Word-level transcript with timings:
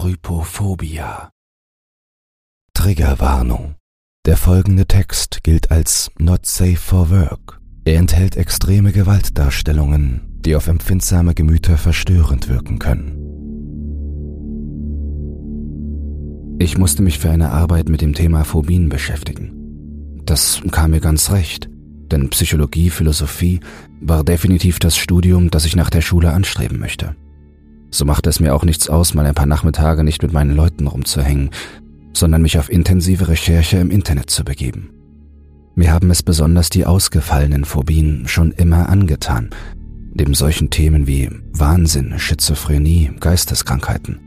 Trypophobia. 0.00 1.28
Triggerwarnung. 2.72 3.74
Der 4.24 4.38
folgende 4.38 4.86
Text 4.86 5.44
gilt 5.44 5.70
als 5.70 6.10
not 6.18 6.46
safe 6.46 6.78
for 6.78 7.10
work. 7.10 7.60
Er 7.84 7.98
enthält 7.98 8.34
extreme 8.34 8.92
Gewaltdarstellungen, 8.92 10.38
die 10.40 10.56
auf 10.56 10.68
empfindsame 10.68 11.34
Gemüter 11.34 11.76
verstörend 11.76 12.48
wirken 12.48 12.78
können. 12.78 13.18
Ich 16.58 16.78
musste 16.78 17.02
mich 17.02 17.18
für 17.18 17.28
eine 17.28 17.50
Arbeit 17.50 17.90
mit 17.90 18.00
dem 18.00 18.14
Thema 18.14 18.44
Phobien 18.44 18.88
beschäftigen. 18.88 20.22
Das 20.24 20.62
kam 20.70 20.92
mir 20.92 21.00
ganz 21.00 21.30
recht, 21.30 21.68
denn 22.10 22.30
Psychologie, 22.30 22.88
Philosophie 22.88 23.60
war 24.00 24.24
definitiv 24.24 24.78
das 24.78 24.96
Studium, 24.96 25.50
das 25.50 25.66
ich 25.66 25.76
nach 25.76 25.90
der 25.90 26.00
Schule 26.00 26.32
anstreben 26.32 26.78
möchte. 26.78 27.16
So 27.90 28.04
machte 28.04 28.30
es 28.30 28.40
mir 28.40 28.54
auch 28.54 28.64
nichts 28.64 28.88
aus, 28.88 29.14
mal 29.14 29.26
ein 29.26 29.34
paar 29.34 29.46
Nachmittage 29.46 30.04
nicht 30.04 30.22
mit 30.22 30.32
meinen 30.32 30.54
Leuten 30.54 30.86
rumzuhängen, 30.86 31.50
sondern 32.12 32.42
mich 32.42 32.58
auf 32.58 32.70
intensive 32.70 33.28
Recherche 33.28 33.78
im 33.78 33.90
Internet 33.90 34.30
zu 34.30 34.44
begeben. 34.44 34.90
Mir 35.74 35.92
haben 35.92 36.10
es 36.10 36.22
besonders 36.22 36.68
die 36.68 36.86
ausgefallenen 36.86 37.64
Phobien 37.64 38.26
schon 38.26 38.52
immer 38.52 38.88
angetan, 38.88 39.50
neben 40.12 40.34
solchen 40.34 40.70
Themen 40.70 41.06
wie 41.06 41.30
Wahnsinn, 41.52 42.18
Schizophrenie, 42.18 43.12
Geisteskrankheiten. 43.18 44.20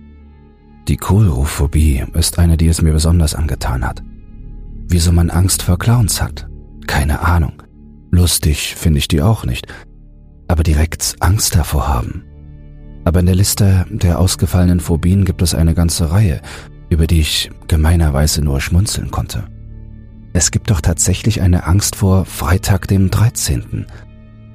Die 0.87 0.97
Kohlrophobie 0.97 2.03
ist 2.13 2.39
eine, 2.39 2.57
die 2.57 2.67
es 2.67 2.81
mir 2.81 2.93
besonders 2.93 3.35
angetan 3.35 3.85
hat. 3.85 4.03
Wieso 4.87 5.11
man 5.11 5.29
Angst 5.29 5.63
vor 5.63 5.79
Clowns 5.79 6.21
hat? 6.21 6.47
Keine 6.87 7.21
Ahnung. 7.21 7.63
Lustig 8.11 8.75
finde 8.75 8.99
ich 8.99 9.07
die 9.07 9.21
auch 9.21 9.45
nicht. 9.45 9.67
Aber 10.47 10.63
direkt 10.63 11.15
Angst 11.19 11.55
davor 11.55 11.87
haben, 11.87 12.23
aber 13.03 13.19
in 13.19 13.25
der 13.25 13.35
Liste 13.35 13.85
der 13.89 14.19
ausgefallenen 14.19 14.79
Phobien 14.79 15.25
gibt 15.25 15.41
es 15.41 15.55
eine 15.55 15.73
ganze 15.73 16.11
Reihe, 16.11 16.41
über 16.89 17.07
die 17.07 17.21
ich 17.21 17.49
gemeinerweise 17.67 18.43
nur 18.43 18.59
schmunzeln 18.61 19.09
konnte. 19.11 19.43
Es 20.33 20.51
gibt 20.51 20.69
doch 20.69 20.81
tatsächlich 20.81 21.41
eine 21.41 21.65
Angst 21.67 21.95
vor 21.95 22.25
Freitag 22.25 22.87
dem 22.87 23.09
13., 23.11 23.85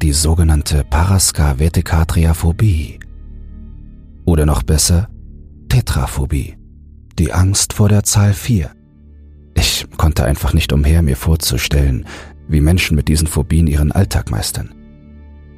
die 0.02 0.12
sogenannte 0.12 0.84
Paraskavetikatriaphobie. 0.84 3.00
Oder 4.24 4.46
noch 4.46 4.62
besser, 4.62 5.08
Tetraphobie, 5.68 6.56
die 7.18 7.32
Angst 7.32 7.72
vor 7.72 7.88
der 7.88 8.04
Zahl 8.04 8.32
4. 8.32 8.70
Ich 9.54 9.88
konnte 9.96 10.24
einfach 10.24 10.54
nicht 10.54 10.72
umher, 10.72 11.02
mir 11.02 11.16
vorzustellen, 11.16 12.06
wie 12.48 12.60
Menschen 12.60 12.94
mit 12.94 13.08
diesen 13.08 13.26
Phobien 13.26 13.66
ihren 13.66 13.90
Alltag 13.92 14.30
meistern. 14.30 14.72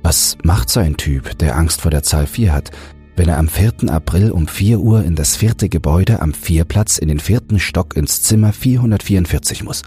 Was 0.03 0.39
macht 0.43 0.71
so 0.71 0.81
ein 0.81 0.97
Typ, 0.97 1.39
der 1.39 1.57
Angst 1.57 1.83
vor 1.83 1.91
der 1.91 2.03
Zahl 2.03 2.27
4 2.27 2.53
hat, 2.53 2.71
wenn 3.17 3.29
er 3.29 3.39
am 3.39 3.49
4. 3.49 3.91
April 3.91 4.31
um 4.31 4.49
4 4.49 4.81
Uhr 4.81 5.05
in 5.05 5.15
das 5.15 5.37
vierte 5.37 5.69
Gebäude 5.69 6.23
am 6.23 6.33
Vierplatz 6.33 6.97
in 6.97 7.09
den 7.09 7.21
vierten 7.21 7.59
Stock 7.59 7.97
ins 7.97 8.23
Zimmer 8.23 8.53
444 8.53 9.63
muss? 9.63 9.83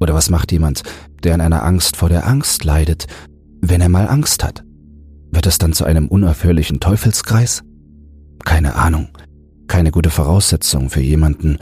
Oder 0.00 0.14
was 0.14 0.30
macht 0.30 0.50
jemand, 0.50 0.82
der 1.22 1.34
an 1.34 1.40
einer 1.42 1.62
Angst 1.62 1.96
vor 1.96 2.08
der 2.08 2.26
Angst 2.26 2.64
leidet, 2.64 3.06
wenn 3.60 3.82
er 3.82 3.90
mal 3.90 4.08
Angst 4.08 4.42
hat? 4.42 4.64
Wird 5.30 5.46
es 5.46 5.58
dann 5.58 5.74
zu 5.74 5.84
einem 5.84 6.08
unaufhörlichen 6.08 6.80
Teufelskreis? 6.80 7.62
Keine 8.44 8.74
Ahnung. 8.76 9.08
Keine 9.68 9.90
gute 9.90 10.10
Voraussetzung 10.10 10.90
für 10.90 11.00
jemanden, 11.00 11.58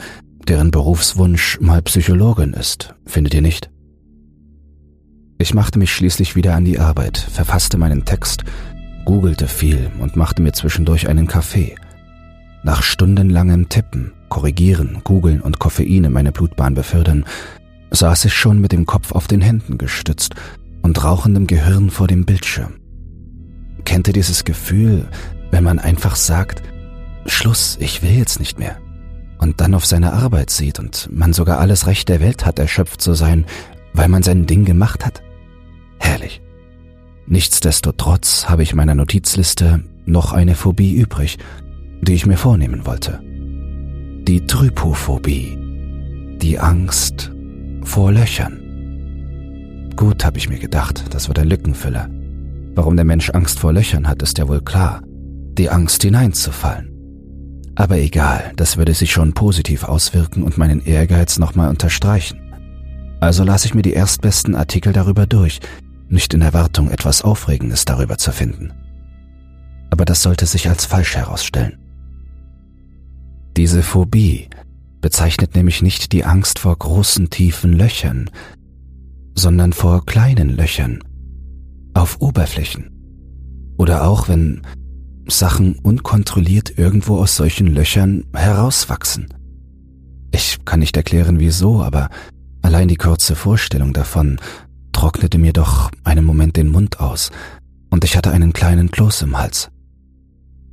deren 0.48 0.70
Berufswunsch 0.70 1.60
mal 1.60 1.82
Psychologin 1.82 2.54
ist, 2.54 2.94
findet 3.06 3.34
ihr 3.34 3.42
nicht? 3.42 3.70
Ich 5.40 5.54
machte 5.54 5.78
mich 5.78 5.94
schließlich 5.94 6.36
wieder 6.36 6.54
an 6.54 6.66
die 6.66 6.78
Arbeit, 6.78 7.16
verfasste 7.16 7.78
meinen 7.78 8.04
Text, 8.04 8.44
googelte 9.06 9.48
viel 9.48 9.90
und 9.98 10.14
machte 10.14 10.42
mir 10.42 10.52
zwischendurch 10.52 11.08
einen 11.08 11.26
Kaffee. 11.26 11.76
Nach 12.62 12.82
stundenlangem 12.82 13.70
Tippen, 13.70 14.12
Korrigieren, 14.28 15.00
Googeln 15.02 15.40
und 15.40 15.58
Koffein 15.58 16.04
in 16.04 16.12
meine 16.12 16.30
Blutbahn 16.30 16.74
befördern, 16.74 17.24
saß 17.90 18.26
ich 18.26 18.34
schon 18.34 18.60
mit 18.60 18.72
dem 18.72 18.84
Kopf 18.84 19.12
auf 19.12 19.28
den 19.28 19.40
Händen 19.40 19.78
gestützt 19.78 20.34
und 20.82 21.02
rauchendem 21.02 21.46
Gehirn 21.46 21.88
vor 21.88 22.06
dem 22.06 22.26
Bildschirm. 22.26 22.74
Kennt 23.86 24.08
ihr 24.08 24.12
dieses 24.12 24.44
Gefühl, 24.44 25.08
wenn 25.50 25.64
man 25.64 25.78
einfach 25.78 26.16
sagt, 26.16 26.62
Schluss, 27.24 27.78
ich 27.80 28.02
will 28.02 28.12
jetzt 28.12 28.40
nicht 28.40 28.58
mehr, 28.58 28.76
und 29.38 29.62
dann 29.62 29.72
auf 29.72 29.86
seine 29.86 30.12
Arbeit 30.12 30.50
sieht 30.50 30.78
und 30.78 31.08
man 31.10 31.32
sogar 31.32 31.60
alles 31.60 31.86
Recht 31.86 32.10
der 32.10 32.20
Welt 32.20 32.44
hat, 32.44 32.58
erschöpft 32.58 33.00
zu 33.00 33.14
sein, 33.14 33.46
weil 33.94 34.08
man 34.08 34.22
sein 34.22 34.44
Ding 34.44 34.66
gemacht 34.66 35.06
hat? 35.06 35.22
Herrlich. 36.00 36.42
Nichtsdestotrotz 37.26 38.48
habe 38.48 38.64
ich 38.64 38.74
meiner 38.74 38.96
Notizliste 38.96 39.84
noch 40.04 40.32
eine 40.32 40.56
Phobie 40.56 40.94
übrig, 40.94 41.38
die 42.02 42.14
ich 42.14 42.26
mir 42.26 42.36
vornehmen 42.36 42.86
wollte. 42.86 43.20
Die 43.22 44.44
Trypophobie. 44.46 45.56
Die 46.42 46.58
Angst 46.58 47.30
vor 47.84 48.10
Löchern. 48.10 49.92
Gut, 49.94 50.24
habe 50.24 50.38
ich 50.38 50.48
mir 50.48 50.58
gedacht, 50.58 51.04
das 51.10 51.28
wird 51.28 51.38
ein 51.38 51.48
Lückenfüller. 51.48 52.08
Warum 52.74 52.96
der 52.96 53.04
Mensch 53.04 53.30
Angst 53.30 53.60
vor 53.60 53.72
Löchern 53.72 54.08
hat, 54.08 54.22
ist 54.22 54.38
ja 54.38 54.48
wohl 54.48 54.62
klar. 54.62 55.02
Die 55.58 55.68
Angst 55.68 56.02
hineinzufallen. 56.02 56.90
Aber 57.74 57.98
egal, 57.98 58.52
das 58.56 58.76
würde 58.76 58.94
sich 58.94 59.12
schon 59.12 59.32
positiv 59.32 59.84
auswirken 59.84 60.42
und 60.42 60.58
meinen 60.58 60.84
Ehrgeiz 60.84 61.38
nochmal 61.38 61.68
unterstreichen. 61.68 62.40
Also 63.20 63.44
las 63.44 63.64
ich 63.64 63.74
mir 63.74 63.82
die 63.82 63.92
erstbesten 63.92 64.54
Artikel 64.54 64.92
darüber 64.92 65.26
durch, 65.26 65.60
nicht 66.10 66.34
in 66.34 66.42
Erwartung, 66.42 66.90
etwas 66.90 67.22
Aufregendes 67.22 67.84
darüber 67.84 68.18
zu 68.18 68.32
finden. 68.32 68.72
Aber 69.90 70.04
das 70.04 70.22
sollte 70.22 70.46
sich 70.46 70.68
als 70.68 70.86
falsch 70.86 71.16
herausstellen. 71.16 71.78
Diese 73.56 73.82
Phobie 73.82 74.48
bezeichnet 75.00 75.54
nämlich 75.54 75.82
nicht 75.82 76.12
die 76.12 76.24
Angst 76.24 76.58
vor 76.58 76.76
großen 76.76 77.30
tiefen 77.30 77.72
Löchern, 77.72 78.30
sondern 79.34 79.72
vor 79.72 80.04
kleinen 80.06 80.50
Löchern 80.50 81.02
auf 81.94 82.20
Oberflächen. 82.20 82.90
Oder 83.78 84.06
auch 84.06 84.28
wenn 84.28 84.62
Sachen 85.26 85.78
unkontrolliert 85.78 86.78
irgendwo 86.78 87.18
aus 87.18 87.36
solchen 87.36 87.68
Löchern 87.68 88.24
herauswachsen. 88.34 89.28
Ich 90.32 90.64
kann 90.64 90.80
nicht 90.80 90.96
erklären 90.96 91.40
wieso, 91.40 91.82
aber 91.82 92.08
allein 92.62 92.88
die 92.88 92.96
kurze 92.96 93.34
Vorstellung 93.34 93.92
davon 93.92 94.38
trocknete 95.00 95.38
mir 95.38 95.54
doch 95.54 95.90
einen 96.04 96.26
Moment 96.26 96.58
den 96.58 96.68
Mund 96.68 97.00
aus 97.00 97.30
und 97.88 98.04
ich 98.04 98.18
hatte 98.18 98.32
einen 98.32 98.52
kleinen 98.52 98.90
Kloß 98.90 99.22
im 99.22 99.38
Hals. 99.38 99.70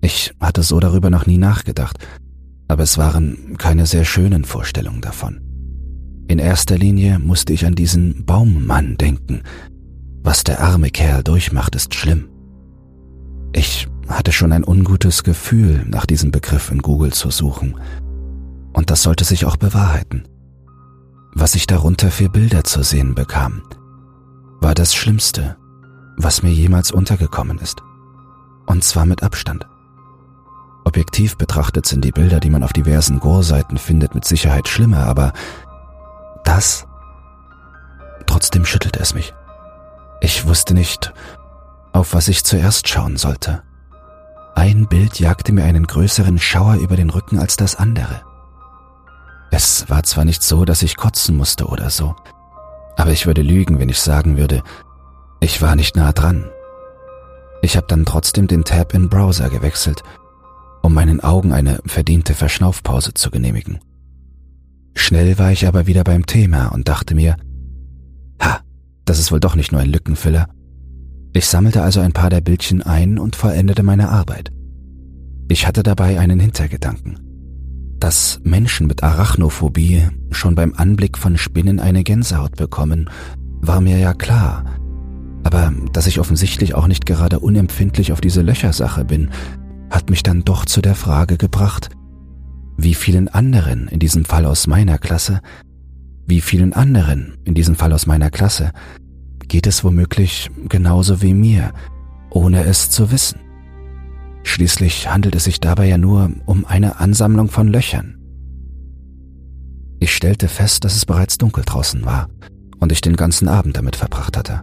Ich 0.02 0.34
hatte 0.42 0.64
so 0.64 0.82
darüber 0.82 1.10
noch 1.10 1.26
nie 1.26 1.38
nachgedacht, 1.38 2.06
aber 2.68 2.84
es 2.84 2.98
waren 2.98 3.56
keine 3.58 3.86
sehr 3.86 4.04
schönen 4.04 4.44
Vorstellungen 4.44 5.00
davon. 5.00 5.40
In 6.28 6.40
erster 6.40 6.78
Linie 6.78 7.20
musste 7.20 7.54
ich 7.54 7.66
an 7.66 7.76
diesen 7.76 8.26
Baummann 8.26 8.98
denken. 8.98 9.44
Was 10.24 10.44
der 10.44 10.60
arme 10.60 10.90
Kerl 10.90 11.24
durchmacht, 11.24 11.74
ist 11.76 11.96
schlimm. 11.96 12.28
Ich 13.54 13.88
hatte 14.10 14.34
schon 14.34 14.52
ein 14.52 14.66
ungutes 14.66 15.24
Gefühl, 15.24 15.86
nach 15.88 16.06
diesem 16.06 16.32
Begriff 16.32 16.70
in 16.70 16.82
Google 16.82 17.14
zu 17.14 17.32
suchen. 17.32 17.76
Und 18.74 18.90
das 18.90 19.04
sollte 19.04 19.24
sich 19.24 19.46
auch 19.46 19.56
bewahrheiten. 19.56 20.28
Was 21.34 21.56
ich 21.56 21.66
darunter 21.66 22.12
für 22.12 22.28
Bilder 22.28 22.66
zu 22.66 22.84
sehen 22.84 23.16
bekam, 23.16 23.62
war 24.60 24.74
das 24.74 24.94
Schlimmste, 24.94 25.58
was 26.18 26.44
mir 26.44 26.52
jemals 26.52 26.92
untergekommen 26.92 27.60
ist. 27.60 27.82
Und 28.66 28.84
zwar 28.84 29.06
mit 29.06 29.24
Abstand. 29.24 29.68
Objektiv 30.84 31.38
betrachtet 31.38 31.86
sind 31.86 32.04
die 32.06 32.12
Bilder, 32.12 32.40
die 32.40 32.50
man 32.50 32.64
auf 32.64 32.74
diversen 32.74 33.20
Gore-Seiten 33.20 33.78
findet, 33.78 34.16
mit 34.16 34.26
Sicherheit 34.26 34.68
schlimmer, 34.68 35.06
aber 35.06 35.34
das... 36.44 36.86
Trotzdem 38.26 38.66
schüttelte 38.66 39.00
es 39.00 39.14
mich. 39.14 39.34
Ich 40.22 40.48
wusste 40.48 40.74
nicht, 40.74 41.14
auf 41.94 42.14
was 42.14 42.28
ich 42.28 42.44
zuerst 42.44 42.88
schauen 42.88 43.18
sollte. 43.18 43.64
Ein 44.56 44.88
Bild 44.88 45.20
jagte 45.20 45.52
mir 45.52 45.66
einen 45.66 45.86
größeren 45.86 46.40
Schauer 46.40 46.76
über 46.76 46.96
den 46.96 47.10
Rücken 47.10 47.40
als 47.40 47.58
das 47.58 47.76
andere. 47.76 48.22
Es 49.52 49.90
war 49.90 50.04
zwar 50.04 50.26
nicht 50.26 50.44
so, 50.44 50.66
dass 50.66 50.82
ich 50.82 50.98
kotzen 50.98 51.38
musste 51.38 51.68
oder 51.68 51.90
so, 51.90 52.16
aber 52.98 53.12
ich 53.12 53.26
würde 53.26 53.44
lügen, 53.44 53.80
wenn 53.80 53.90
ich 53.90 54.00
sagen 54.00 54.38
würde, 54.38 54.64
ich 55.40 55.62
war 55.62 55.76
nicht 55.76 55.96
nah 55.96 56.12
dran. 56.12 56.50
Ich 57.62 57.78
habe 57.78 57.88
dann 57.88 58.06
trotzdem 58.06 58.48
den 58.48 58.64
Tab 58.64 58.94
in 58.94 59.08
Browser 59.08 59.50
gewechselt, 59.50 60.04
um 60.82 60.94
meinen 60.94 61.22
Augen 61.22 61.54
eine 61.54 61.80
verdiente 61.86 62.34
Verschnaufpause 62.34 63.14
zu 63.14 63.32
genehmigen. 63.32 63.80
Schnell 64.96 65.38
war 65.38 65.52
ich 65.52 65.68
aber 65.68 65.86
wieder 65.86 66.04
beim 66.04 66.26
Thema 66.26 66.68
und 66.70 66.90
dachte 66.90 67.14
mir, 67.14 67.38
ha, 68.42 68.62
das 69.06 69.20
ist 69.20 69.32
wohl 69.32 69.40
doch 69.40 69.56
nicht 69.56 69.72
nur 69.72 69.80
ein 69.80 69.92
Lückenfüller. 69.92 70.48
Ich 71.34 71.46
sammelte 71.46 71.84
also 71.84 72.00
ein 72.00 72.14
paar 72.14 72.32
der 72.32 72.42
Bildchen 72.42 72.82
ein 72.82 73.20
und 73.20 73.36
vollendete 73.36 73.84
meine 73.84 74.10
Arbeit. 74.10 74.52
Ich 75.50 75.68
hatte 75.68 75.84
dabei 75.84 76.20
einen 76.20 76.40
Hintergedanken. 76.40 77.27
Dass 78.00 78.40
Menschen 78.44 78.88
mit 78.88 79.04
Arachnophobie 79.04 80.04
schon 80.32 80.56
beim 80.56 80.74
Anblick 80.76 81.18
von 81.18 81.38
Spinnen 81.38 81.80
eine 81.80 82.04
Gänsehaut 82.04 82.56
bekommen, 82.56 83.10
war 83.62 83.82
mir 83.82 83.98
ja 83.98 84.14
klar. 84.14 84.66
Aber 85.44 85.74
dass 85.94 86.08
ich 86.08 86.20
offensichtlich 86.20 86.76
auch 86.76 86.88
nicht 86.88 87.06
gerade 87.06 87.40
unempfindlich 87.40 88.12
auf 88.12 88.22
diese 88.22 88.42
Löchersache 88.42 89.06
bin, 89.06 89.32
hat 89.90 90.10
mich 90.10 90.22
dann 90.22 90.44
doch 90.44 90.66
zu 90.66 90.82
der 90.82 90.96
Frage 90.96 91.38
gebracht, 91.38 91.90
wie 92.78 92.94
vielen 92.94 93.28
anderen, 93.30 93.88
in 93.88 94.00
diesem 94.00 94.26
Fall 94.26 94.46
aus 94.46 94.68
meiner 94.68 95.00
Klasse, 95.00 95.42
wie 96.28 96.42
vielen 96.42 96.74
anderen, 96.74 97.38
in 97.46 97.56
diesem 97.56 97.76
Fall 97.76 97.94
aus 97.94 98.06
meiner 98.06 98.30
Klasse, 98.30 98.72
geht 99.48 99.66
es 99.66 99.84
womöglich 99.84 100.52
genauso 100.68 101.22
wie 101.22 101.34
mir, 101.34 101.74
ohne 102.30 102.66
es 102.66 102.90
zu 102.92 103.12
wissen. 103.12 103.40
Schließlich 104.48 105.12
handelt 105.12 105.36
es 105.36 105.44
sich 105.44 105.60
dabei 105.60 105.88
ja 105.88 105.98
nur 105.98 106.32
um 106.46 106.66
eine 106.66 107.02
Ansammlung 107.02 107.50
von 107.50 107.68
Löchern. 107.68 108.18
Ich 110.00 110.16
stellte 110.16 110.48
fest, 110.48 110.86
dass 110.86 110.96
es 110.96 111.06
bereits 111.06 111.38
dunkel 111.38 111.66
draußen 111.66 112.06
war 112.06 112.30
und 112.80 112.94
ich 112.94 113.02
den 113.02 113.18
ganzen 113.18 113.50
Abend 113.50 113.76
damit 113.76 113.98
verbracht 113.98 114.38
hatte. 114.38 114.62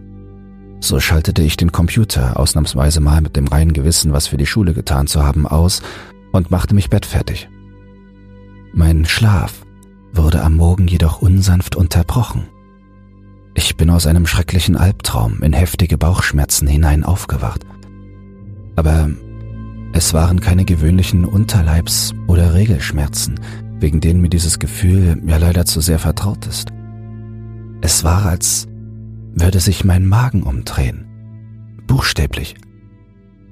So 0.79 0.99
schaltete 0.99 1.43
ich 1.43 1.55
den 1.55 1.71
Computer 1.71 2.37
ausnahmsweise 2.39 2.99
mal 2.99 3.21
mit 3.21 3.37
dem 3.37 3.47
reinen 3.47 3.73
Gewissen, 3.73 4.11
was 4.11 4.25
für 4.27 4.37
die 4.37 4.47
Schule 4.47 4.73
getan 4.73 5.05
zu 5.05 5.23
haben, 5.23 5.45
aus 5.45 5.83
und 6.31 6.49
machte 6.49 6.73
mich 6.73 6.89
bettfertig. 6.89 7.47
Mein 8.73 9.05
Schlaf 9.05 9.61
wurde 10.11 10.41
am 10.41 10.55
Morgen 10.55 10.87
jedoch 10.87 11.21
unsanft 11.21 11.75
unterbrochen. 11.75 12.47
Ich 13.53 13.77
bin 13.77 13.91
aus 13.91 14.07
einem 14.07 14.25
schrecklichen 14.25 14.77
Albtraum 14.77 15.43
in 15.43 15.53
heftige 15.53 15.97
Bauchschmerzen 15.99 16.67
hinein 16.67 17.03
aufgewacht. 17.03 17.67
Aber 18.75 19.11
es 19.95 20.13
waren 20.13 20.41
keine 20.41 20.65
gewöhnlichen 20.65 21.23
Unterleibs- 21.23 22.13
oder 22.27 22.53
Regelschmerzen, 22.53 23.39
wegen 23.79 24.01
denen 24.01 24.19
mir 24.19 24.27
dieses 24.27 24.59
Gefühl 24.59 25.21
ja 25.25 25.37
leider 25.37 25.65
zu 25.65 25.79
sehr 25.79 25.99
vertraut 25.99 26.45
ist. 26.47 26.67
Es 27.79 28.03
war, 28.03 28.25
als 28.25 28.67
würde 29.35 29.61
sich 29.61 29.85
mein 29.85 30.05
Magen 30.05 30.43
umdrehen. 30.43 31.07
Buchstäblich. 31.87 32.55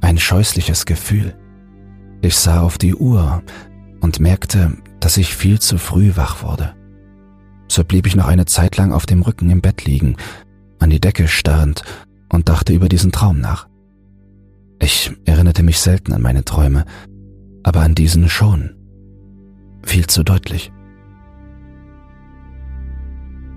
Ein 0.01 0.17
scheußliches 0.17 0.85
Gefühl. 0.85 1.33
Ich 2.21 2.35
sah 2.35 2.59
auf 2.59 2.77
die 2.77 2.93
Uhr 2.93 3.41
und 4.01 4.19
merkte, 4.19 4.73
dass 4.99 5.15
ich 5.15 5.33
viel 5.33 5.59
zu 5.59 5.77
früh 5.77 6.11
wach 6.15 6.43
wurde. 6.43 6.75
So 7.69 7.85
blieb 7.85 8.05
ich 8.05 8.17
noch 8.17 8.27
eine 8.27 8.45
Zeit 8.45 8.75
lang 8.75 8.91
auf 8.91 9.05
dem 9.05 9.21
Rücken 9.21 9.49
im 9.49 9.61
Bett 9.61 9.85
liegen, 9.85 10.17
an 10.79 10.89
die 10.89 10.99
Decke 10.99 11.29
starrend 11.29 11.83
und 12.27 12.49
dachte 12.49 12.73
über 12.73 12.89
diesen 12.89 13.13
Traum 13.13 13.39
nach. 13.39 13.69
Ich 14.83 15.09
erinnerte 15.23 15.63
mich 15.63 15.79
selten 15.79 16.11
an 16.11 16.21
meine 16.21 16.43
Träume, 16.43 16.83
aber 17.63 17.79
an 17.83 17.95
diesen 17.95 18.27
schon. 18.27 18.75
Viel 19.81 20.07
zu 20.07 20.23
deutlich. 20.23 20.73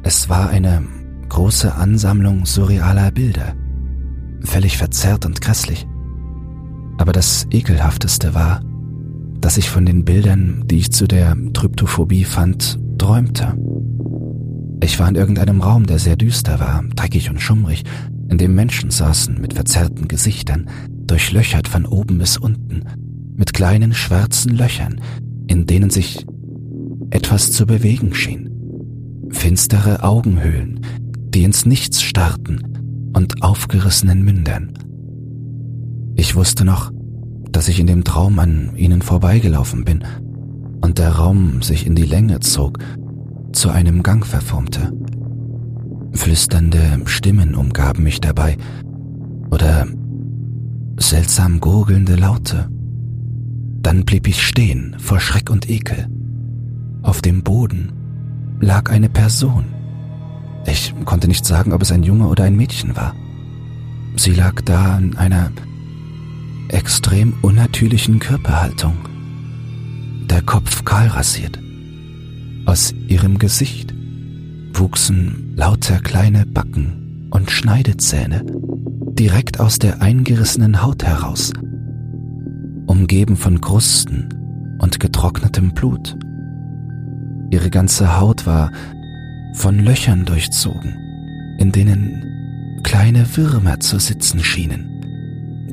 Es 0.04 0.28
war 0.28 0.50
eine 0.50 0.86
große 1.28 1.74
Ansammlung 1.74 2.46
surrealer 2.46 3.10
Bilder, 3.10 3.56
völlig 4.44 4.78
verzerrt 4.78 5.26
und 5.26 5.40
grässlich. 5.40 5.88
Aber 6.96 7.12
das 7.12 7.48
Ekelhafteste 7.50 8.32
war, 8.32 8.62
dass 9.40 9.56
ich 9.56 9.68
von 9.68 9.84
den 9.84 10.04
Bildern, 10.04 10.62
die 10.66 10.78
ich 10.78 10.92
zu 10.92 11.08
der 11.08 11.36
Tryptophobie 11.52 12.24
fand, 12.24 12.78
träumte. 12.98 13.52
Ich 14.80 15.00
war 15.00 15.08
in 15.08 15.16
irgendeinem 15.16 15.60
Raum, 15.60 15.86
der 15.86 15.98
sehr 15.98 16.14
düster 16.14 16.60
war, 16.60 16.84
dreckig 16.94 17.30
und 17.30 17.40
schummrig, 17.40 17.82
in 18.28 18.38
dem 18.38 18.54
Menschen 18.54 18.92
saßen 18.92 19.40
mit 19.40 19.54
verzerrten 19.54 20.06
Gesichtern, 20.06 20.70
durchlöchert 21.06 21.68
von 21.68 21.86
oben 21.86 22.18
bis 22.18 22.36
unten, 22.36 22.82
mit 23.34 23.52
kleinen 23.52 23.94
schwarzen 23.94 24.56
Löchern, 24.56 25.00
in 25.46 25.66
denen 25.66 25.90
sich 25.90 26.26
etwas 27.10 27.52
zu 27.52 27.66
bewegen 27.66 28.14
schien. 28.14 28.50
Finstere 29.30 30.02
Augenhöhlen, 30.02 30.80
die 31.34 31.44
ins 31.44 31.66
Nichts 31.66 32.02
starrten 32.02 33.10
und 33.14 33.42
aufgerissenen 33.42 34.22
Mündern. 34.22 34.72
Ich 36.16 36.34
wusste 36.34 36.64
noch, 36.64 36.92
dass 37.50 37.68
ich 37.68 37.80
in 37.80 37.86
dem 37.86 38.04
Traum 38.04 38.38
an 38.38 38.70
ihnen 38.76 39.02
vorbeigelaufen 39.02 39.84
bin 39.84 40.04
und 40.80 40.98
der 40.98 41.12
Raum 41.12 41.62
sich 41.62 41.86
in 41.86 41.94
die 41.94 42.04
Länge 42.04 42.40
zog, 42.40 42.78
zu 43.52 43.70
einem 43.70 44.02
Gang 44.02 44.24
verformte. 44.26 44.92
Flüsternde 46.12 47.00
Stimmen 47.06 47.54
umgaben 47.54 48.02
mich 48.02 48.20
dabei 48.20 48.56
oder 49.50 49.86
seltsam 50.96 51.60
gurgelnde 51.60 52.16
Laute. 52.16 52.68
Dann 53.82 54.04
blieb 54.04 54.26
ich 54.26 54.42
stehen 54.42 54.96
vor 54.98 55.20
Schreck 55.20 55.50
und 55.50 55.68
Ekel. 55.70 56.08
Auf 57.02 57.22
dem 57.22 57.42
Boden 57.42 57.92
lag 58.60 58.90
eine 58.90 59.08
Person. 59.08 59.66
Ich 60.66 60.94
konnte 61.04 61.28
nicht 61.28 61.44
sagen, 61.44 61.72
ob 61.72 61.82
es 61.82 61.92
ein 61.92 62.02
Junge 62.02 62.26
oder 62.26 62.44
ein 62.44 62.56
Mädchen 62.56 62.96
war. 62.96 63.14
Sie 64.16 64.32
lag 64.32 64.60
da 64.62 64.98
in 64.98 65.16
einer 65.16 65.52
extrem 66.68 67.34
unnatürlichen 67.42 68.18
Körperhaltung. 68.18 68.96
Der 70.28 70.42
Kopf 70.42 70.84
kahl 70.84 71.06
rasiert. 71.08 71.60
Aus 72.64 72.92
ihrem 73.06 73.38
Gesicht 73.38 73.94
wuchsen 74.72 75.52
lauter 75.54 76.00
kleine 76.00 76.44
Backen 76.46 77.28
und 77.30 77.50
Schneidezähne 77.50 78.44
direkt 79.18 79.60
aus 79.60 79.78
der 79.78 80.02
eingerissenen 80.02 80.82
Haut 80.82 81.04
heraus, 81.04 81.52
umgeben 82.86 83.36
von 83.36 83.60
Krusten 83.60 84.28
und 84.78 85.00
getrocknetem 85.00 85.72
Blut. 85.72 86.16
Ihre 87.50 87.70
ganze 87.70 88.20
Haut 88.20 88.46
war 88.46 88.70
von 89.54 89.78
Löchern 89.78 90.24
durchzogen, 90.24 90.96
in 91.58 91.72
denen 91.72 92.80
kleine 92.82 93.36
Würmer 93.36 93.80
zu 93.80 93.98
sitzen 93.98 94.40
schienen 94.40 94.96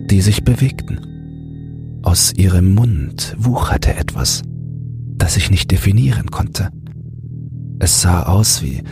die 0.09 0.21
sich 0.21 0.43
bewegten. 0.43 1.99
Aus 2.03 2.33
ihrem 2.33 2.73
Mund 2.73 3.35
wucherte 3.37 3.95
etwas, 3.95 4.43
das 5.15 5.37
ich 5.37 5.49
nicht 5.49 5.71
definieren 5.71 6.29
konnte. 6.31 6.69
Es 7.79 8.01
sah 8.01 8.23
aus 8.23 8.61
wie 8.61 8.83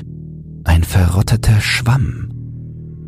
ein 0.64 0.84
verrotteter 0.84 1.60
Schwamm, 1.60 2.31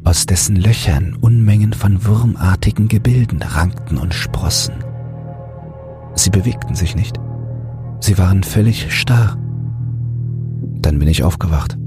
aus 0.04 0.26
dessen 0.26 0.56
Löchern 0.56 1.16
Unmengen 1.20 1.74
von 1.74 2.06
wurmartigen 2.06 2.88
Gebilden 2.88 3.42
rankten 3.42 3.98
und 3.98 4.14
sprossen. 4.14 4.76
Sie 6.16 6.30
bewegten 6.30 6.76
sich 6.76 6.96
nicht. 6.96 7.18
Sie 8.00 8.18
waren 8.18 8.44
völlig 8.44 8.94
starr. 8.94 9.38
Dann 10.82 11.00
bin 11.00 11.08
ich 11.08 11.24
aufgewacht. 11.24 11.78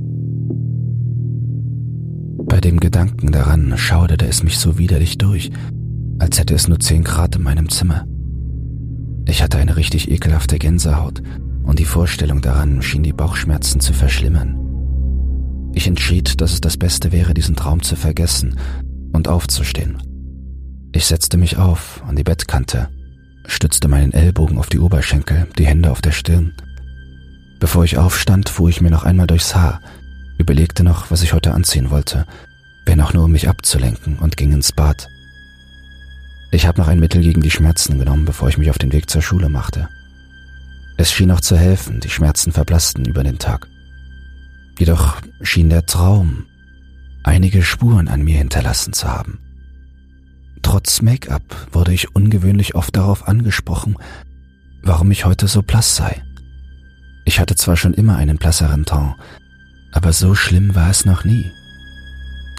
Bei 2.49 2.61
dem 2.61 2.81
Gedanken 2.81 3.33
daran 3.33 3.77
schauderte 3.77 4.27
es 4.27 4.43
mich 4.43 4.59
so 4.59 4.79
widerlich 4.79 5.19
durch, 5.19 5.51
als 6.19 6.39
hätte 6.39 6.55
es 6.55 6.69
nur 6.69 6.81
10 6.81 7.05
Grad 7.05 7.37
in 7.37 7.43
meinem 7.43 7.69
Zimmer. 7.69 8.07
Ich 9.29 9.43
hatte 9.43 9.59
eine 9.59 9.77
richtig 9.77 10.11
ekelhafte 10.11 10.59
Gänsehaut 10.59 11.23
und 11.65 11.79
die 11.79 11.85
Vorstellung 11.85 12.41
daran 12.41 12.81
schien 12.81 13.02
die 13.02 13.12
Bauchschmerzen 13.12 13.81
zu 13.81 13.93
verschlimmern. 13.93 14.65
Ich 15.76 15.87
entschied, 15.87 16.40
dass 16.40 16.54
es 16.54 16.62
das 16.62 16.78
Beste 16.78 17.12
wäre, 17.12 17.35
diesen 17.35 17.54
Traum 17.54 17.83
zu 17.83 17.97
vergessen 17.97 18.59
und 19.12 19.28
aufzustehen. 19.28 19.99
Ich 20.92 21.04
setzte 21.04 21.37
mich 21.37 21.59
auf 21.59 22.02
an 22.06 22.16
die 22.16 22.23
Bettkante, 22.23 22.88
stützte 23.45 23.87
meinen 23.87 24.14
Ellbogen 24.14 24.56
auf 24.56 24.71
die 24.71 24.78
Oberschenkel, 24.78 25.47
die 25.59 25.66
Hände 25.66 25.90
auf 25.90 26.00
der 26.00 26.12
Stirn. 26.12 26.54
Bevor 27.61 27.85
ich 27.85 27.99
aufstand, 27.99 28.49
fuhr 28.49 28.71
ich 28.71 28.80
mir 28.80 28.90
noch 28.90 29.04
einmal 29.04 29.26
durchs 29.26 29.54
Haar, 29.54 29.83
überlegte 30.38 30.83
noch, 30.83 31.11
was 31.11 31.23
ich 31.23 31.35
heute 31.35 31.52
anziehen 31.52 31.90
wollte, 31.90 32.25
wenn 32.87 33.02
auch 33.02 33.12
nur 33.12 33.25
um 33.25 33.33
mich 33.33 33.47
abzulenken 33.47 34.18
und 34.18 34.38
ging 34.38 34.54
ins 34.54 34.73
Bad. 34.73 35.09
Ich 36.52 36.66
habe 36.66 36.80
noch 36.80 36.88
ein 36.88 37.00
Mittel 37.00 37.21
gegen 37.21 37.42
die 37.42 37.50
Schmerzen 37.50 37.99
genommen, 37.99 38.25
bevor 38.25 38.49
ich 38.49 38.56
mich 38.56 38.71
auf 38.71 38.78
den 38.78 38.95
Weg 38.95 39.11
zur 39.11 39.21
Schule 39.21 39.50
machte. 39.50 39.90
Es 40.97 41.12
schien 41.12 41.30
auch 41.33 41.42
zu 41.42 41.54
helfen, 41.59 42.00
die 42.00 42.09
Schmerzen 42.09 42.50
verblassten 42.50 43.04
über 43.04 43.23
den 43.23 43.38
Tag. 43.38 43.68
Jedoch 44.78 45.16
schien 45.42 45.71
der 45.71 45.87
Traum 45.87 46.45
einige 47.25 47.62
Spuren 47.62 48.09
an 48.09 48.23
mir 48.23 48.38
hinterlassen 48.38 48.92
zu 48.92 49.09
haben. 49.09 49.38
Trotz 50.62 51.02
Make-up 51.02 51.42
wurde 51.73 51.92
ich 51.92 52.14
ungewöhnlich 52.14 52.75
oft 52.75 52.97
darauf 52.97 53.28
angesprochen, 53.28 53.97
warum 54.83 55.11
ich 55.11 55.25
heute 55.25 55.49
so 55.49 55.62
blass 55.62 55.97
sei. 55.97 56.23
Ich 57.25 57.40
hatte 57.40 57.56
zwar 57.56 57.76
schon 57.76 57.95
immer 57.95 58.16
einen 58.16 58.37
blasseren 58.37 58.85
Ton, 58.85 59.14
aber 59.92 60.12
so 60.12 60.35
schlimm 60.35 60.75
war 60.75 60.90
es 60.90 61.04
noch 61.04 61.25
nie. 61.25 61.50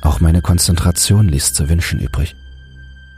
Auch 0.01 0.19
meine 0.19 0.41
Konzentration 0.41 1.29
ließ 1.29 1.53
zu 1.53 1.69
wünschen 1.69 2.00
übrig. 2.00 2.36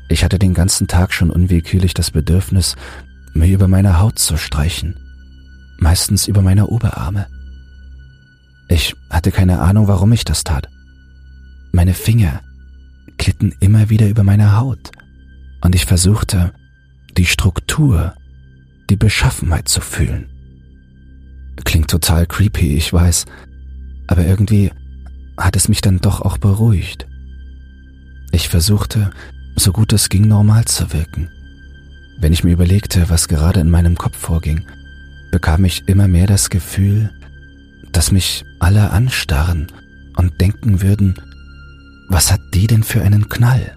Ich 0.10 0.24
hatte 0.24 0.40
den 0.40 0.54
ganzen 0.54 0.88
Tag 0.88 1.14
schon 1.14 1.30
unwillkürlich 1.30 1.94
das 1.94 2.12
Bedürfnis, 2.12 2.76
mir 3.34 3.48
über 3.48 3.68
meine 3.68 4.00
Haut 4.00 4.20
zu 4.20 4.38
streichen, 4.38 4.96
meistens 5.78 6.28
über 6.28 6.42
meine 6.42 6.68
Oberarme. 6.68 7.28
Ich 8.70 8.96
hatte 9.10 9.32
keine 9.32 9.60
Ahnung, 9.60 9.88
warum 9.88 10.12
ich 10.14 10.24
das 10.24 10.44
tat. 10.44 10.70
Meine 11.72 11.94
Finger 11.94 12.42
glitten 13.18 13.54
immer 13.60 13.90
wieder 13.90 14.08
über 14.08 14.24
meine 14.24 14.58
Haut 14.58 14.92
und 15.62 15.76
ich 15.76 15.86
versuchte, 15.86 16.54
die 17.18 17.26
Struktur, 17.26 18.14
die 18.90 18.96
Beschaffenheit 18.96 19.68
zu 19.68 19.82
fühlen. 19.82 20.30
Klingt 21.66 21.90
total 21.90 22.26
creepy, 22.26 22.78
ich 22.78 22.94
weiß, 22.94 23.26
aber 24.08 24.26
irgendwie 24.26 24.72
hat 25.38 25.56
es 25.56 25.68
mich 25.68 25.82
dann 25.82 26.00
doch 26.00 26.22
auch 26.22 26.38
beruhigt. 26.38 27.08
Ich 28.32 28.50
versuchte, 28.50 29.10
so 29.56 29.72
gut 29.72 29.94
es 29.94 30.10
ging, 30.10 30.28
normal 30.28 30.66
zu 30.66 30.94
wirken. 30.94 31.30
Wenn 32.20 32.34
ich 32.34 32.44
mir 32.44 32.54
überlegte, 32.54 33.10
was 33.10 33.28
gerade 33.28 33.60
in 33.60 33.70
meinem 33.70 33.98
Kopf 33.98 34.18
vorging, 34.18 34.66
bekam 35.32 35.66
ich 35.66 35.88
immer 35.88 36.08
mehr 36.08 36.28
das 36.28 36.50
Gefühl, 36.50 37.12
dass 37.92 38.12
mich 38.12 38.46
alle 38.60 38.92
anstarren 38.92 39.68
und 40.16 40.40
denken 40.42 40.82
würden, 40.82 41.16
was 42.10 42.32
hat 42.32 42.42
die 42.54 42.68
denn 42.68 42.84
für 42.84 43.02
einen 43.02 43.30
Knall? 43.30 43.76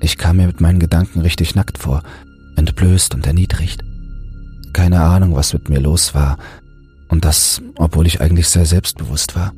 Ich 0.00 0.18
kam 0.18 0.36
mir 0.36 0.46
mit 0.46 0.60
meinen 0.60 0.80
Gedanken 0.80 1.20
richtig 1.20 1.54
nackt 1.54 1.78
vor, 1.78 2.02
entblößt 2.56 3.14
und 3.14 3.26
erniedrigt. 3.26 3.82
Keine 4.72 5.00
Ahnung, 5.00 5.34
was 5.34 5.52
mit 5.52 5.68
mir 5.68 5.80
los 5.80 6.14
war, 6.14 6.38
und 7.08 7.24
das, 7.24 7.62
obwohl 7.76 8.06
ich 8.06 8.20
eigentlich 8.20 8.48
sehr 8.48 8.66
selbstbewusst 8.66 9.36
war. 9.36 9.52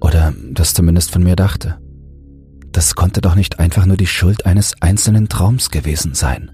Oder 0.00 0.32
das 0.52 0.72
zumindest 0.72 1.10
von 1.10 1.22
mir 1.22 1.36
dachte. 1.36 1.78
Das 2.72 2.94
konnte 2.94 3.20
doch 3.20 3.34
nicht 3.34 3.58
einfach 3.58 3.84
nur 3.84 3.96
die 3.96 4.06
Schuld 4.06 4.46
eines 4.46 4.80
einzelnen 4.80 5.28
Traums 5.28 5.70
gewesen 5.70 6.14
sein. 6.14 6.50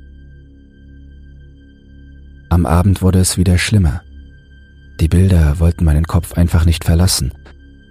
Am 2.49 2.67
Abend 2.67 3.03
wurde 3.03 3.21
es 3.21 3.37
wieder 3.37 3.59
schlimmer. 3.59 4.03
Die 5.01 5.09
Bilder 5.09 5.59
wollten 5.61 5.85
meinen 5.85 6.07
Kopf 6.07 6.35
einfach 6.35 6.65
nicht 6.65 6.85
verlassen, 6.85 7.33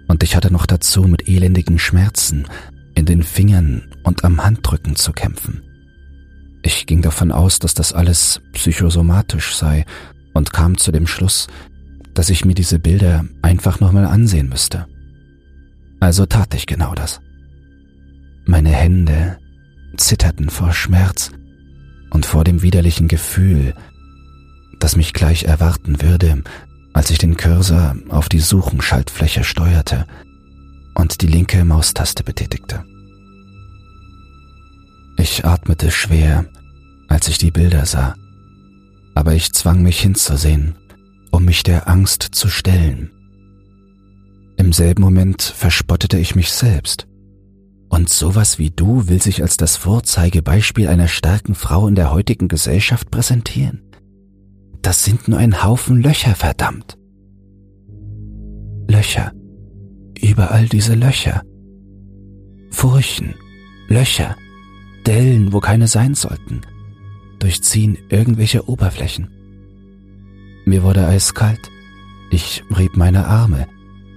und 0.08 0.22
ich 0.22 0.36
hatte 0.36 0.52
noch 0.52 0.66
dazu 0.66 1.02
mit 1.02 1.28
elendigen 1.28 1.78
Schmerzen 1.78 2.46
in 2.94 3.06
den 3.06 3.22
Fingern 3.22 3.94
und 4.02 4.24
am 4.24 4.42
Handrücken 4.42 4.96
zu 4.96 5.12
kämpfen. 5.12 5.62
Ich 6.62 6.86
ging 6.86 7.02
davon 7.02 7.30
aus, 7.30 7.58
dass 7.58 7.74
das 7.74 7.92
alles 7.92 8.40
psychosomatisch 8.52 9.54
sei 9.54 9.84
und 10.34 10.52
kam 10.52 10.78
zu 10.78 10.90
dem 10.90 11.06
Schluss, 11.06 11.46
dass 12.14 12.30
ich 12.30 12.44
mir 12.44 12.54
diese 12.54 12.78
Bilder 12.78 13.24
einfach 13.42 13.78
nochmal 13.78 14.06
ansehen 14.06 14.48
müsste. 14.48 14.86
Also 16.00 16.26
tat 16.26 16.54
ich 16.54 16.66
genau 16.66 16.94
das. 16.94 17.20
Meine 18.46 18.70
Hände 18.70 19.38
zitterten 19.96 20.50
vor 20.50 20.72
Schmerz 20.72 21.30
und 22.10 22.26
vor 22.26 22.44
dem 22.44 22.62
widerlichen 22.62 23.08
Gefühl, 23.08 23.74
das 24.80 24.96
mich 24.96 25.12
gleich 25.12 25.44
erwarten 25.44 26.02
würde, 26.02 26.42
als 26.96 27.10
ich 27.10 27.18
den 27.18 27.36
Cursor 27.36 27.94
auf 28.08 28.30
die 28.30 28.40
Suchenschaltfläche 28.40 29.44
steuerte 29.44 30.06
und 30.94 31.20
die 31.20 31.26
linke 31.26 31.62
Maustaste 31.62 32.24
betätigte. 32.24 32.86
Ich 35.18 35.44
atmete 35.44 35.90
schwer, 35.90 36.46
als 37.08 37.28
ich 37.28 37.36
die 37.36 37.50
Bilder 37.50 37.84
sah, 37.84 38.14
aber 39.14 39.34
ich 39.34 39.52
zwang 39.52 39.82
mich 39.82 40.00
hinzusehen, 40.00 40.74
um 41.30 41.44
mich 41.44 41.62
der 41.62 41.86
Angst 41.86 42.28
zu 42.32 42.48
stellen. 42.48 43.10
Im 44.56 44.72
selben 44.72 45.02
Moment 45.02 45.42
verspottete 45.42 46.16
ich 46.16 46.34
mich 46.34 46.50
selbst. 46.50 47.06
Und 47.90 48.08
sowas 48.08 48.58
wie 48.58 48.70
du 48.70 49.06
will 49.06 49.20
sich 49.20 49.42
als 49.42 49.58
das 49.58 49.76
Vorzeigebeispiel 49.76 50.88
einer 50.88 51.08
starken 51.08 51.54
Frau 51.54 51.88
in 51.88 51.94
der 51.94 52.10
heutigen 52.10 52.48
Gesellschaft 52.48 53.10
präsentieren? 53.10 53.85
Das 54.86 55.02
sind 55.02 55.26
nur 55.26 55.40
ein 55.40 55.64
Haufen 55.64 56.00
Löcher, 56.00 56.36
verdammt. 56.36 56.96
Löcher. 58.86 59.32
Überall 60.22 60.68
diese 60.68 60.94
Löcher. 60.94 61.42
Furchen, 62.70 63.34
Löcher, 63.88 64.36
Dellen, 65.04 65.52
wo 65.52 65.58
keine 65.58 65.88
sein 65.88 66.14
sollten, 66.14 66.60
durchziehen 67.40 67.98
irgendwelche 68.10 68.68
Oberflächen. 68.68 69.28
Mir 70.66 70.84
wurde 70.84 71.04
eiskalt. 71.04 71.68
Ich 72.30 72.62
rieb 72.78 72.96
meine 72.96 73.26
Arme, 73.26 73.66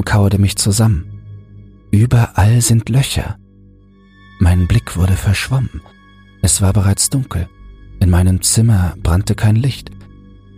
kauerte 0.05 0.37
mich 0.37 0.55
zusammen. 0.55 1.23
Überall 1.89 2.61
sind 2.61 2.89
Löcher. 2.89 3.39
Mein 4.39 4.67
Blick 4.67 4.95
wurde 4.95 5.13
verschwommen. 5.13 5.81
Es 6.43 6.61
war 6.61 6.73
bereits 6.73 7.09
dunkel. 7.09 7.49
In 7.99 8.11
meinem 8.11 8.43
Zimmer 8.43 8.93
brannte 9.01 9.33
kein 9.33 9.55
Licht. 9.55 9.89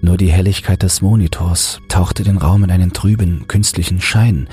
Nur 0.02 0.18
die 0.18 0.32
Helligkeit 0.32 0.82
des 0.82 1.02
Monitors 1.02 1.80
tauchte 1.88 2.24
den 2.24 2.38
Raum 2.38 2.64
in 2.64 2.72
einen 2.72 2.92
trüben, 2.92 3.48
künstlichen 3.48 4.02
Schein, 4.02 4.50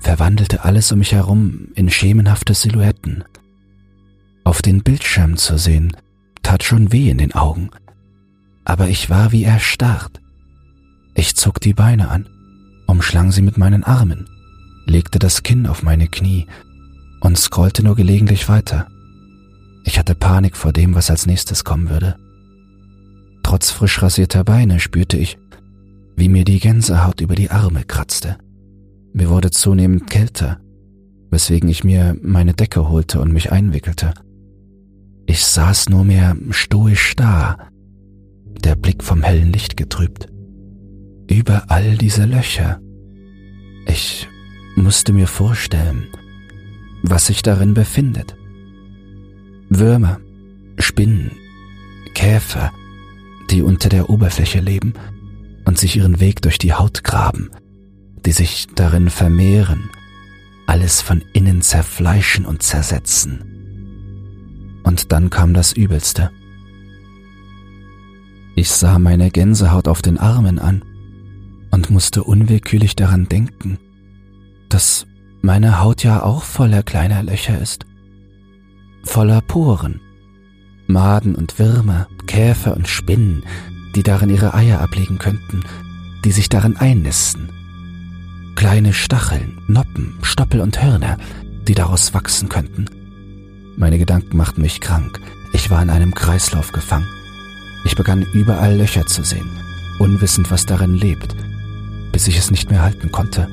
verwandelte 0.00 0.64
alles 0.64 0.90
um 0.90 0.98
mich 0.98 1.12
herum 1.12 1.68
in 1.74 1.88
schemenhafte 1.88 2.54
Silhouetten. 2.54 3.24
Auf 4.44 4.60
den 4.60 4.82
Bildschirm 4.82 5.36
zu 5.36 5.56
sehen, 5.56 5.96
tat 6.42 6.64
schon 6.64 6.92
weh 6.92 7.10
in 7.10 7.18
den 7.18 7.34
Augen, 7.34 7.70
aber 8.64 8.88
ich 8.88 9.08
war 9.08 9.30
wie 9.30 9.44
erstarrt. 9.44 10.20
Ich 11.14 11.36
zog 11.36 11.60
die 11.60 11.74
Beine 11.74 12.08
an, 12.08 12.28
umschlang 12.86 13.30
sie 13.30 13.42
mit 13.42 13.56
meinen 13.56 13.84
Armen, 13.84 14.28
legte 14.86 15.18
das 15.18 15.42
Kinn 15.42 15.66
auf 15.66 15.82
meine 15.82 16.08
Knie 16.08 16.46
und 17.20 17.38
scrollte 17.38 17.84
nur 17.84 17.94
gelegentlich 17.94 18.48
weiter. 18.48 18.88
Ich 19.84 19.98
hatte 19.98 20.14
Panik 20.14 20.56
vor 20.56 20.72
dem, 20.72 20.94
was 20.94 21.10
als 21.10 21.26
nächstes 21.26 21.64
kommen 21.64 21.88
würde. 21.88 22.16
Trotz 23.48 23.70
frisch 23.70 24.02
rasierter 24.02 24.44
Beine 24.44 24.78
spürte 24.78 25.16
ich, 25.16 25.38
wie 26.16 26.28
mir 26.28 26.44
die 26.44 26.60
Gänsehaut 26.60 27.22
über 27.22 27.34
die 27.34 27.50
Arme 27.50 27.82
kratzte. 27.82 28.36
Mir 29.14 29.30
wurde 29.30 29.50
zunehmend 29.50 30.10
kälter, 30.10 30.60
weswegen 31.30 31.70
ich 31.70 31.82
mir 31.82 32.14
meine 32.20 32.52
Decke 32.52 32.90
holte 32.90 33.22
und 33.22 33.32
mich 33.32 33.50
einwickelte. 33.50 34.12
Ich 35.24 35.46
saß 35.46 35.88
nur 35.88 36.04
mehr 36.04 36.36
stoisch 36.50 37.16
da, 37.16 37.70
der 38.62 38.76
Blick 38.76 39.02
vom 39.02 39.22
hellen 39.22 39.50
Licht 39.50 39.78
getrübt. 39.78 40.28
Überall 41.30 41.96
diese 41.96 42.26
Löcher. 42.26 42.82
Ich 43.86 44.28
musste 44.76 45.14
mir 45.14 45.26
vorstellen, 45.26 46.08
was 47.02 47.28
sich 47.28 47.40
darin 47.40 47.72
befindet. 47.72 48.36
Würmer, 49.70 50.20
Spinnen, 50.76 51.30
Käfer, 52.12 52.72
die 53.50 53.62
unter 53.62 53.88
der 53.88 54.10
Oberfläche 54.10 54.60
leben 54.60 54.94
und 55.64 55.78
sich 55.78 55.96
ihren 55.96 56.20
Weg 56.20 56.42
durch 56.42 56.58
die 56.58 56.74
Haut 56.74 57.04
graben, 57.04 57.50
die 58.24 58.32
sich 58.32 58.66
darin 58.74 59.10
vermehren, 59.10 59.90
alles 60.66 61.00
von 61.00 61.22
innen 61.32 61.62
zerfleischen 61.62 62.44
und 62.44 62.62
zersetzen. 62.62 64.80
Und 64.84 65.12
dann 65.12 65.30
kam 65.30 65.54
das 65.54 65.72
Übelste. 65.72 66.30
Ich 68.54 68.70
sah 68.70 68.98
meine 68.98 69.30
Gänsehaut 69.30 69.88
auf 69.88 70.02
den 70.02 70.18
Armen 70.18 70.58
an 70.58 70.84
und 71.70 71.90
musste 71.90 72.24
unwillkürlich 72.24 72.96
daran 72.96 73.28
denken, 73.28 73.78
dass 74.68 75.06
meine 75.42 75.80
Haut 75.80 76.02
ja 76.02 76.22
auch 76.22 76.42
voller 76.42 76.82
kleiner 76.82 77.22
Löcher 77.22 77.60
ist, 77.60 77.86
voller 79.04 79.40
Poren, 79.40 80.00
Maden 80.88 81.34
und 81.34 81.58
Würmer, 81.58 82.08
Käfer 82.26 82.74
und 82.74 82.88
Spinnen, 82.88 83.44
die 83.94 84.02
darin 84.02 84.30
ihre 84.30 84.54
Eier 84.54 84.80
ablegen 84.80 85.18
könnten, 85.18 85.62
die 86.24 86.32
sich 86.32 86.48
darin 86.48 86.78
einnisten. 86.78 87.50
Kleine 88.56 88.94
Stacheln, 88.94 89.60
Noppen, 89.68 90.18
Stoppel 90.22 90.60
und 90.62 90.82
Hörner, 90.82 91.18
die 91.68 91.74
daraus 91.74 92.14
wachsen 92.14 92.48
könnten. 92.48 92.86
Meine 93.76 93.98
Gedanken 93.98 94.36
machten 94.38 94.62
mich 94.62 94.80
krank. 94.80 95.20
Ich 95.52 95.70
war 95.70 95.82
in 95.82 95.90
einem 95.90 96.14
Kreislauf 96.14 96.72
gefangen. 96.72 97.06
Ich 97.84 97.94
begann 97.94 98.26
überall 98.32 98.76
Löcher 98.76 99.06
zu 99.06 99.22
sehen, 99.22 99.48
unwissend, 99.98 100.50
was 100.50 100.64
darin 100.64 100.94
lebt, 100.94 101.36
bis 102.12 102.26
ich 102.28 102.38
es 102.38 102.50
nicht 102.50 102.70
mehr 102.70 102.82
halten 102.82 103.12
konnte, 103.12 103.46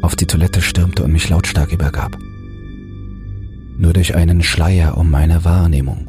auf 0.00 0.14
die 0.14 0.26
Toilette 0.26 0.62
stürmte 0.62 1.02
und 1.02 1.12
mich 1.12 1.28
lautstark 1.28 1.72
übergab. 1.72 2.16
Nur 3.76 3.92
durch 3.92 4.14
einen 4.14 4.42
Schleier 4.42 4.96
um 4.96 5.10
meine 5.10 5.44
Wahrnehmung 5.44 6.07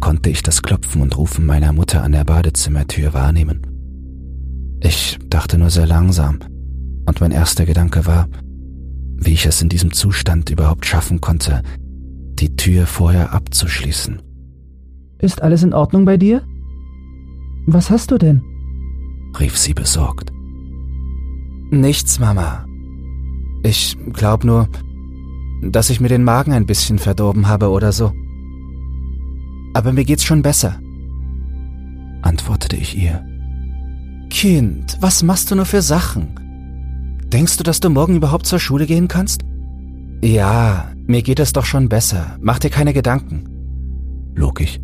konnte 0.00 0.30
ich 0.30 0.42
das 0.42 0.62
Klopfen 0.62 1.02
und 1.02 1.16
Rufen 1.16 1.46
meiner 1.46 1.72
Mutter 1.72 2.02
an 2.02 2.12
der 2.12 2.24
Badezimmertür 2.24 3.12
wahrnehmen. 3.12 3.66
Ich 4.80 5.18
dachte 5.28 5.58
nur 5.58 5.70
sehr 5.70 5.86
langsam, 5.86 6.38
und 7.06 7.20
mein 7.20 7.32
erster 7.32 7.66
Gedanke 7.66 8.06
war, 8.06 8.28
wie 9.16 9.32
ich 9.32 9.46
es 9.46 9.60
in 9.60 9.68
diesem 9.68 9.92
Zustand 9.92 10.50
überhaupt 10.50 10.86
schaffen 10.86 11.20
konnte, 11.20 11.62
die 12.38 12.56
Tür 12.56 12.86
vorher 12.86 13.32
abzuschließen. 13.32 14.22
Ist 15.18 15.42
alles 15.42 15.62
in 15.62 15.74
Ordnung 15.74 16.06
bei 16.06 16.16
dir? 16.16 16.42
Was 17.66 17.90
hast 17.90 18.10
du 18.10 18.18
denn? 18.18 18.42
rief 19.38 19.56
sie 19.56 19.74
besorgt. 19.74 20.32
Nichts, 21.70 22.18
Mama. 22.18 22.64
Ich 23.62 23.96
glaub 24.12 24.44
nur, 24.44 24.68
dass 25.62 25.90
ich 25.90 26.00
mir 26.00 26.08
den 26.08 26.24
Magen 26.24 26.52
ein 26.52 26.66
bisschen 26.66 26.98
verdorben 26.98 27.46
habe 27.46 27.68
oder 27.68 27.92
so 27.92 28.12
aber 29.74 29.92
mir 29.92 30.04
geht's 30.04 30.24
schon 30.24 30.42
besser, 30.42 30.78
antwortete 32.22 32.76
ich 32.76 32.96
ihr. 32.96 33.24
Kind, 34.30 34.96
was 35.00 35.22
machst 35.22 35.50
du 35.50 35.56
nur 35.56 35.66
für 35.66 35.82
Sachen? 35.82 36.28
Denkst 37.32 37.56
du, 37.56 37.64
dass 37.64 37.80
du 37.80 37.90
morgen 37.90 38.16
überhaupt 38.16 38.46
zur 38.46 38.58
Schule 38.58 38.86
gehen 38.86 39.08
kannst? 39.08 39.42
Ja, 40.22 40.90
mir 41.06 41.22
geht 41.22 41.40
es 41.40 41.52
doch 41.52 41.64
schon 41.64 41.88
besser. 41.88 42.36
Mach 42.40 42.58
dir 42.58 42.70
keine 42.70 42.92
Gedanken. 42.92 43.44
Log 44.34 44.60
ich. 44.60 44.80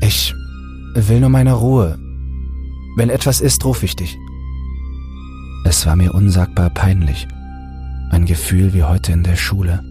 Ich 0.00 0.34
will 0.94 1.20
nur 1.20 1.30
meine 1.30 1.54
Ruhe. 1.54 1.98
Wenn 2.96 3.10
etwas 3.10 3.40
ist, 3.40 3.64
rufe 3.64 3.84
ich 3.84 3.96
dich. 3.96 4.16
Es 5.64 5.86
war 5.86 5.96
mir 5.96 6.14
unsagbar 6.14 6.70
peinlich. 6.70 7.26
Ein 8.10 8.26
Gefühl 8.26 8.74
wie 8.74 8.84
heute 8.84 9.12
in 9.12 9.22
der 9.22 9.36
Schule. 9.36 9.82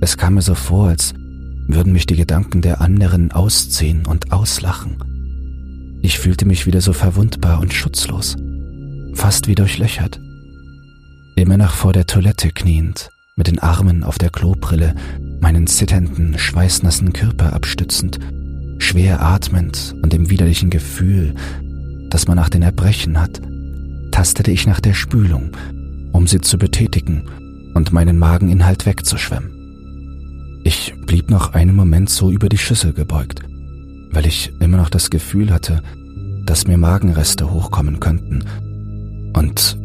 Es 0.00 0.16
kam 0.16 0.34
mir 0.34 0.42
so 0.42 0.54
vor, 0.54 0.88
als 0.88 1.14
würden 1.68 1.92
mich 1.92 2.06
die 2.06 2.16
Gedanken 2.16 2.62
der 2.62 2.80
anderen 2.80 3.32
ausziehen 3.32 4.06
und 4.06 4.32
auslachen. 4.32 4.96
Ich 6.02 6.18
fühlte 6.18 6.46
mich 6.46 6.66
wieder 6.66 6.80
so 6.80 6.92
verwundbar 6.92 7.60
und 7.60 7.72
schutzlos, 7.72 8.36
fast 9.14 9.48
wie 9.48 9.54
durchlöchert. 9.54 10.20
Immer 11.34 11.56
noch 11.56 11.72
vor 11.72 11.92
der 11.92 12.06
Toilette 12.06 12.50
kniend, 12.50 13.10
mit 13.34 13.48
den 13.48 13.58
Armen 13.58 14.04
auf 14.04 14.18
der 14.18 14.30
Klobrille, 14.30 14.94
meinen 15.40 15.66
zitternden, 15.66 16.38
schweißnassen 16.38 17.12
Körper 17.12 17.52
abstützend, 17.52 18.18
schwer 18.78 19.22
atmend 19.22 19.94
und 20.02 20.12
dem 20.12 20.30
widerlichen 20.30 20.70
Gefühl, 20.70 21.34
das 22.08 22.28
man 22.28 22.36
nach 22.36 22.48
den 22.48 22.62
Erbrechen 22.62 23.20
hat, 23.20 23.40
tastete 24.12 24.50
ich 24.50 24.66
nach 24.66 24.80
der 24.80 24.94
Spülung, 24.94 25.50
um 26.12 26.26
sie 26.26 26.40
zu 26.40 26.56
betätigen 26.56 27.28
und 27.74 27.92
meinen 27.92 28.18
Mageninhalt 28.18 28.86
wegzuschwemmen. 28.86 29.55
Ich 30.66 30.92
blieb 31.06 31.30
noch 31.30 31.54
einen 31.54 31.76
Moment 31.76 32.10
so 32.10 32.32
über 32.32 32.48
die 32.48 32.58
Schüssel 32.58 32.92
gebeugt, 32.92 33.40
weil 34.10 34.26
ich 34.26 34.50
immer 34.58 34.78
noch 34.78 34.90
das 34.90 35.10
Gefühl 35.10 35.52
hatte, 35.52 35.80
dass 36.44 36.66
mir 36.66 36.76
Magenreste 36.76 37.52
hochkommen 37.52 38.00
könnten 38.00 38.42
und 39.32 39.78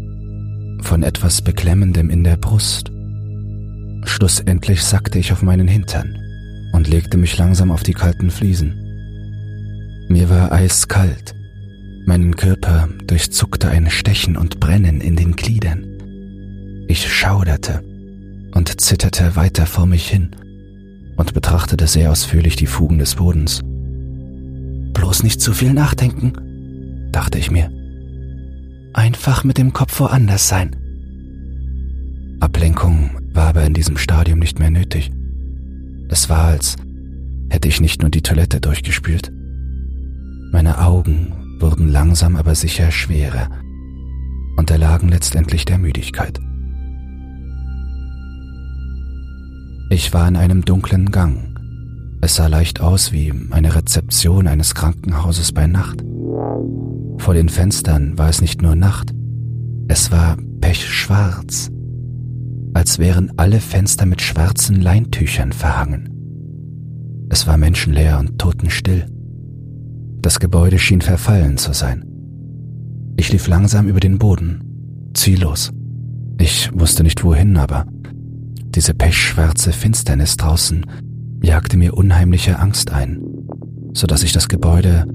von 0.82 1.04
etwas 1.04 1.44
Beklemmendem 1.44 2.10
in 2.10 2.24
der 2.24 2.36
Brust. 2.36 2.92
Schlussendlich 4.06 4.82
sackte 4.82 5.20
ich 5.20 5.32
auf 5.32 5.44
meinen 5.44 5.68
Hintern 5.68 6.18
und 6.74 6.88
legte 6.88 7.16
mich 7.18 7.38
langsam 7.38 7.70
auf 7.70 7.84
die 7.84 7.94
kalten 7.94 8.32
Fliesen. 8.32 8.74
Mir 10.10 10.32
war 10.32 10.52
eiskalt, 10.52 11.36
meinen 12.08 12.36
Körper 12.36 12.90
durchzuckte 13.06 13.70
ein 13.70 13.88
Stechen 13.92 14.36
und 14.36 14.60
Brennen 14.60 15.00
in 15.00 15.16
den 15.16 15.36
Gliedern. 15.36 15.86
Ich 16.88 17.08
schauderte 17.08 17.84
und 18.56 18.82
zitterte 18.82 19.36
weiter 19.36 19.68
vor 19.68 19.86
mich 19.86 20.10
hin 20.10 20.36
und 21.18 21.34
betrachtete 21.34 21.88
sehr 21.88 22.12
ausführlich 22.12 22.56
die 22.56 22.68
Fugen 22.68 23.00
des 23.00 23.15
Bodens. 23.15 23.62
Bloß 24.94 25.24
nicht 25.24 25.41
zu 25.41 25.53
viel 25.53 25.74
nachdenken, 25.74 26.34
dachte 27.12 27.38
ich 27.38 27.51
mir. 27.51 27.72
Einfach 28.94 29.44
mit 29.44 29.58
dem 29.58 29.74
Kopf 29.74 30.00
woanders 30.00 30.48
sein. 30.48 30.75
Ablenkung 32.39 33.12
war 33.34 33.48
aber 33.48 33.63
in 33.63 33.74
diesem 33.74 33.98
Stadium 33.98 34.39
nicht 34.39 34.60
mehr 34.60 34.72
nötig. 34.72 35.12
Es 36.10 36.30
war, 36.30 36.46
als 36.46 36.75
hätte 37.50 37.68
ich 37.68 37.80
nicht 37.80 38.01
nur 38.01 38.10
die 38.10 38.22
Toilette 38.22 38.60
durchgespült. 38.60 39.32
Meine 40.51 40.80
Augen 40.80 41.58
wurden 41.60 41.89
langsam 41.89 42.36
aber 42.36 42.56
sicher 42.56 42.91
schwerer 42.91 43.50
und 44.58 44.70
erlagen 44.72 45.10
letztendlich 45.10 45.65
der 45.65 45.77
Müdigkeit. 45.77 46.39
Ich 49.92 50.14
war 50.14 50.26
in 50.26 50.38
einem 50.38 50.64
dunklen 50.64 51.12
Gang. 51.12 51.54
Es 52.22 52.36
sah 52.36 52.48
leicht 52.48 52.80
aus 52.80 53.12
wie 53.12 53.34
eine 53.50 53.76
Rezeption 53.76 54.48
eines 54.48 54.74
Krankenhauses 54.74 55.52
bei 55.52 55.68
Nacht. 55.68 56.02
Vor 57.18 57.34
den 57.34 57.50
Fenstern 57.50 58.18
war 58.18 58.30
es 58.30 58.40
nicht 58.40 58.62
nur 58.62 58.78
Nacht, 58.78 59.14
es 59.90 60.10
war 60.10 60.38
pechschwarz, 60.62 61.70
als 62.74 63.00
wären 63.00 63.34
alle 63.36 63.60
Fenster 63.60 64.06
mit 64.06 64.22
schwarzen 64.22 64.82
Leintüchern 64.82 65.52
verhangen. 65.52 66.08
Es 67.30 67.46
war 67.46 67.58
menschenleer 67.58 68.18
und 68.18 68.40
totenstill. 68.40 69.08
Das 70.22 70.40
Gebäude 70.40 70.80
schien 70.80 71.02
verfallen 71.02 71.58
zu 71.58 71.74
sein. 71.74 72.06
Ich 73.18 73.30
lief 73.34 73.46
langsam 73.46 73.90
über 73.90 74.00
den 74.00 74.20
Boden, 74.20 75.12
ziellos. 75.14 75.74
Ich 76.40 76.72
wusste 76.74 77.04
nicht 77.04 77.26
wohin, 77.26 77.58
aber 77.58 77.88
diese 78.75 78.94
pechschwarze 78.94 79.74
Finsternis 79.74 80.38
draußen 80.38 80.86
jagte 81.44 81.78
mir 81.78 81.96
unheimliche 81.96 82.60
Angst 82.60 82.92
ein, 82.92 83.22
so 83.94 84.08
dass 84.08 84.24
ich 84.24 84.32
das 84.32 84.48
Gebäude 84.48 85.06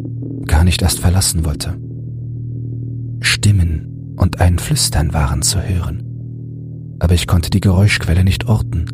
gar 0.46 0.64
nicht 0.64 0.82
erst 0.82 1.00
verlassen 1.00 1.44
wollte. 1.44 1.78
Stimmen 3.20 4.14
und 4.16 4.40
ein 4.40 4.58
Flüstern 4.58 5.14
waren 5.14 5.42
zu 5.42 5.60
hören, 5.60 6.02
aber 6.98 7.14
ich 7.14 7.26
konnte 7.26 7.50
die 7.50 7.60
Geräuschquelle 7.60 8.24
nicht 8.24 8.46
orten. 8.46 8.86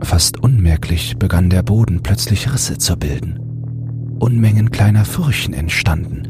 Fast 0.00 0.38
unmerklich 0.42 1.16
begann 1.18 1.48
der 1.48 1.62
Boden 1.62 2.02
plötzlich 2.02 2.52
Risse 2.52 2.76
zu 2.78 2.96
bilden. 2.96 3.38
Unmengen 4.18 4.70
kleiner 4.70 5.04
Furchen 5.04 5.54
entstanden. 5.54 6.28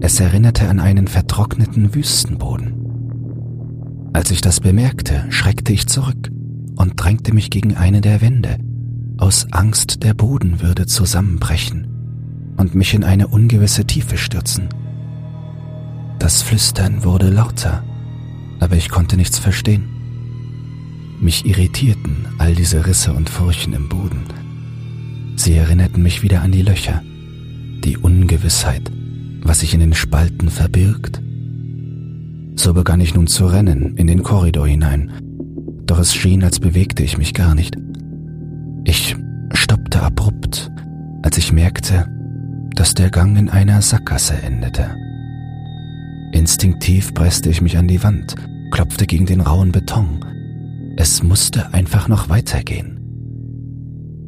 Es 0.00 0.18
erinnerte 0.18 0.68
an 0.68 0.80
einen 0.80 1.06
vertrockneten 1.06 1.94
Wüstenboden. 1.94 2.74
Als 4.12 4.30
ich 4.30 4.40
das 4.40 4.60
bemerkte, 4.60 5.26
schreckte 5.28 5.72
ich 5.72 5.86
zurück 5.86 6.30
und 6.76 6.94
drängte 6.96 7.34
mich 7.34 7.50
gegen 7.50 7.76
eine 7.76 8.00
der 8.00 8.20
Wände, 8.20 8.58
aus 9.18 9.46
Angst, 9.52 10.02
der 10.02 10.14
Boden 10.14 10.62
würde 10.62 10.86
zusammenbrechen 10.86 11.86
und 12.56 12.74
mich 12.74 12.94
in 12.94 13.04
eine 13.04 13.28
ungewisse 13.28 13.84
Tiefe 13.84 14.16
stürzen. 14.16 14.68
Das 16.18 16.42
Flüstern 16.42 17.04
wurde 17.04 17.30
lauter, 17.30 17.82
aber 18.60 18.76
ich 18.76 18.88
konnte 18.88 19.16
nichts 19.16 19.38
verstehen. 19.38 19.88
Mich 21.20 21.44
irritierten 21.44 22.26
all 22.38 22.54
diese 22.54 22.86
Risse 22.86 23.12
und 23.12 23.28
Furchen 23.28 23.74
im 23.74 23.88
Boden, 23.88 24.24
Sie 25.40 25.54
erinnerten 25.54 26.02
mich 26.02 26.22
wieder 26.22 26.42
an 26.42 26.52
die 26.52 26.60
Löcher, 26.60 27.02
die 27.82 27.96
Ungewissheit, 27.96 28.92
was 29.42 29.60
sich 29.60 29.72
in 29.72 29.80
den 29.80 29.94
Spalten 29.94 30.50
verbirgt. 30.50 31.22
So 32.56 32.74
begann 32.74 33.00
ich 33.00 33.14
nun 33.14 33.26
zu 33.26 33.46
rennen 33.46 33.96
in 33.96 34.06
den 34.06 34.22
Korridor 34.22 34.68
hinein, 34.68 35.10
doch 35.90 35.98
es 35.98 36.14
schien, 36.14 36.44
als 36.44 36.60
bewegte 36.60 37.02
ich 37.02 37.18
mich 37.18 37.34
gar 37.34 37.56
nicht. 37.56 37.76
Ich 38.84 39.16
stoppte 39.52 40.00
abrupt, 40.00 40.70
als 41.22 41.36
ich 41.36 41.52
merkte, 41.52 42.08
dass 42.76 42.94
der 42.94 43.10
Gang 43.10 43.36
in 43.36 43.48
einer 43.48 43.82
Sackgasse 43.82 44.34
endete. 44.34 44.94
Instinktiv 46.32 47.12
presste 47.12 47.50
ich 47.50 47.60
mich 47.60 47.76
an 47.76 47.88
die 47.88 48.02
Wand, 48.04 48.36
klopfte 48.70 49.04
gegen 49.06 49.26
den 49.26 49.40
rauen 49.40 49.72
Beton. 49.72 50.24
Es 50.96 51.24
musste 51.24 51.74
einfach 51.74 52.06
noch 52.06 52.28
weitergehen. 52.28 53.00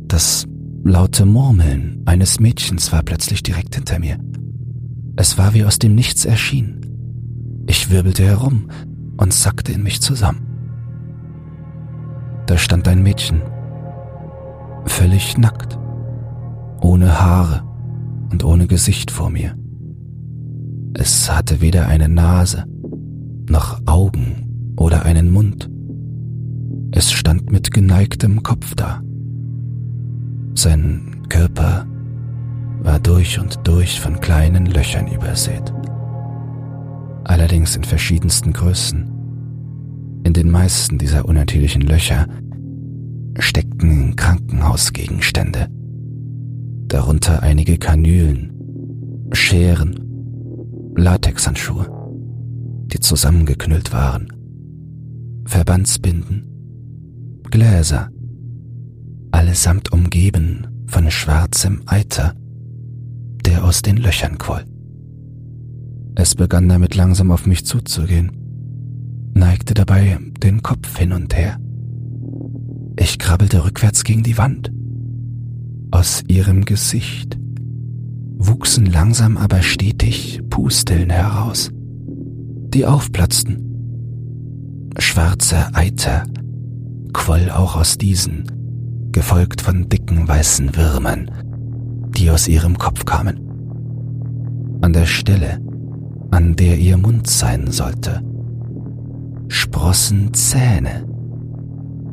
Das 0.09 0.47
Laute 0.83 1.27
Murmeln 1.27 2.03
eines 2.07 2.41
Mädchens 2.41 2.91
war 2.91 3.05
plötzlich 3.05 3.45
direkt 3.45 3.77
hinter 3.77 4.01
mir. 4.01 4.19
Es 5.15 5.39
war 5.39 5.55
wie 5.55 5.65
aus 5.65 5.79
dem 5.79 5.95
Nichts 5.95 6.25
erschienen. 6.25 7.65
Ich 7.69 7.89
wirbelte 7.89 8.25
herum 8.25 8.69
und 9.17 9.33
sackte 9.33 9.71
in 9.71 9.85
mich 9.85 10.01
zusammen. 10.03 10.52
Da 12.47 12.59
stand 12.59 12.89
ein 12.89 13.03
Mädchen, 13.03 13.43
völlig 14.85 15.39
nackt, 15.39 15.79
ohne 16.81 17.21
Haare 17.21 17.63
und 18.31 18.45
ohne 18.45 18.67
Gesicht 18.67 19.11
vor 19.11 19.31
mir. 19.31 19.55
Es 20.95 21.31
hatte 21.31 21.61
weder 21.61 21.87
eine 21.87 22.09
Nase 22.09 22.65
noch 23.49 23.81
Augen 23.87 24.75
oder 24.77 25.05
einen 25.05 25.31
Mund. 25.31 25.71
Es 26.93 27.13
stand 27.13 27.51
mit 27.51 27.73
geneigtem 27.73 28.43
Kopf 28.43 28.75
da 28.75 29.01
sein 30.55 31.23
Körper 31.29 31.87
war 32.83 32.99
durch 32.99 33.39
und 33.39 33.61
durch 33.67 34.01
von 34.01 34.21
kleinen 34.21 34.67
Löchern 34.67 35.07
übersät, 35.07 35.73
allerdings 37.25 37.77
in 37.77 37.85
verschiedensten 37.85 38.53
Größen. 38.53 39.12
In 40.25 40.33
den 40.33 40.51
meisten 40.51 40.99
dieser 40.99 41.25
unnatürlichen 41.25 41.83
Löcher 41.83 42.29
steckten 43.39 44.15
Krankenhausgegenstände, 44.15 45.69
darunter 46.87 47.43
einige 47.43 47.79
Kanülen, 47.79 48.53
Scheren, 49.33 49.99
Latexhandschuhe, 50.97 51.87
die 52.87 53.01
zusammengeknüllt 53.01 53.93
waren, 53.93 54.29
Verbandsbinden, 55.47 56.45
Gläser, 57.51 58.11
allesamt 59.33 59.93
umgeben 59.93 60.85
von 60.87 61.11
schwarzem 61.11 61.83
Eiter, 61.87 62.35
der 63.45 63.65
aus 63.65 63.83
den 63.83 63.97
Löchern 63.97 64.39
quoll. 64.39 64.65
Es 66.15 66.35
begann 66.35 66.69
damit 66.69 66.95
langsam 66.95 67.31
auf 67.31 67.47
mich 67.47 67.65
zuzugehen, 67.65 68.42
neigte 69.35 69.75
dabei 69.75 70.19
den 70.43 70.63
Kopf 70.63 70.99
hin 70.99 71.13
und 71.13 71.37
her. 71.37 71.59
Ich 72.99 73.19
krabbelte 73.19 73.65
rückwärts 73.65 74.05
gegen 74.05 74.23
die 74.23 74.39
Wand. 74.39 74.73
Aus 75.91 76.23
ihrem 76.29 76.65
Gesicht 76.65 77.39
wuchsen 78.37 78.87
langsam 78.87 79.37
aber 79.37 79.63
stetig 79.63 80.41
Pusteln 80.51 81.11
heraus, 81.11 81.71
die 81.75 82.87
aufplatzten. 82.87 84.91
Schwarzer 84.99 85.71
Eiter 85.75 86.25
quoll 87.13 87.51
auch 87.51 87.77
aus 87.77 87.99
diesen, 87.99 88.45
gefolgt 89.13 89.61
von 89.61 89.89
dicken 89.89 90.27
weißen 90.27 90.75
Würmern, 90.77 91.31
die 92.17 92.31
aus 92.31 92.49
ihrem 92.49 92.79
Kopf 92.79 93.05
kamen. 93.05 93.41
An 94.81 94.93
der 94.93 95.07
Stelle, 95.07 95.61
an 96.31 96.57
der 96.57 96.79
ihr 96.79 96.97
Mund 96.97 97.29
sein 97.29 97.71
sollte, 97.71 98.23
sprossen 99.53 100.33
Zähne, 100.33 101.05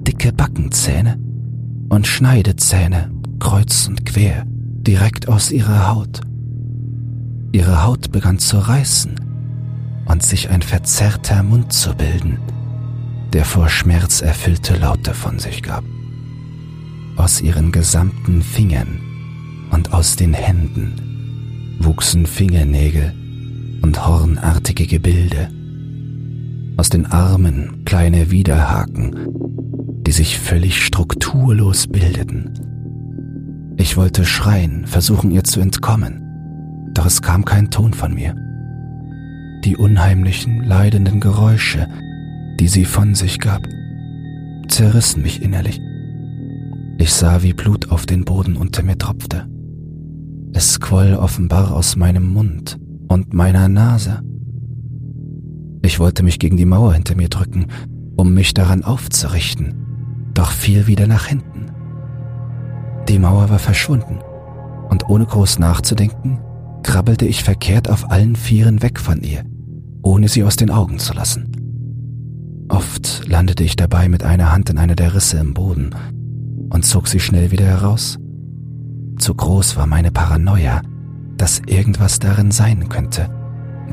dicke 0.06 0.34
Backenzähne 0.34 1.18
und 1.88 2.06
Schneidezähne 2.06 3.12
kreuz 3.40 3.88
und 3.88 4.06
quer 4.06 4.44
direkt 4.46 5.30
aus 5.30 5.50
ihrer 5.50 5.88
Haut. 5.88 6.20
Ihre 7.54 7.86
Haut 7.86 8.12
begann 8.12 8.40
zu 8.40 8.58
reißen 8.58 9.16
und 10.06 10.22
sich 10.22 10.50
ein 10.50 10.62
verzerrter 10.62 11.42
Mund 11.42 11.72
zu 11.72 11.96
bilden, 11.96 12.40
der 13.32 13.46
vor 13.46 13.70
Schmerz 13.70 14.20
erfüllte 14.22 14.76
Laute 14.76 15.14
von 15.14 15.40
sich 15.40 15.64
gab. 15.64 15.86
Aus 17.16 17.40
ihren 17.40 17.72
gesamten 17.72 18.42
Fingern 18.42 19.00
und 19.72 19.94
aus 19.94 20.18
den 20.18 20.34
Händen 20.34 21.78
wuchsen 21.80 22.26
Fingernägel 22.26 23.14
und 23.82 24.06
hornartige 24.06 24.88
Gebilde. 24.88 25.50
Aus 26.80 26.90
den 26.90 27.08
Armen 27.08 27.84
kleine 27.84 28.32
Widerhaken, 28.32 29.14
die 30.08 30.14
sich 30.14 30.40
völlig 30.40 30.82
strukturlos 30.82 31.88
bildeten. 31.88 32.54
Ich 33.76 33.98
wollte 33.98 34.24
schreien, 34.24 34.88
versuchen 34.88 35.30
ihr 35.30 35.44
zu 35.44 35.60
entkommen, 35.60 36.22
doch 36.94 37.06
es 37.06 37.22
kam 37.22 37.44
kein 37.44 37.70
Ton 37.70 37.94
von 37.94 38.14
mir. 38.14 38.34
Die 39.66 39.76
unheimlichen, 39.76 40.64
leidenden 40.64 41.20
Geräusche, 41.20 41.86
die 42.62 42.70
sie 42.70 42.86
von 42.86 43.14
sich 43.14 43.40
gab, 43.40 43.68
zerrissen 44.70 45.22
mich 45.22 45.42
innerlich. 45.42 45.82
Ich 46.98 47.12
sah, 47.12 47.44
wie 47.44 47.52
Blut 47.52 47.92
auf 47.92 48.06
den 48.06 48.24
Boden 48.24 48.56
unter 48.56 48.84
mir 48.84 48.98
tropfte. 48.98 49.50
Es 50.54 50.80
quoll 50.80 51.16
offenbar 51.16 51.74
aus 51.76 51.98
meinem 51.98 52.32
Mund 52.32 52.80
und 53.10 53.34
meiner 53.34 53.68
Nase. 53.68 54.22
Ich 55.90 56.00
wollte 56.00 56.22
mich 56.22 56.38
gegen 56.38 56.56
die 56.56 56.68
Mauer 56.68 56.94
hinter 56.94 57.16
mir 57.16 57.30
drücken, 57.30 57.66
um 58.16 58.36
mich 58.36 58.54
daran 58.54 58.84
aufzurichten, 58.84 59.74
doch 60.36 60.52
fiel 60.52 60.86
wieder 60.86 61.08
nach 61.08 61.26
hinten. 61.26 61.72
Die 63.08 63.18
Mauer 63.18 63.50
war 63.50 63.58
verschwunden, 63.58 64.20
und 64.88 65.10
ohne 65.10 65.26
groß 65.26 65.58
nachzudenken, 65.58 66.38
krabbelte 66.84 67.26
ich 67.26 67.44
verkehrt 67.44 67.90
auf 67.90 68.12
allen 68.12 68.36
Vieren 68.36 68.84
weg 68.84 69.00
von 69.00 69.24
ihr, 69.24 69.44
ohne 70.04 70.28
sie 70.28 70.44
aus 70.44 70.58
den 70.58 70.70
Augen 70.70 71.00
zu 71.00 71.16
lassen. 71.16 72.68
Oft 72.70 73.28
landete 73.28 73.64
ich 73.64 73.76
dabei 73.76 74.10
mit 74.10 74.22
einer 74.22 74.52
Hand 74.52 74.70
in 74.70 74.78
einer 74.78 74.96
der 74.96 75.16
Risse 75.16 75.40
im 75.40 75.56
Boden 75.56 75.96
und 76.70 76.86
zog 76.86 77.08
sie 77.08 77.20
schnell 77.20 77.50
wieder 77.50 77.66
heraus. 77.66 78.20
Zu 79.18 79.34
groß 79.34 79.76
war 79.76 79.88
meine 79.88 80.12
Paranoia, 80.12 80.84
dass 81.36 81.64
irgendwas 81.66 82.20
darin 82.20 82.52
sein 82.52 82.90
könnte, 82.90 83.39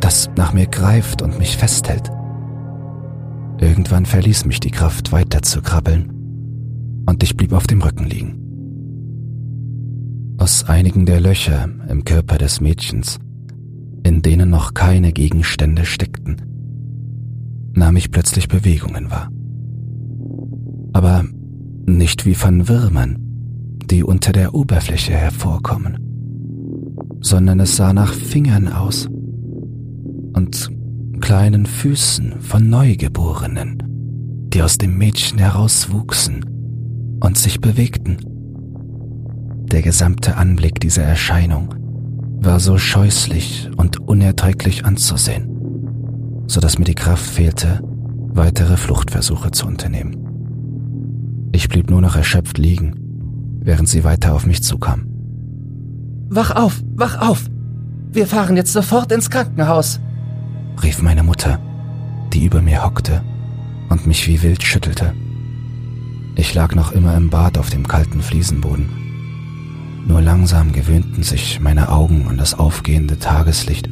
das 0.00 0.30
nach 0.36 0.52
mir 0.52 0.66
greift 0.66 1.22
und 1.22 1.38
mich 1.38 1.56
festhält. 1.56 2.10
Irgendwann 3.58 4.06
verließ 4.06 4.44
mich 4.44 4.60
die 4.60 4.70
Kraft, 4.70 5.12
weiter 5.12 5.42
zu 5.42 5.62
krabbeln, 5.62 6.12
und 7.06 7.22
ich 7.22 7.36
blieb 7.36 7.52
auf 7.52 7.66
dem 7.66 7.82
Rücken 7.82 8.04
liegen. 8.04 8.42
Aus 10.38 10.64
einigen 10.64 11.06
der 11.06 11.20
Löcher 11.20 11.68
im 11.88 12.04
Körper 12.04 12.36
des 12.36 12.60
Mädchens, 12.60 13.18
in 14.02 14.22
denen 14.22 14.50
noch 14.50 14.74
keine 14.74 15.12
Gegenstände 15.12 15.86
steckten, 15.86 16.36
nahm 17.72 17.96
ich 17.96 18.10
plötzlich 18.10 18.48
Bewegungen 18.48 19.10
wahr. 19.10 19.30
Aber 20.92 21.24
nicht 21.86 22.26
wie 22.26 22.34
von 22.34 22.68
Würmern, 22.68 23.18
die 23.90 24.02
unter 24.02 24.32
der 24.32 24.54
Oberfläche 24.54 25.12
hervorkommen, 25.12 25.98
sondern 27.20 27.60
es 27.60 27.76
sah 27.76 27.92
nach 27.92 28.12
Fingern 28.12 28.68
aus 28.68 29.08
und 30.36 30.70
kleinen 31.20 31.66
Füßen 31.66 32.40
von 32.40 32.70
Neugeborenen, 32.70 33.82
die 34.52 34.62
aus 34.62 34.78
dem 34.78 34.96
Mädchen 34.96 35.38
herauswuchsen 35.38 37.18
und 37.20 37.36
sich 37.36 37.60
bewegten. 37.60 38.18
Der 39.72 39.82
gesamte 39.82 40.36
Anblick 40.36 40.78
dieser 40.78 41.02
Erscheinung 41.02 41.74
war 42.38 42.60
so 42.60 42.78
scheußlich 42.78 43.68
und 43.76 43.98
unerträglich 43.98 44.84
anzusehen 44.84 45.56
so 46.46 46.60
dass 46.60 46.78
mir 46.78 46.84
die 46.84 46.94
Kraft 46.94 47.24
fehlte, 47.24 47.80
weitere 48.28 48.76
Fluchtversuche 48.76 49.50
zu 49.50 49.66
unternehmen. 49.66 51.48
Ich 51.52 51.68
blieb 51.68 51.90
nur 51.90 52.00
noch 52.00 52.16
erschöpft 52.16 52.58
liegen, 52.58 52.94
während 53.60 53.88
sie 53.88 54.04
weiter 54.04 54.34
auf 54.34 54.46
mich 54.46 54.62
zukam. 54.62 55.06
Wach 56.28 56.54
auf, 56.54 56.82
wach 56.94 57.20
auf! 57.20 57.46
Wir 58.10 58.26
fahren 58.26 58.56
jetzt 58.56 58.72
sofort 58.72 59.12
ins 59.12 59.30
Krankenhaus! 59.30 60.00
Rief 60.82 61.02
meine 61.02 61.22
Mutter, 61.22 61.58
die 62.32 62.44
über 62.44 62.62
mir 62.62 62.84
hockte 62.84 63.22
und 63.88 64.06
mich 64.06 64.26
wie 64.26 64.42
wild 64.42 64.62
schüttelte. 64.62 65.14
Ich 66.34 66.54
lag 66.54 66.74
noch 66.74 66.92
immer 66.92 67.16
im 67.16 67.30
Bad 67.30 67.56
auf 67.58 67.70
dem 67.70 67.88
kalten 67.88 68.20
Fliesenboden. 68.20 68.88
Nur 70.06 70.20
langsam 70.20 70.72
gewöhnten 70.72 71.22
sich 71.22 71.60
meine 71.60 71.88
Augen 71.88 72.28
an 72.28 72.36
das 72.36 72.54
aufgehende 72.54 73.18
Tageslicht. 73.18 73.88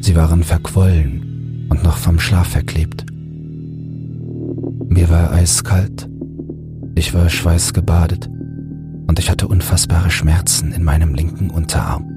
Sie 0.00 0.14
waren 0.14 0.44
verquollen 0.44 1.66
und 1.70 1.82
noch 1.82 1.96
vom 1.96 2.20
Schlaf 2.20 2.48
verklebt. 2.48 3.06
Mir 4.88 5.08
war 5.08 5.32
eiskalt, 5.32 6.08
ich 6.94 7.14
war 7.14 7.28
schweißgebadet 7.28 8.28
und 9.06 9.18
ich 9.18 9.30
hatte 9.30 9.48
unfassbare 9.48 10.10
Schmerzen 10.10 10.72
in 10.72 10.84
meinem 10.84 11.14
linken 11.14 11.50
Unterarm. 11.50 12.10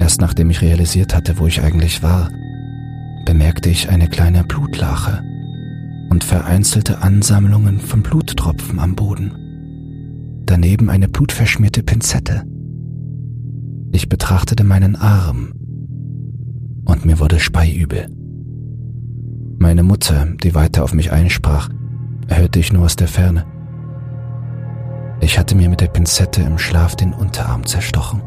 Erst 0.00 0.20
nachdem 0.20 0.50
ich 0.50 0.62
realisiert 0.62 1.14
hatte, 1.14 1.38
wo 1.38 1.46
ich 1.46 1.62
eigentlich 1.62 2.02
war, 2.02 2.30
bemerkte 3.28 3.68
ich 3.68 3.90
eine 3.90 4.08
kleine 4.08 4.42
Blutlache 4.42 5.22
und 6.08 6.24
vereinzelte 6.24 7.02
Ansammlungen 7.02 7.78
von 7.78 8.02
Bluttropfen 8.02 8.78
am 8.78 8.96
Boden. 8.96 10.42
Daneben 10.46 10.88
eine 10.88 11.10
blutverschmierte 11.10 11.82
Pinzette. 11.82 12.44
Ich 13.92 14.08
betrachtete 14.08 14.64
meinen 14.64 14.96
Arm 14.96 15.52
und 16.86 17.04
mir 17.04 17.20
wurde 17.20 17.38
speiübel. 17.38 18.08
Meine 19.58 19.82
Mutter, 19.82 20.28
die 20.42 20.54
weiter 20.54 20.82
auf 20.82 20.94
mich 20.94 21.12
einsprach, 21.12 21.68
hörte 22.28 22.60
ich 22.60 22.72
nur 22.72 22.86
aus 22.86 22.96
der 22.96 23.08
Ferne. 23.08 23.44
Ich 25.20 25.38
hatte 25.38 25.54
mir 25.54 25.68
mit 25.68 25.82
der 25.82 25.88
Pinzette 25.88 26.40
im 26.40 26.56
Schlaf 26.56 26.96
den 26.96 27.12
Unterarm 27.12 27.66
zerstochen. 27.66 28.22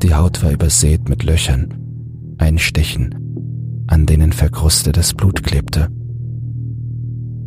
Die 0.00 0.14
Haut 0.14 0.44
war 0.44 0.52
übersät 0.52 1.08
mit 1.08 1.24
Löchern, 1.24 1.74
Einstichen, 2.38 3.19
an 3.90 4.06
denen 4.06 4.32
verkrustetes 4.32 5.12
Blut 5.12 5.42
klebte. 5.42 5.88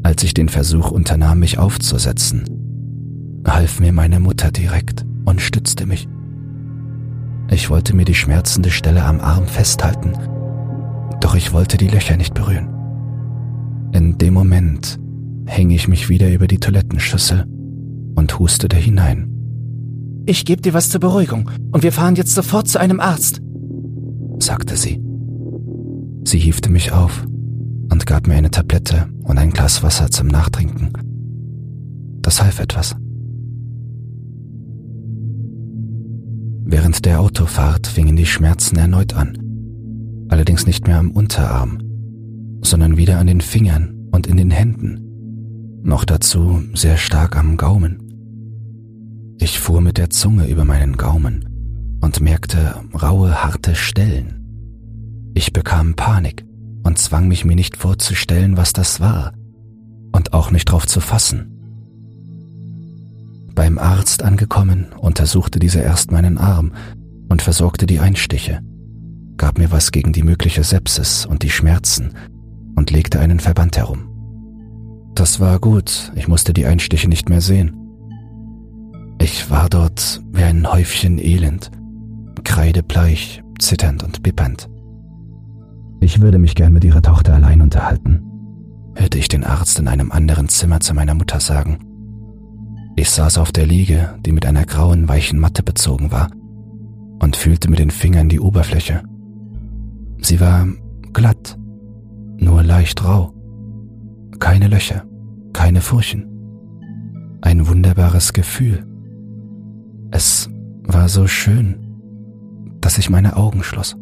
Als 0.04 0.24
ich 0.24 0.36
den 0.36 0.50
Versuch 0.50 0.92
unternahm, 0.92 1.40
mich 1.40 1.58
aufzusetzen, 1.58 2.44
half 3.48 3.80
mir 3.80 3.92
meine 3.92 4.20
Mutter 4.20 4.52
direkt 4.52 5.04
und 5.26 5.42
stützte 5.42 5.88
mich. 5.88 6.08
Ich 7.50 7.72
wollte 7.72 7.96
mir 7.96 8.06
die 8.06 8.16
schmerzende 8.16 8.70
Stelle 8.70 9.04
am 9.04 9.20
Arm 9.20 9.48
festhalten 9.48 10.14
doch 11.24 11.36
ich 11.36 11.54
wollte 11.54 11.78
die 11.78 11.88
Löcher 11.88 12.18
nicht 12.18 12.34
berühren. 12.34 12.68
In 13.94 14.18
dem 14.18 14.34
Moment 14.34 15.00
hänge 15.46 15.74
ich 15.74 15.88
mich 15.88 16.10
wieder 16.10 16.32
über 16.32 16.48
die 16.48 16.60
Toilettenschüssel 16.60 17.46
und 18.16 18.40
hustete 18.40 18.76
hinein. 18.76 19.30
Ich 20.26 20.46
gebe 20.46 20.62
dir 20.62 20.74
was 20.74 20.90
zur 20.90 21.00
Beruhigung 21.00 21.50
und 21.72 21.84
wir 21.84 21.92
fahren 21.92 22.16
jetzt 22.16 22.36
sofort 22.36 22.68
zu 22.68 22.80
einem 22.80 23.00
Arzt, 23.00 23.42
sagte 24.40 24.76
sie. 24.76 25.02
Sie 26.24 26.40
hiefte 26.40 26.70
mich 26.70 26.92
auf 26.92 27.26
und 27.92 28.06
gab 28.06 28.28
mir 28.28 28.36
eine 28.36 28.52
Tablette 28.52 29.08
und 29.24 29.38
ein 29.38 29.52
Glas 29.52 29.84
Wasser 29.84 30.10
zum 30.10 30.28
Nachtrinken. 30.28 30.94
Das 32.22 32.42
half 32.42 32.60
etwas. 32.60 32.96
Während 36.66 37.06
der 37.06 37.20
Autofahrt 37.20 37.88
fingen 37.88 38.16
die 38.16 38.26
Schmerzen 38.26 38.78
erneut 38.78 39.14
an 39.14 39.44
allerdings 40.34 40.66
nicht 40.66 40.88
mehr 40.88 40.98
am 40.98 41.12
Unterarm, 41.12 41.78
sondern 42.62 42.98
wieder 42.98 43.20
an 43.20 43.28
den 43.28 43.40
Fingern 43.40 44.10
und 44.12 44.26
in 44.26 44.38
den 44.38 44.50
Händen, 44.50 45.82
noch 45.84 46.06
dazu 46.06 46.62
sehr 46.74 46.98
stark 46.98 47.38
am 47.38 47.56
Gaumen. 47.56 48.00
Ich 49.40 49.60
fuhr 49.60 49.80
mit 49.80 50.00
der 50.00 50.10
Zunge 50.10 50.48
über 50.48 50.66
meinen 50.66 50.98
Gaumen 50.98 52.00
und 52.02 52.20
merkte 52.20 52.82
raue, 53.00 53.44
harte 53.44 53.76
Stellen. 53.76 54.43
Ich 55.34 55.54
bekam 55.54 55.96
Panik 55.96 56.46
und 56.84 56.98
zwang 56.98 57.28
mich 57.28 57.46
mir 57.46 57.56
nicht 57.56 57.78
vorzustellen, 57.78 58.58
was 58.58 58.74
das 58.74 59.00
war 59.00 59.34
und 60.12 60.34
auch 60.34 60.52
nicht 60.52 60.66
drauf 60.66 60.86
zu 60.86 61.00
fassen. 61.00 61.50
Beim 63.56 63.78
Arzt 63.78 64.24
angekommen, 64.24 64.88
untersuchte 65.00 65.60
dieser 65.60 65.84
erst 65.84 66.12
meinen 66.12 66.38
Arm 66.38 66.74
und 67.30 67.42
versorgte 67.42 67.86
die 67.86 68.00
Einstiche 68.00 68.62
gab 69.38 69.58
mir 69.58 69.72
was 69.72 69.92
gegen 69.92 70.14
die 70.14 70.24
mögliche 70.24 70.64
Sepsis 70.64 71.26
und 71.26 71.44
die 71.44 71.50
Schmerzen 71.50 72.14
und 72.76 72.92
legte 72.92 73.20
einen 73.20 73.40
Verband 73.40 73.78
herum. 73.78 74.10
Das 75.16 75.40
war 75.40 75.60
gut, 75.60 76.12
ich 76.16 76.28
musste 76.28 76.54
die 76.54 76.66
Einstiche 76.66 77.08
nicht 77.08 77.30
mehr 77.30 77.42
sehen. 77.42 77.76
Ich 79.20 79.50
war 79.50 79.70
dort 79.70 80.22
wie 80.32 80.44
ein 80.44 80.72
Häufchen 80.72 81.20
Elend, 81.20 81.72
kreidebleich, 82.44 83.44
zitternd 83.60 84.04
und 84.04 84.24
bippernd. 84.24 84.70
Ich 86.04 86.20
würde 86.20 86.38
mich 86.38 86.54
gern 86.54 86.74
mit 86.74 86.84
ihrer 86.84 87.02
Tochter 87.02 87.34
allein 87.34 87.62
unterhalten, 87.62 88.22
hörte 88.94 89.18
ich 89.18 89.30
den 89.30 89.46
Arzt 89.46 89.80
in 89.80 89.88
einem 89.88 90.12
anderen 90.12 90.50
Zimmer 90.50 90.82
zu 90.82 90.94
meiner 90.94 91.14
Mutter 91.14 91.40
sagen. 91.40 91.80
Ich 92.98 93.10
saß 93.10 93.38
auf 93.38 93.54
der 93.54 93.66
Liege, 93.66 94.14
die 94.26 94.34
mit 94.34 94.46
einer 94.46 94.66
grauen, 94.66 95.08
weichen 95.08 95.40
Matte 95.40 95.64
bezogen 95.64 96.12
war 96.12 96.30
und 97.22 97.38
fühlte 97.38 97.70
mit 97.70 97.80
den 97.80 97.90
Fingern 97.90 98.28
die 98.28 98.42
Oberfläche. 98.42 99.02
Sie 100.20 100.42
war 100.42 100.68
glatt, 101.14 101.58
nur 102.38 102.64
leicht 102.64 103.06
rau. 103.06 103.34
Keine 104.40 104.68
Löcher, 104.68 105.06
keine 105.54 105.80
Furchen. 105.80 106.28
Ein 107.42 107.66
wunderbares 107.66 108.34
Gefühl. 108.34 108.86
Es 110.12 110.50
war 110.84 111.08
so 111.08 111.28
schön, 111.28 111.78
dass 112.82 112.98
ich 112.98 113.10
meine 113.10 113.38
Augen 113.38 113.64
schloss. 113.64 113.96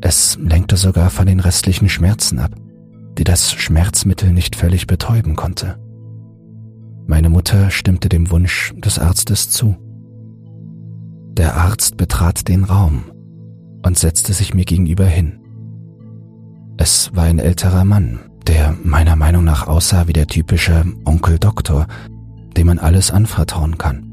Es 0.00 0.38
lenkte 0.40 0.76
sogar 0.76 1.10
von 1.10 1.26
den 1.26 1.40
restlichen 1.40 1.88
Schmerzen 1.88 2.38
ab, 2.38 2.52
die 3.18 3.24
das 3.24 3.52
Schmerzmittel 3.52 4.32
nicht 4.32 4.54
völlig 4.54 4.86
betäuben 4.86 5.34
konnte. 5.34 5.78
Meine 7.06 7.30
Mutter 7.30 7.70
stimmte 7.70 8.08
dem 8.08 8.30
Wunsch 8.30 8.72
des 8.76 8.98
Arztes 8.98 9.50
zu. 9.50 9.76
Der 11.36 11.56
Arzt 11.56 11.96
betrat 11.96 12.48
den 12.48 12.64
Raum 12.64 13.04
und 13.84 13.98
setzte 13.98 14.32
sich 14.32 14.54
mir 14.54 14.64
gegenüber 14.64 15.06
hin. 15.06 15.40
Es 16.76 17.10
war 17.14 17.24
ein 17.24 17.38
älterer 17.38 17.84
Mann, 17.84 18.20
der 18.46 18.76
meiner 18.82 19.16
Meinung 19.16 19.44
nach 19.44 19.66
aussah 19.66 20.06
wie 20.06 20.12
der 20.12 20.26
typische 20.26 20.84
Onkel 21.04 21.38
Doktor, 21.38 21.86
dem 22.56 22.68
man 22.68 22.78
alles 22.78 23.10
anvertrauen 23.10 23.78
kann. 23.78 24.04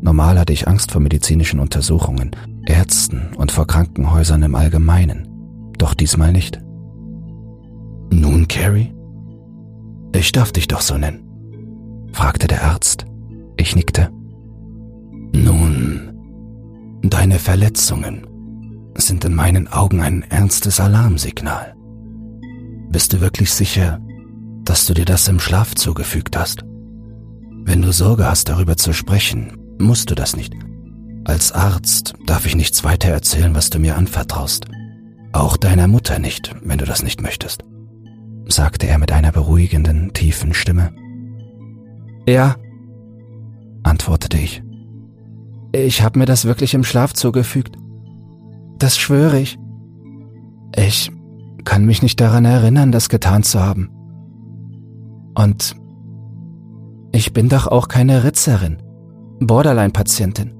Normal 0.00 0.38
hatte 0.38 0.52
ich 0.52 0.68
Angst 0.68 0.92
vor 0.92 1.00
medizinischen 1.00 1.60
Untersuchungen, 1.60 2.30
Ärzten 2.68 3.34
und 3.36 3.52
vor 3.52 3.66
Krankenhäusern 3.66 4.42
im 4.42 4.54
Allgemeinen, 4.54 5.28
doch 5.78 5.94
diesmal 5.94 6.32
nicht. 6.32 6.60
Nun, 8.10 8.46
Carrie? 8.48 8.94
Ich 10.14 10.32
darf 10.32 10.52
dich 10.52 10.68
doch 10.68 10.80
so 10.80 10.96
nennen 10.96 11.28
fragte 12.18 12.48
der 12.48 12.64
Arzt. 12.64 13.06
Ich 13.56 13.76
nickte. 13.76 14.10
Nun, 15.32 16.12
deine 17.02 17.38
Verletzungen 17.38 18.26
sind 18.96 19.24
in 19.24 19.34
meinen 19.36 19.68
Augen 19.68 20.00
ein 20.00 20.22
ernstes 20.22 20.80
Alarmsignal. 20.80 21.76
Bist 22.90 23.12
du 23.12 23.20
wirklich 23.20 23.52
sicher, 23.52 24.00
dass 24.64 24.86
du 24.86 24.94
dir 24.94 25.04
das 25.04 25.28
im 25.28 25.38
Schlaf 25.38 25.76
zugefügt 25.76 26.36
hast? 26.36 26.64
Wenn 27.64 27.82
du 27.82 27.92
Sorge 27.92 28.26
hast, 28.26 28.48
darüber 28.48 28.76
zu 28.76 28.92
sprechen, 28.92 29.56
musst 29.78 30.10
du 30.10 30.16
das 30.16 30.36
nicht. 30.36 30.54
Als 31.28 31.52
Arzt 31.52 32.14
darf 32.24 32.46
ich 32.46 32.56
nichts 32.56 32.84
weiter 32.84 33.10
erzählen, 33.10 33.54
was 33.54 33.68
du 33.68 33.78
mir 33.78 33.96
anvertraust. 33.96 34.64
Auch 35.34 35.58
deiner 35.58 35.86
Mutter 35.86 36.18
nicht, 36.18 36.54
wenn 36.64 36.78
du 36.78 36.86
das 36.86 37.02
nicht 37.02 37.20
möchtest, 37.20 37.64
sagte 38.46 38.86
er 38.86 38.96
mit 38.96 39.12
einer 39.12 39.30
beruhigenden, 39.30 40.14
tiefen 40.14 40.54
Stimme. 40.54 40.90
Ja, 42.26 42.56
antwortete 43.82 44.38
ich. 44.38 44.62
Ich 45.72 46.00
habe 46.00 46.18
mir 46.18 46.24
das 46.24 46.46
wirklich 46.46 46.72
im 46.72 46.82
Schlaf 46.82 47.12
zugefügt. 47.12 47.76
Das 48.78 48.96
schwöre 48.96 49.38
ich. 49.38 49.58
Ich 50.76 51.12
kann 51.64 51.84
mich 51.84 52.00
nicht 52.00 52.22
daran 52.22 52.46
erinnern, 52.46 52.90
das 52.90 53.10
getan 53.10 53.42
zu 53.42 53.60
haben. 53.60 53.90
Und 55.34 55.76
ich 57.12 57.34
bin 57.34 57.50
doch 57.50 57.66
auch 57.66 57.88
keine 57.88 58.24
Ritzerin, 58.24 58.78
Borderline-Patientin 59.40 60.57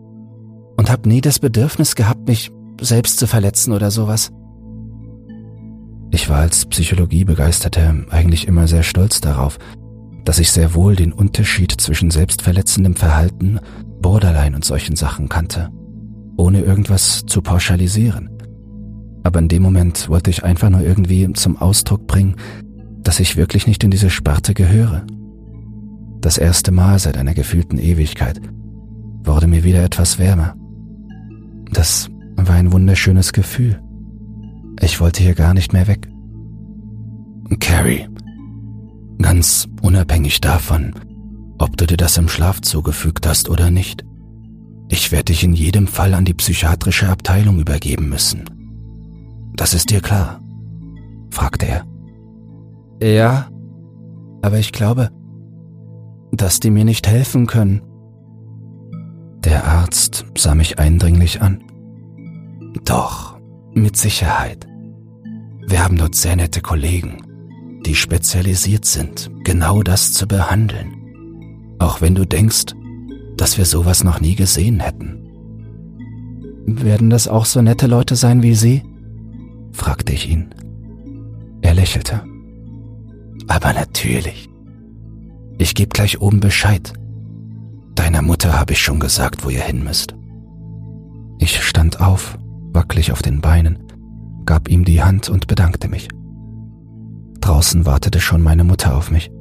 und 0.78 0.90
habe 0.90 1.08
nie 1.08 1.20
das 1.20 1.40
Bedürfnis 1.40 1.96
gehabt, 1.96 2.26
mich 2.26 2.50
selbst 2.80 3.18
zu 3.18 3.26
verletzen 3.26 3.72
oder 3.72 3.90
sowas. 3.90 4.30
Ich 6.10 6.30
war 6.30 6.38
als 6.38 6.64
Psychologiebegeisterter 6.66 7.94
eigentlich 8.10 8.46
immer 8.46 8.68
sehr 8.68 8.84
stolz 8.84 9.20
darauf, 9.20 9.58
dass 10.24 10.38
ich 10.38 10.52
sehr 10.52 10.74
wohl 10.74 10.94
den 10.94 11.12
Unterschied 11.12 11.72
zwischen 11.72 12.10
selbstverletzendem 12.10 12.94
Verhalten, 12.94 13.58
Borderline 14.00 14.54
und 14.54 14.64
solchen 14.64 14.94
Sachen 14.94 15.28
kannte, 15.28 15.68
ohne 16.36 16.60
irgendwas 16.60 17.24
zu 17.26 17.42
pauschalisieren. 17.42 18.30
Aber 19.24 19.40
in 19.40 19.48
dem 19.48 19.62
Moment 19.62 20.08
wollte 20.08 20.30
ich 20.30 20.44
einfach 20.44 20.70
nur 20.70 20.82
irgendwie 20.82 21.30
zum 21.32 21.56
Ausdruck 21.56 22.06
bringen, 22.06 22.36
dass 23.02 23.20
ich 23.20 23.36
wirklich 23.36 23.66
nicht 23.66 23.82
in 23.82 23.90
diese 23.90 24.10
Sparte 24.10 24.54
gehöre. 24.54 25.04
Das 26.20 26.38
erste 26.38 26.70
Mal 26.70 26.98
seit 27.00 27.16
einer 27.16 27.34
gefühlten 27.34 27.78
Ewigkeit 27.78 28.40
wurde 29.24 29.48
mir 29.48 29.64
wieder 29.64 29.82
etwas 29.82 30.18
wärmer. 30.18 30.54
Das 31.72 32.10
war 32.36 32.54
ein 32.54 32.72
wunderschönes 32.72 33.32
Gefühl. 33.32 33.80
Ich 34.80 35.00
wollte 35.00 35.22
hier 35.22 35.34
gar 35.34 35.54
nicht 35.54 35.72
mehr 35.72 35.86
weg. 35.86 36.08
Carrie, 37.60 38.06
Ganz 39.20 39.68
unabhängig 39.82 40.40
davon, 40.40 40.94
ob 41.58 41.76
du 41.76 41.86
dir 41.86 41.96
das 41.96 42.16
im 42.18 42.28
Schlaf 42.28 42.60
zugefügt 42.60 43.26
hast 43.26 43.48
oder 43.48 43.70
nicht. 43.70 44.04
Ich 44.88 45.10
werde 45.10 45.26
dich 45.26 45.42
in 45.42 45.52
jedem 45.52 45.86
Fall 45.86 46.14
an 46.14 46.24
die 46.24 46.34
psychiatrische 46.34 47.08
Abteilung 47.08 47.58
übergeben 47.58 48.08
müssen. 48.08 48.44
Das 49.54 49.74
ist 49.74 49.90
dir 49.90 50.00
klar? 50.00 50.40
fragte 51.30 51.66
er. 51.66 51.84
Ja, 53.02 53.48
aber 54.40 54.58
ich 54.58 54.72
glaube, 54.72 55.10
dass 56.32 56.60
die 56.60 56.70
mir 56.70 56.84
nicht 56.84 57.08
helfen 57.08 57.46
können. 57.46 57.82
Arzt 59.88 60.26
sah 60.36 60.54
mich 60.54 60.78
eindringlich 60.78 61.40
an. 61.40 61.64
Doch, 62.84 63.38
mit 63.72 63.96
Sicherheit. 63.96 64.66
Wir 65.66 65.82
haben 65.82 65.96
dort 65.96 66.14
sehr 66.14 66.36
nette 66.36 66.60
Kollegen 66.60 67.28
die 67.88 67.94
spezialisiert 67.94 68.84
sind, 68.84 69.30
genau 69.44 69.82
das 69.82 70.12
zu 70.12 70.28
behandeln. 70.28 71.76
Auch 71.78 72.02
wenn 72.02 72.14
du 72.14 72.26
denkst, 72.26 72.74
dass 73.38 73.56
wir 73.56 73.64
sowas 73.64 74.04
noch 74.04 74.20
nie 74.20 74.34
gesehen 74.34 74.80
hätten. 74.80 75.24
Werden 76.66 77.08
das 77.08 77.28
auch 77.28 77.46
so 77.46 77.62
nette 77.62 77.86
Leute 77.86 78.14
sein 78.14 78.42
wie 78.42 78.54
Sie? 78.54 78.82
fragte 79.72 80.12
ich 80.12 80.28
ihn. 80.28 80.54
Er 81.62 81.72
lächelte. 81.72 82.22
Aber 83.46 83.72
natürlich. 83.72 84.50
Ich 85.56 85.74
gebe 85.74 85.88
gleich 85.88 86.20
oben 86.20 86.40
Bescheid. 86.40 86.92
Deiner 87.98 88.22
Mutter 88.22 88.56
habe 88.56 88.74
ich 88.74 88.80
schon 88.80 89.00
gesagt, 89.00 89.44
wo 89.44 89.50
ihr 89.50 89.60
hin 89.60 89.82
müsst. 89.82 90.14
Ich 91.40 91.60
stand 91.60 92.00
auf, 92.00 92.38
wackelig 92.72 93.10
auf 93.10 93.22
den 93.22 93.40
Beinen, 93.40 93.76
gab 94.46 94.68
ihm 94.68 94.84
die 94.84 95.02
Hand 95.02 95.28
und 95.28 95.48
bedankte 95.48 95.88
mich. 95.88 96.06
Draußen 97.40 97.86
wartete 97.86 98.20
schon 98.20 98.40
meine 98.40 98.62
Mutter 98.62 98.96
auf 98.96 99.10
mich. 99.10 99.32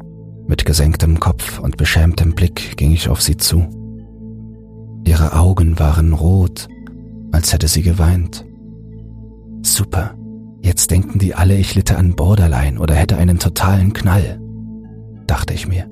Mit 0.48 0.66
gesenktem 0.66 1.20
Kopf 1.20 1.60
und 1.60 1.78
beschämtem 1.78 2.34
Blick 2.34 2.78
ging 2.78 2.92
ich 2.92 3.10
auf 3.10 3.22
sie 3.22 3.38
zu. 3.38 3.68
Ihre 5.06 5.34
Augen 5.34 5.78
waren 5.78 6.14
rot, 6.14 6.68
als 7.32 7.54
hätte 7.54 7.68
sie 7.68 7.84
geweint. 7.84 8.44
Super, 9.62 10.16
jetzt 10.64 10.90
denken 10.90 11.20
die 11.20 11.36
alle, 11.36 11.56
ich 11.56 11.76
litte 11.76 11.96
an 11.96 12.16
Borderline 12.16 12.80
oder 12.80 12.96
hätte 12.96 13.18
einen 13.18 13.38
totalen 13.38 13.94
Knall, 13.94 14.42
dachte 15.28 15.54
ich 15.54 15.68
mir. 15.68 15.88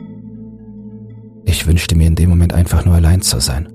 Ich 1.46 1.68
wünschte 1.68 1.96
mir 1.96 2.08
in 2.08 2.16
dem 2.16 2.30
Moment 2.30 2.54
einfach 2.54 2.86
nur 2.86 2.96
allein 2.96 3.22
zu 3.22 3.40
sein. 3.40 3.70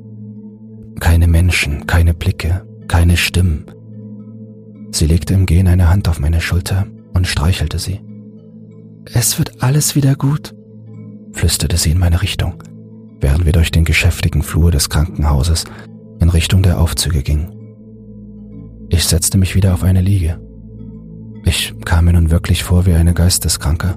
Keine 0.99 1.29
Menschen, 1.29 1.87
keine 1.87 2.15
Blicke, 2.15 2.67
keine 2.89 3.17
Stimmen. 3.17 3.67
Sie 4.93 5.07
legte 5.07 5.35
im 5.35 5.47
Gehen 5.47 5.69
eine 5.69 5.89
Hand 5.89 6.09
auf 6.09 6.19
meine 6.19 6.41
Schulter 6.41 6.87
und 7.15 7.27
streichelte 7.27 7.79
sie. 7.79 8.01
Es 9.13 9.39
wird 9.39 9.63
alles 9.63 9.95
wieder 9.95 10.15
gut, 10.15 10.55
flüsterte 11.33 11.77
sie 11.77 11.91
in 11.91 11.99
meine 11.99 12.23
Richtung, 12.23 12.63
während 13.21 13.47
wir 13.47 13.53
durch 13.53 13.71
den 13.71 13.85
geschäftigen 13.85 14.43
Flur 14.43 14.71
des 14.71 14.91
Krankenhauses 14.91 15.65
in 16.21 16.29
Richtung 16.29 16.63
der 16.63 16.81
Aufzüge 16.81 17.23
gingen. 17.23 17.57
Ich 18.89 19.05
setzte 19.05 19.39
mich 19.39 19.55
wieder 19.55 19.73
auf 19.73 19.85
eine 19.85 20.03
Liege. 20.03 20.41
Ich 21.45 21.73
kam 21.85 22.07
mir 22.07 22.13
nun 22.13 22.31
wirklich 22.31 22.65
vor 22.65 22.87
wie 22.87 22.93
eine 22.93 23.15
Geisteskranke. 23.15 23.97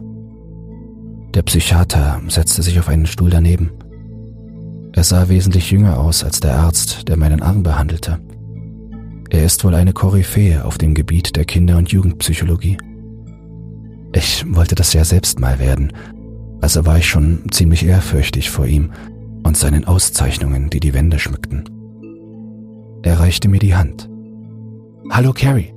Der 1.34 1.42
Psychiater 1.42 2.22
setzte 2.28 2.62
sich 2.62 2.80
auf 2.80 2.90
einen 2.90 3.08
Stuhl 3.08 3.32
daneben. 3.32 3.72
Er 4.94 5.04
sah 5.04 5.30
wesentlich 5.30 5.72
jünger 5.72 6.00
aus 6.00 6.24
als 6.24 6.40
der 6.40 6.56
Arzt, 6.56 7.08
der 7.08 7.18
meinen 7.18 7.42
Arm 7.42 7.64
behandelte. 7.64 8.20
Er 9.32 9.44
ist 9.44 9.64
wohl 9.64 9.74
eine 9.74 9.94
Koryphäe 9.94 10.64
auf 10.64 10.78
dem 10.78 10.94
Gebiet 10.94 11.36
der 11.36 11.46
Kinder- 11.46 11.78
und 11.78 11.92
Jugendpsychologie. 11.92 12.78
Ich 14.14 14.46
wollte 14.48 14.76
das 14.76 14.94
ja 14.94 15.04
selbst 15.04 15.40
mal 15.40 15.58
werden, 15.58 15.92
also 16.62 16.86
war 16.86 17.00
ich 17.00 17.08
schon 17.08 17.52
ziemlich 17.52 17.84
ehrfürchtig 17.84 18.52
vor 18.52 18.68
ihm 18.68 18.92
und 19.42 19.58
seinen 19.58 19.86
Auszeichnungen, 19.86 20.70
die 20.70 20.80
die 20.80 20.94
Wände 20.94 21.18
schmückten. 21.18 21.64
Er 23.02 23.20
reichte 23.20 23.50
mir 23.50 23.60
die 23.60 23.76
Hand. 23.76 24.08
Hallo 25.10 25.34
Carrie. 25.34 25.74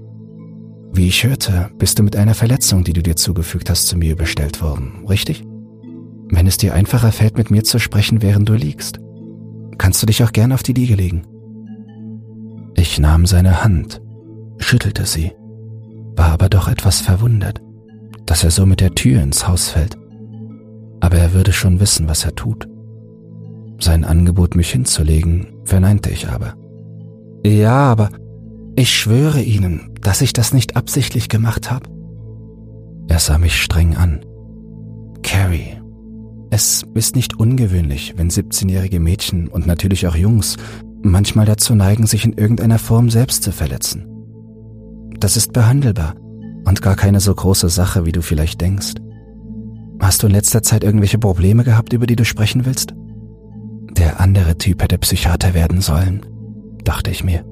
Wie 0.97 1.09
ich 1.09 1.25
hörte, 1.25 1.71
bist 1.79 1.99
du 1.99 2.03
mit 2.03 2.17
einer 2.17 2.35
Verletzung, 2.35 2.83
die 2.83 2.93
du 2.93 3.03
dir 3.03 3.17
zugefügt 3.17 3.71
hast, 3.71 3.87
zu 3.87 3.97
mir 3.97 4.17
bestellt 4.17 4.63
worden, 4.63 5.05
richtig? 5.09 5.45
Wenn 6.29 6.47
es 6.47 6.57
dir 6.57 6.75
einfacher 6.75 7.13
fällt, 7.13 7.39
mit 7.39 7.51
mir 7.51 7.63
zu 7.65 7.79
sprechen, 7.79 8.23
während 8.23 8.49
du 8.49 8.55
liegst, 8.55 8.99
kannst 9.79 10.03
du 10.03 10.07
dich 10.07 10.25
auch 10.25 10.33
gern 10.33 10.53
auf 10.53 10.63
die 10.63 10.73
Liege 10.73 10.95
legen. 10.95 11.27
Ich 12.75 12.99
nahm 12.99 13.27
seine 13.27 13.63
Hand, 13.63 14.01
schüttelte 14.59 15.07
sie, 15.07 15.33
war 16.17 16.33
aber 16.33 16.49
doch 16.49 16.67
etwas 16.67 17.01
verwundert 17.01 17.61
dass 18.27 18.43
er 18.43 18.51
so 18.51 18.67
mit 18.67 18.81
der 18.81 18.95
Tür 18.95 19.23
ins 19.23 19.49
Haus 19.49 19.69
fällt. 19.69 19.97
Aber 21.01 21.17
er 21.17 21.33
würde 21.33 21.53
schon 21.53 21.81
wissen, 21.81 22.09
was 22.09 22.25
er 22.25 22.35
tut. 22.35 22.69
Sein 23.79 24.05
Angebot, 24.05 24.57
mich 24.57 24.71
hinzulegen, 24.71 25.47
verneinte 25.65 26.11
ich 26.11 26.29
aber. 26.29 26.55
Ja, 27.45 27.93
aber 27.93 28.11
ich 28.77 28.95
schwöre 28.95 29.43
Ihnen, 29.43 29.95
dass 30.03 30.21
ich 30.21 30.33
das 30.33 30.53
nicht 30.53 30.77
absichtlich 30.77 31.29
gemacht 31.29 31.71
habe. 31.71 31.89
Er 33.09 33.19
sah 33.19 33.39
mich 33.39 33.61
streng 33.61 33.97
an. 33.97 34.25
Carrie, 35.23 35.79
es 36.51 36.85
ist 36.95 37.17
nicht 37.17 37.41
ungewöhnlich, 37.41 38.15
wenn 38.17 38.31
17-jährige 38.31 39.01
Mädchen 39.01 39.49
und 39.49 39.67
natürlich 39.67 40.07
auch 40.07 40.15
Jungs 40.15 40.57
manchmal 41.03 41.47
dazu 41.47 41.75
neigen, 41.75 42.07
sich 42.07 42.25
in 42.25 42.33
irgendeiner 42.33 42.79
Form 42.79 43.11
selbst 43.11 43.43
zu 43.43 43.53
verletzen. 43.53 44.07
Das 45.19 45.37
ist 45.37 45.53
behandelbar 45.53 46.15
und 46.65 46.83
gar 46.83 46.97
keine 46.97 47.21
so 47.21 47.35
große 47.35 47.69
Sache, 47.69 48.05
wie 48.07 48.13
du 48.13 48.23
vielleicht 48.23 48.61
denkst. 48.61 48.95
Hast 50.01 50.23
du 50.23 50.27
in 50.27 50.33
letzter 50.33 50.63
Zeit 50.63 50.85
irgendwelche 50.85 51.19
Probleme 51.19 51.65
gehabt, 51.65 51.93
über 51.93 52.07
die 52.07 52.17
du 52.17 52.25
sprechen 52.25 52.67
willst? 52.67 52.95
Der 53.97 54.21
andere 54.21 54.59
Typ 54.59 54.83
hätte 54.83 54.99
Psychiater 54.99 55.55
werden 55.55 55.81
sollen, 55.81 56.27
dachte 56.85 57.11
ich 57.11 57.25
mir. 57.25 57.45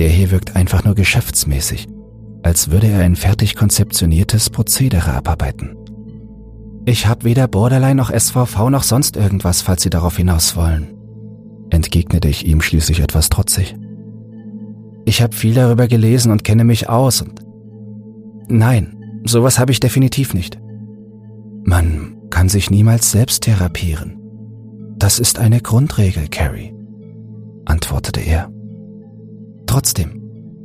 Der 0.00 0.08
hier 0.08 0.30
wirkt 0.30 0.56
einfach 0.56 0.82
nur 0.82 0.94
geschäftsmäßig, 0.94 1.86
als 2.42 2.70
würde 2.70 2.86
er 2.86 3.00
ein 3.00 3.16
fertig 3.16 3.54
konzeptioniertes 3.54 4.48
Prozedere 4.48 5.12
abarbeiten. 5.12 5.76
Ich 6.86 7.06
habe 7.06 7.24
weder 7.24 7.46
Borderline 7.46 7.96
noch 7.96 8.10
SVV 8.10 8.70
noch 8.70 8.82
sonst 8.82 9.18
irgendwas, 9.18 9.60
falls 9.60 9.82
Sie 9.82 9.90
darauf 9.90 10.16
hinaus 10.16 10.56
wollen, 10.56 10.96
entgegnete 11.68 12.28
ich 12.28 12.46
ihm 12.46 12.62
schließlich 12.62 13.00
etwas 13.00 13.28
trotzig. 13.28 13.76
Ich 15.04 15.20
habe 15.20 15.36
viel 15.36 15.52
darüber 15.52 15.86
gelesen 15.86 16.32
und 16.32 16.44
kenne 16.44 16.64
mich 16.64 16.88
aus 16.88 17.20
und 17.20 17.42
nein, 18.48 19.20
sowas 19.26 19.58
habe 19.58 19.72
ich 19.72 19.80
definitiv 19.80 20.32
nicht. 20.32 20.58
Man 21.62 22.16
kann 22.30 22.48
sich 22.48 22.70
niemals 22.70 23.10
selbst 23.10 23.42
therapieren. 23.42 24.18
Das 24.96 25.18
ist 25.18 25.38
eine 25.38 25.60
Grundregel, 25.60 26.28
Carrie, 26.28 26.72
antwortete 27.66 28.20
er. 28.20 28.50
Trotzdem, 29.70 30.20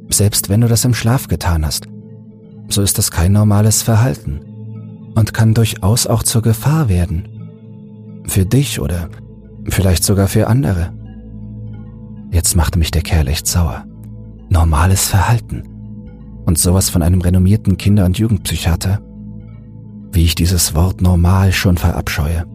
selbst 0.09 0.49
wenn 0.49 0.61
du 0.61 0.67
das 0.67 0.83
im 0.83 0.95
Schlaf 0.95 1.27
getan 1.27 1.63
hast, 1.63 1.85
so 2.69 2.81
ist 2.81 2.97
das 2.97 3.11
kein 3.11 3.33
normales 3.33 3.83
Verhalten 3.83 4.39
und 5.13 5.31
kann 5.31 5.53
durchaus 5.53 6.07
auch 6.07 6.23
zur 6.23 6.41
Gefahr 6.41 6.89
werden. 6.89 8.23
Für 8.25 8.47
dich 8.47 8.79
oder 8.79 9.09
vielleicht 9.69 10.03
sogar 10.03 10.27
für 10.27 10.47
andere. 10.47 10.91
Jetzt 12.31 12.55
machte 12.55 12.79
mich 12.79 12.89
der 12.89 13.03
Kerl 13.03 13.27
echt 13.27 13.45
sauer. 13.45 13.85
Normales 14.49 15.07
Verhalten. 15.07 15.61
Und 16.47 16.57
sowas 16.57 16.89
von 16.89 17.03
einem 17.03 17.21
renommierten 17.21 17.77
Kinder- 17.77 18.05
und 18.05 18.17
Jugendpsychiater. 18.17 19.03
Wie 20.13 20.23
ich 20.23 20.33
dieses 20.33 20.73
Wort 20.73 21.03
normal 21.03 21.51
schon 21.51 21.77
verabscheue. 21.77 22.45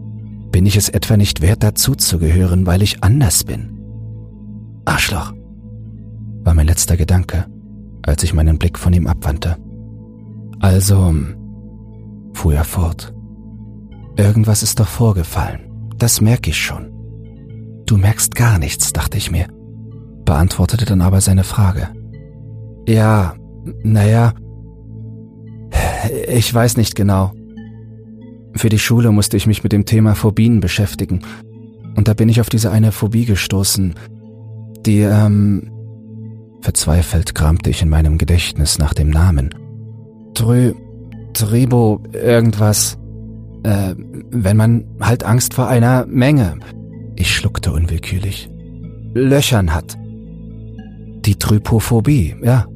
Bin 0.51 0.67
ich 0.67 0.75
es 0.75 0.89
etwa 0.89 1.17
nicht 1.17 1.43
wert, 1.43 1.63
dazuzugehören, 1.63 2.67
weil 2.67 2.83
ich 2.83 3.05
anders 3.05 3.45
bin? 3.45 3.79
Arschloch, 4.85 5.33
war 6.43 6.55
mein 6.55 6.67
letzter 6.67 6.97
Gedanke, 6.97 7.47
als 8.03 8.23
ich 8.23 8.35
meinen 8.35 8.59
Blick 8.59 8.79
von 8.79 8.93
ihm 8.93 9.07
abwandte. 9.07 9.57
Also, 10.61 11.15
fuhr 12.33 12.55
er 12.55 12.65
fort, 12.65 13.15
irgendwas 14.17 14.63
ist 14.63 14.81
doch 14.81 14.89
vorgefallen, 14.89 15.91
das 15.97 16.21
merke 16.21 16.51
ich 16.51 16.59
schon. 16.59 16.91
Du 17.87 17.97
merkst 17.97 18.35
gar 18.35 18.59
nichts, 18.59 18.93
dachte 18.93 19.19
ich 19.19 19.31
mir, 19.31 19.47
beantwortete 20.25 20.85
dann 20.85 21.01
aber 21.01 21.21
seine 21.21 21.45
Frage. 21.45 21.89
Ja, 22.87 23.35
naja, 23.83 24.33
ich 26.29 26.53
weiß 26.53 26.77
nicht 26.77 26.95
genau. 26.95 27.33
Für 28.55 28.69
die 28.69 28.79
Schule 28.79 29.13
musste 29.13 29.37
ich 29.37 29.47
mich 29.47 29.63
mit 29.63 29.73
dem 29.73 29.85
Thema 29.85 30.15
Phobien 30.15 30.61
beschäftigen. 30.61 31.21
Und 31.97 32.09
da 32.09 32.15
bin 32.15 32.29
ich 32.29 32.41
auf 32.41 32.49
diese 32.49 32.71
eine 32.71 32.93
Phobie 32.93 33.25
gestoßen, 33.25 33.95
die, 34.87 35.01
ähm, 35.01 35.71
verzweifelt 36.61 37.35
kramte 37.35 37.71
ich 37.71 37.83
in 37.83 37.89
meinem 37.89 38.19
Gedächtnis 38.19 38.79
nach 38.79 38.95
dem 38.95 39.11
Namen. 39.11 39.55
Trö, 40.35 40.73
Tribo, 41.33 42.01
irgendwas. 42.13 42.99
Äh, 43.63 43.95
wenn 44.31 44.57
man 44.57 44.85
halt 45.01 45.25
Angst 45.25 45.55
vor 45.55 45.69
einer 45.69 46.07
Menge, 46.07 46.59
ich 47.17 47.35
schluckte 47.35 47.73
unwillkürlich, 47.73 48.49
Löchern 49.15 49.75
hat. 49.75 49.99
Die 51.27 51.35
Trypophobie, 51.35 52.37
ja, 52.43 52.67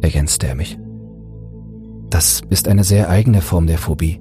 ergänzte 0.00 0.48
er 0.48 0.54
mich. 0.54 0.78
Das 2.10 2.40
ist 2.48 2.68
eine 2.68 2.84
sehr 2.84 3.10
eigene 3.10 3.42
Form 3.42 3.66
der 3.66 3.78
Phobie. 3.78 4.20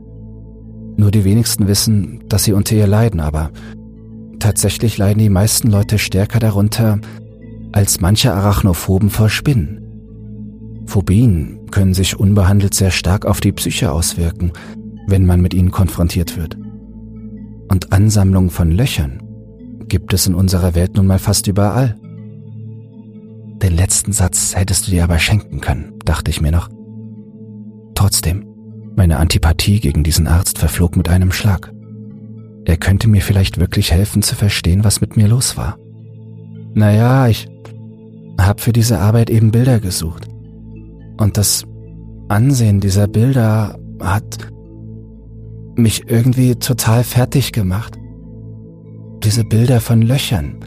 Nur 0.97 1.11
die 1.11 1.23
wenigsten 1.23 1.67
wissen, 1.67 2.23
dass 2.27 2.43
sie 2.43 2.53
unter 2.53 2.75
ihr 2.75 2.87
leiden, 2.87 3.19
aber 3.19 3.51
tatsächlich 4.39 4.97
leiden 4.97 5.19
die 5.19 5.29
meisten 5.29 5.69
Leute 5.69 5.97
stärker 5.97 6.39
darunter 6.39 6.99
als 7.71 8.01
manche 8.01 8.33
Arachnophoben 8.33 9.09
vor 9.09 9.29
Spinnen. 9.29 9.83
Phobien 10.85 11.67
können 11.71 11.93
sich 11.93 12.19
unbehandelt 12.19 12.73
sehr 12.73 12.91
stark 12.91 13.25
auf 13.25 13.41
die 13.41 13.51
Psyche 13.51 13.91
auswirken, 13.91 14.53
wenn 15.07 15.25
man 15.25 15.41
mit 15.41 15.53
ihnen 15.53 15.71
konfrontiert 15.71 16.37
wird. 16.37 16.57
Und 17.69 17.91
Ansammlungen 17.91 18.49
von 18.49 18.71
Löchern 18.71 19.21
gibt 19.87 20.13
es 20.13 20.27
in 20.27 20.35
unserer 20.35 20.75
Welt 20.75 20.95
nun 20.95 21.07
mal 21.07 21.19
fast 21.19 21.47
überall. 21.47 21.95
Den 23.61 23.75
letzten 23.75 24.11
Satz 24.11 24.55
hättest 24.55 24.87
du 24.87 24.91
dir 24.91 25.03
aber 25.03 25.19
schenken 25.19 25.61
können, 25.61 25.93
dachte 26.05 26.31
ich 26.31 26.41
mir 26.41 26.51
noch. 26.51 26.69
Trotzdem, 27.95 28.45
meine 28.95 29.17
Antipathie 29.17 29.79
gegen 29.79 30.03
diesen 30.03 30.27
Arzt 30.27 30.59
verflog 30.59 30.95
mit 30.95 31.09
einem 31.09 31.31
Schlag. 31.31 31.71
Er 32.65 32.77
könnte 32.77 33.07
mir 33.07 33.21
vielleicht 33.21 33.59
wirklich 33.59 33.91
helfen 33.91 34.21
zu 34.21 34.35
verstehen, 34.35 34.83
was 34.83 35.01
mit 35.01 35.17
mir 35.17 35.27
los 35.27 35.57
war. 35.57 35.77
Naja, 36.73 37.27
ich 37.27 37.47
hab 38.37 38.61
für 38.61 38.73
diese 38.73 38.99
Arbeit 38.99 39.29
eben 39.29 39.51
Bilder 39.51 39.79
gesucht. 39.79 40.27
Und 41.17 41.37
das 41.37 41.65
Ansehen 42.29 42.79
dieser 42.79 43.07
Bilder 43.07 43.79
hat 43.99 44.37
mich 45.75 46.09
irgendwie 46.09 46.55
total 46.55 47.03
fertig 47.03 47.51
gemacht. 47.51 47.97
Diese 49.23 49.43
Bilder 49.43 49.79
von 49.81 50.01
Löchern, 50.01 50.57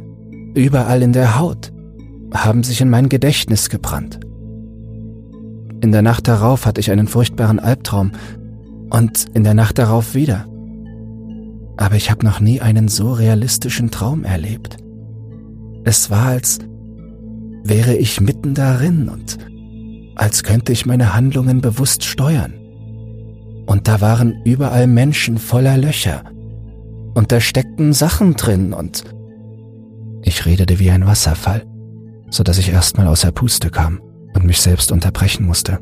überall 0.54 1.02
in 1.02 1.12
der 1.12 1.38
Haut, 1.38 1.72
haben 2.35 2.62
sich 2.62 2.80
in 2.80 2.90
mein 2.90 3.09
Gedächtnis 3.09 3.68
gebrannt. 3.68 4.20
In 5.83 5.92
der 5.92 6.02
Nacht 6.02 6.28
darauf 6.28 6.66
hatte 6.66 6.80
ich 6.80 6.90
einen 6.90 7.09
furchtbaren 7.09 7.59
Albtraum 7.59 8.12
und 8.90 9.26
in 9.35 9.44
der 9.44 9.54
Nacht 9.54 9.78
darauf 9.78 10.14
wieder. 10.14 10.46
Aber 11.76 11.94
ich 11.96 12.11
habe 12.11 12.24
noch 12.24 12.40
nie 12.40 12.61
einen 12.61 12.88
so 12.88 13.12
realistischen 13.12 13.90
Traum 13.90 14.24
erlebt. 14.24 14.76
Es 15.85 16.11
war, 16.11 16.26
als 16.26 16.59
wäre 17.62 17.96
ich 17.96 18.20
mitten 18.20 18.55
darin 18.55 19.09
und 19.09 19.38
als 20.16 20.42
könnte 20.42 20.73
ich 20.73 20.87
meine 20.87 21.14
Handlungen 21.14 21.61
bewusst 21.61 22.05
steuern. 22.05 22.55
Und 23.66 23.88
da 23.88 24.01
waren 24.01 24.42
überall 24.44 24.87
Menschen 24.87 25.38
voller 25.38 25.77
Löcher. 25.77 26.25
Und 27.14 27.33
da 27.33 27.40
steckten 27.40 27.92
Sachen 27.92 28.35
drin 28.35 28.73
und 28.73 29.05
ich 30.23 30.44
redete 30.44 30.79
wie 30.79 30.90
ein 30.90 31.07
Wasserfall, 31.07 31.66
so 32.31 32.42
dass 32.42 32.59
ich 32.59 32.70
erstmal 32.70 33.07
außer 33.07 33.33
Puste 33.33 33.70
kam 33.70 34.01
und 34.35 34.44
mich 34.44 34.61
selbst 34.61 34.92
unterbrechen 34.92 35.46
musste. 35.46 35.79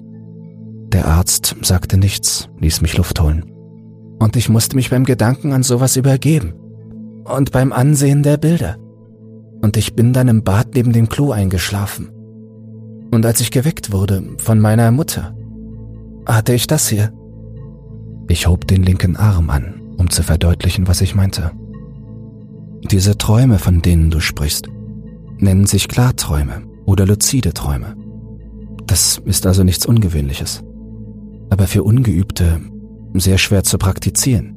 Der 0.92 1.06
Arzt 1.06 1.56
sagte 1.62 1.98
nichts, 1.98 2.48
ließ 2.60 2.80
mich 2.80 2.96
Luft 2.96 3.20
holen. 3.20 3.44
Und 4.18 4.36
ich 4.36 4.48
musste 4.48 4.76
mich 4.76 4.90
beim 4.90 5.04
Gedanken 5.04 5.52
an 5.52 5.62
sowas 5.62 5.96
übergeben. 5.96 6.54
Und 7.24 7.52
beim 7.52 7.72
Ansehen 7.72 8.22
der 8.22 8.36
Bilder. 8.36 8.78
Und 9.60 9.76
ich 9.76 9.94
bin 9.94 10.12
dann 10.12 10.28
im 10.28 10.44
Bad 10.44 10.74
neben 10.74 10.92
dem 10.92 11.08
Klo 11.08 11.32
eingeschlafen. 11.32 12.10
Und 13.10 13.24
als 13.24 13.40
ich 13.40 13.50
geweckt 13.50 13.92
wurde 13.92 14.22
von 14.38 14.60
meiner 14.60 14.90
Mutter, 14.90 15.34
hatte 16.26 16.52
ich 16.52 16.66
das 16.66 16.88
hier. 16.88 17.12
Ich 18.28 18.46
hob 18.46 18.66
den 18.66 18.82
linken 18.82 19.16
Arm 19.16 19.50
an, 19.50 19.80
um 19.96 20.10
zu 20.10 20.22
verdeutlichen, 20.22 20.86
was 20.86 21.00
ich 21.00 21.14
meinte. 21.14 21.50
Diese 22.90 23.16
Träume, 23.18 23.58
von 23.58 23.82
denen 23.82 24.10
du 24.10 24.20
sprichst, 24.20 24.68
nennen 25.38 25.66
sich 25.66 25.88
Klarträume 25.88 26.62
oder 26.84 27.06
luzide 27.06 27.54
Träume. 27.54 27.96
Das 28.86 29.20
ist 29.24 29.46
also 29.46 29.64
nichts 29.64 29.86
Ungewöhnliches, 29.86 30.62
aber 31.50 31.66
für 31.66 31.82
Ungeübte 31.82 32.60
sehr 33.14 33.38
schwer 33.38 33.64
zu 33.64 33.78
praktizieren. 33.78 34.56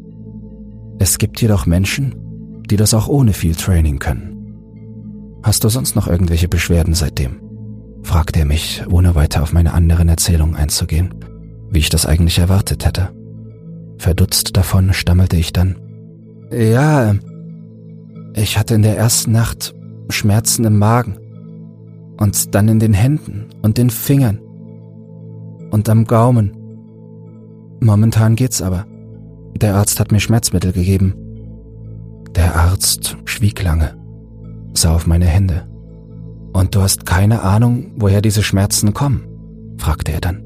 Es 1.00 1.18
gibt 1.18 1.42
jedoch 1.42 1.66
Menschen, 1.66 2.16
die 2.70 2.78
das 2.78 2.94
auch 2.94 3.08
ohne 3.08 3.34
viel 3.34 3.56
Training 3.56 4.00
können. 4.00 4.31
Hast 5.44 5.64
du 5.64 5.70
sonst 5.70 5.96
noch 5.96 6.08
irgendwelche 6.08 6.48
Beschwerden 6.48 6.94
seitdem? 6.94 7.42
fragte 8.04 8.40
er 8.40 8.46
mich, 8.46 8.84
ohne 8.90 9.16
weiter 9.16 9.44
auf 9.44 9.54
meine 9.54 9.74
anderen 9.74 10.10
Erzählungen 10.10 10.56
einzugehen, 10.56 11.14
wie 11.70 11.80
ich 11.80 11.90
das 11.90 12.06
eigentlich 12.06 12.40
erwartet 12.40 12.86
hätte. 12.86 13.10
Verdutzt 13.98 14.58
davon 14.58 14.94
stammelte 14.94 15.38
ich 15.38 15.54
dann. 15.54 15.78
Ja, 16.52 17.16
ich 18.34 18.58
hatte 18.58 18.76
in 18.76 18.82
der 18.82 18.98
ersten 18.98 19.32
Nacht 19.32 19.74
Schmerzen 20.10 20.66
im 20.66 20.78
Magen 20.78 21.18
und 22.20 22.54
dann 22.56 22.68
in 22.68 22.80
den 22.80 22.94
Händen 22.94 23.46
und 23.62 23.78
den 23.78 23.90
Fingern 23.90 24.40
und 25.72 25.88
am 25.90 26.06
Gaumen. 26.06 26.52
Momentan 27.80 28.36
geht's 28.36 28.62
aber. 28.62 28.86
Der 29.56 29.76
Arzt 29.76 30.00
hat 30.00 30.12
mir 30.12 30.20
Schmerzmittel 30.20 30.72
gegeben. 30.72 31.14
Der 32.36 32.56
Arzt 32.56 33.18
schwieg 33.26 33.62
lange, 33.64 33.96
sah 34.74 34.96
auf 34.96 35.08
meine 35.08 35.26
Hände. 35.26 35.68
Und 36.54 36.76
du 36.76 36.82
hast 36.82 37.06
keine 37.06 37.42
Ahnung, 37.42 37.94
woher 37.96 38.22
diese 38.22 38.44
Schmerzen 38.44 38.94
kommen? 38.94 39.28
fragte 39.78 40.12
er 40.12 40.22
dann. 40.22 40.44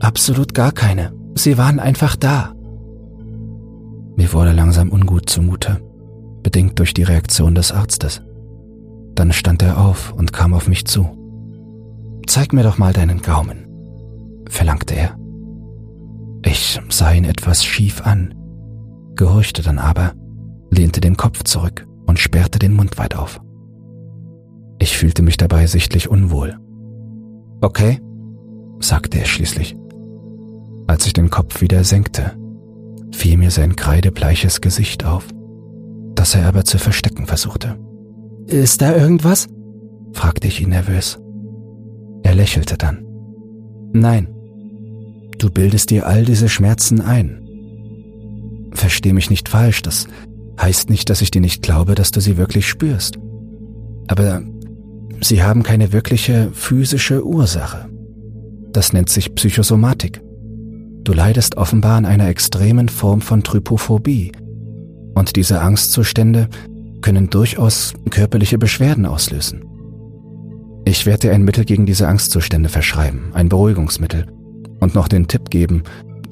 Absolut 0.00 0.54
gar 0.54 0.72
keine. 0.72 1.12
Sie 1.34 1.58
waren 1.58 1.78
einfach 1.78 2.16
da. 2.16 2.54
Mir 4.16 4.32
wurde 4.32 4.52
langsam 4.52 4.90
ungut 4.90 5.28
zumute, 5.28 5.80
bedingt 6.42 6.78
durch 6.78 6.94
die 6.94 7.02
Reaktion 7.02 7.54
des 7.54 7.72
Arztes. 7.72 8.22
Dann 9.14 9.32
stand 9.32 9.62
er 9.62 9.78
auf 9.78 10.12
und 10.12 10.32
kam 10.32 10.54
auf 10.54 10.68
mich 10.68 10.86
zu. 10.86 11.08
Zeig 12.26 12.52
mir 12.52 12.62
doch 12.62 12.78
mal 12.78 12.92
deinen 12.92 13.22
Gaumen, 13.22 13.66
verlangte 14.48 14.94
er. 14.94 15.18
Ich 16.44 16.80
sah 16.88 17.12
ihn 17.12 17.24
etwas 17.24 17.64
schief 17.64 18.06
an, 18.06 18.34
gehorchte 19.16 19.62
dann 19.62 19.78
aber, 19.78 20.12
lehnte 20.70 21.00
den 21.00 21.16
Kopf 21.16 21.44
zurück 21.44 21.86
und 22.10 22.18
sperrte 22.18 22.58
den 22.58 22.74
Mund 22.74 22.98
weit 22.98 23.16
auf. 23.16 23.40
Ich 24.80 24.98
fühlte 24.98 25.22
mich 25.22 25.36
dabei 25.36 25.66
sichtlich 25.66 26.10
unwohl. 26.10 26.58
Okay, 27.60 28.00
sagte 28.80 29.18
er 29.18 29.26
schließlich. 29.26 29.76
Als 30.88 31.06
ich 31.06 31.12
den 31.12 31.30
Kopf 31.30 31.60
wieder 31.60 31.84
senkte, 31.84 32.32
fiel 33.12 33.36
mir 33.36 33.52
sein 33.52 33.76
kreidebleiches 33.76 34.60
Gesicht 34.60 35.04
auf, 35.04 35.28
das 36.16 36.34
er 36.34 36.46
aber 36.46 36.64
zu 36.64 36.78
verstecken 36.78 37.26
versuchte. 37.26 37.78
Ist 38.46 38.82
da 38.82 38.96
irgendwas? 38.96 39.46
fragte 40.12 40.48
ich 40.48 40.60
ihn 40.60 40.70
nervös. 40.70 41.20
Er 42.24 42.34
lächelte 42.34 42.76
dann. 42.76 43.06
Nein, 43.92 44.26
du 45.38 45.48
bildest 45.48 45.90
dir 45.90 46.08
all 46.08 46.24
diese 46.24 46.48
Schmerzen 46.48 47.00
ein. 47.00 47.36
Versteh 48.72 49.12
mich 49.12 49.30
nicht 49.30 49.48
falsch, 49.48 49.82
das 49.82 50.08
heißt 50.60 50.90
nicht, 50.90 51.10
dass 51.10 51.22
ich 51.22 51.30
dir 51.30 51.40
nicht 51.40 51.62
glaube, 51.62 51.94
dass 51.94 52.10
du 52.10 52.20
sie 52.20 52.36
wirklich 52.36 52.68
spürst. 52.68 53.18
Aber 54.08 54.42
sie 55.20 55.42
haben 55.42 55.62
keine 55.62 55.92
wirkliche 55.92 56.50
physische 56.52 57.24
Ursache. 57.24 57.88
Das 58.72 58.92
nennt 58.92 59.08
sich 59.08 59.34
Psychosomatik. 59.34 60.20
Du 61.04 61.12
leidest 61.12 61.56
offenbar 61.56 61.96
an 61.96 62.06
einer 62.06 62.28
extremen 62.28 62.88
Form 62.88 63.20
von 63.20 63.42
Trypophobie. 63.42 64.32
Und 65.14 65.36
diese 65.36 65.60
Angstzustände 65.60 66.48
können 67.00 67.30
durchaus 67.30 67.94
körperliche 68.10 68.58
Beschwerden 68.58 69.06
auslösen. 69.06 69.64
Ich 70.84 71.06
werde 71.06 71.28
dir 71.28 71.32
ein 71.32 71.44
Mittel 71.44 71.64
gegen 71.64 71.86
diese 71.86 72.08
Angstzustände 72.08 72.68
verschreiben, 72.68 73.30
ein 73.32 73.48
Beruhigungsmittel, 73.48 74.26
und 74.80 74.94
noch 74.94 75.08
den 75.08 75.28
Tipp 75.28 75.50
geben, 75.50 75.82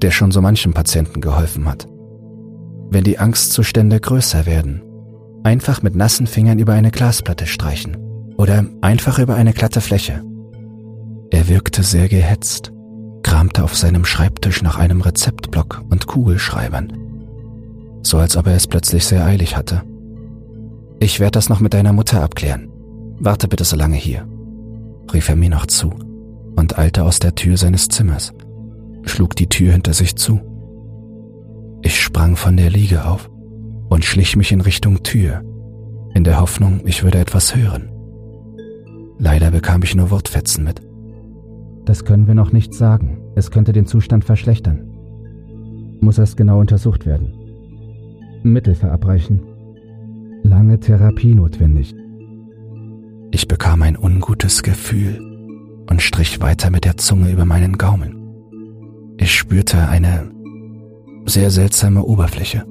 der 0.02 0.10
schon 0.10 0.30
so 0.30 0.40
manchem 0.40 0.72
Patienten 0.72 1.20
geholfen 1.20 1.66
hat. 1.66 1.86
Wenn 2.90 3.04
die 3.04 3.18
Angstzustände 3.18 4.00
größer 4.00 4.46
werden, 4.46 4.82
einfach 5.44 5.82
mit 5.82 5.94
nassen 5.94 6.26
Fingern 6.26 6.58
über 6.58 6.72
eine 6.72 6.90
Glasplatte 6.90 7.46
streichen 7.46 7.96
oder 8.36 8.64
einfach 8.80 9.18
über 9.18 9.34
eine 9.34 9.52
glatte 9.52 9.80
Fläche. 9.80 10.22
Er 11.30 11.48
wirkte 11.48 11.82
sehr 11.82 12.08
gehetzt, 12.08 12.72
kramte 13.22 13.62
auf 13.62 13.76
seinem 13.76 14.04
Schreibtisch 14.04 14.62
nach 14.62 14.78
einem 14.78 15.00
Rezeptblock 15.00 15.82
und 15.90 16.06
Kugelschreibern, 16.06 16.92
so 18.02 18.18
als 18.18 18.36
ob 18.36 18.46
er 18.46 18.54
es 18.54 18.66
plötzlich 18.66 19.04
sehr 19.04 19.24
eilig 19.24 19.56
hatte. 19.56 19.82
Ich 21.00 21.20
werde 21.20 21.32
das 21.32 21.48
noch 21.48 21.60
mit 21.60 21.74
deiner 21.74 21.92
Mutter 21.92 22.22
abklären. 22.22 22.70
Warte 23.20 23.48
bitte 23.48 23.64
so 23.64 23.76
lange 23.76 23.96
hier, 23.96 24.26
rief 25.12 25.28
er 25.28 25.36
mir 25.36 25.50
noch 25.50 25.66
zu 25.66 25.90
und 26.56 26.78
eilte 26.78 27.04
aus 27.04 27.18
der 27.18 27.34
Tür 27.34 27.56
seines 27.56 27.88
Zimmers, 27.88 28.32
schlug 29.04 29.36
die 29.36 29.48
Tür 29.48 29.72
hinter 29.72 29.92
sich 29.92 30.16
zu. 30.16 30.40
Ich 31.82 32.00
sprang 32.00 32.36
von 32.36 32.56
der 32.56 32.70
Liege 32.70 33.04
auf 33.04 33.30
und 33.88 34.04
schlich 34.04 34.36
mich 34.36 34.52
in 34.52 34.60
Richtung 34.60 35.02
Tür, 35.02 35.42
in 36.14 36.24
der 36.24 36.40
Hoffnung, 36.40 36.80
ich 36.84 37.04
würde 37.04 37.18
etwas 37.18 37.54
hören. 37.54 37.90
Leider 39.18 39.50
bekam 39.50 39.82
ich 39.82 39.94
nur 39.94 40.10
Wortfetzen 40.10 40.64
mit. 40.64 40.80
Das 41.84 42.04
können 42.04 42.26
wir 42.26 42.34
noch 42.34 42.52
nicht 42.52 42.74
sagen. 42.74 43.18
Es 43.34 43.50
könnte 43.50 43.72
den 43.72 43.86
Zustand 43.86 44.24
verschlechtern. 44.24 44.88
Muss 46.00 46.18
erst 46.18 46.36
genau 46.36 46.60
untersucht 46.60 47.06
werden. 47.06 47.32
Mittel 48.42 48.74
verabreichen. 48.74 49.40
Lange 50.42 50.78
Therapie 50.78 51.34
notwendig. 51.34 51.94
Ich 53.30 53.48
bekam 53.48 53.82
ein 53.82 53.96
ungutes 53.96 54.62
Gefühl 54.62 55.20
und 55.90 56.02
strich 56.02 56.40
weiter 56.40 56.70
mit 56.70 56.84
der 56.84 56.96
Zunge 56.96 57.30
über 57.30 57.44
meinen 57.44 57.78
Gaumen. 57.78 58.14
Ich 59.18 59.34
spürte 59.34 59.88
eine 59.88 60.30
sehr 61.28 61.50
seltsame 61.50 62.02
Oberfläche. 62.04 62.64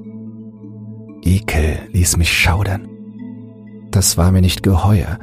Ekel 1.22 1.78
ließ 1.92 2.16
mich 2.16 2.32
schaudern. 2.32 2.88
Das 3.90 4.16
war 4.16 4.32
mir 4.32 4.40
nicht 4.40 4.62
geheuer, 4.62 5.18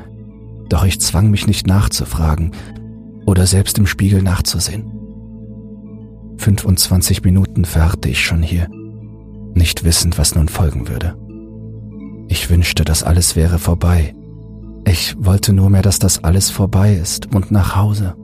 doch 0.70 0.86
ich 0.86 1.00
zwang 1.00 1.32
mich 1.32 1.48
nicht 1.48 1.68
nachzufragen, 1.68 2.52
oder 3.26 3.48
selbst 3.48 3.78
im 3.78 3.88
Spiegel 3.88 4.22
nachzusehen. 4.22 4.92
25 6.38 7.24
Minuten 7.24 7.66
verharrte 7.66 8.10
ich 8.10 8.24
schon 8.24 8.44
hier, 8.44 8.68
nicht 9.54 9.84
wissend, 9.84 10.18
was 10.18 10.36
nun 10.36 10.48
folgen 10.48 10.88
würde. 10.88 11.16
Ich 12.28 12.50
wünschte, 12.50 12.84
dass 12.84 13.04
alles 13.04 13.36
wäre 13.36 13.60
vorbei. 13.60 14.14
Ich 14.86 15.16
wollte 15.18 15.54
nur 15.54 15.70
mehr, 15.70 15.82
dass 15.82 16.00
das 16.00 16.24
alles 16.24 16.50
vorbei 16.50 16.94
ist 16.96 17.34
und 17.34 17.52
nach 17.52 17.76
Hause. 17.76 18.16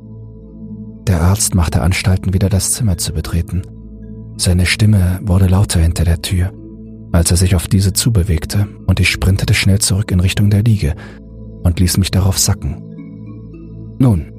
Der 1.07 1.21
Arzt 1.21 1.55
machte 1.55 1.81
Anstalten, 1.81 2.33
wieder 2.33 2.49
das 2.49 2.73
Zimmer 2.73 2.97
zu 2.97 3.13
betreten. 3.13 3.63
Seine 4.37 4.65
Stimme 4.65 5.19
wurde 5.23 5.47
lauter 5.47 5.79
hinter 5.79 6.03
der 6.03 6.21
Tür, 6.21 6.51
als 7.11 7.31
er 7.31 7.37
sich 7.37 7.55
auf 7.55 7.67
diese 7.67 7.93
zubewegte, 7.93 8.67
und 8.87 8.99
ich 8.99 9.09
sprintete 9.09 9.53
schnell 9.53 9.79
zurück 9.79 10.11
in 10.11 10.19
Richtung 10.19 10.49
der 10.49 10.63
Liege 10.63 10.95
und 11.63 11.79
ließ 11.79 11.97
mich 11.97 12.11
darauf 12.11 12.37
sacken. 12.39 13.95
Nun, 13.99 14.31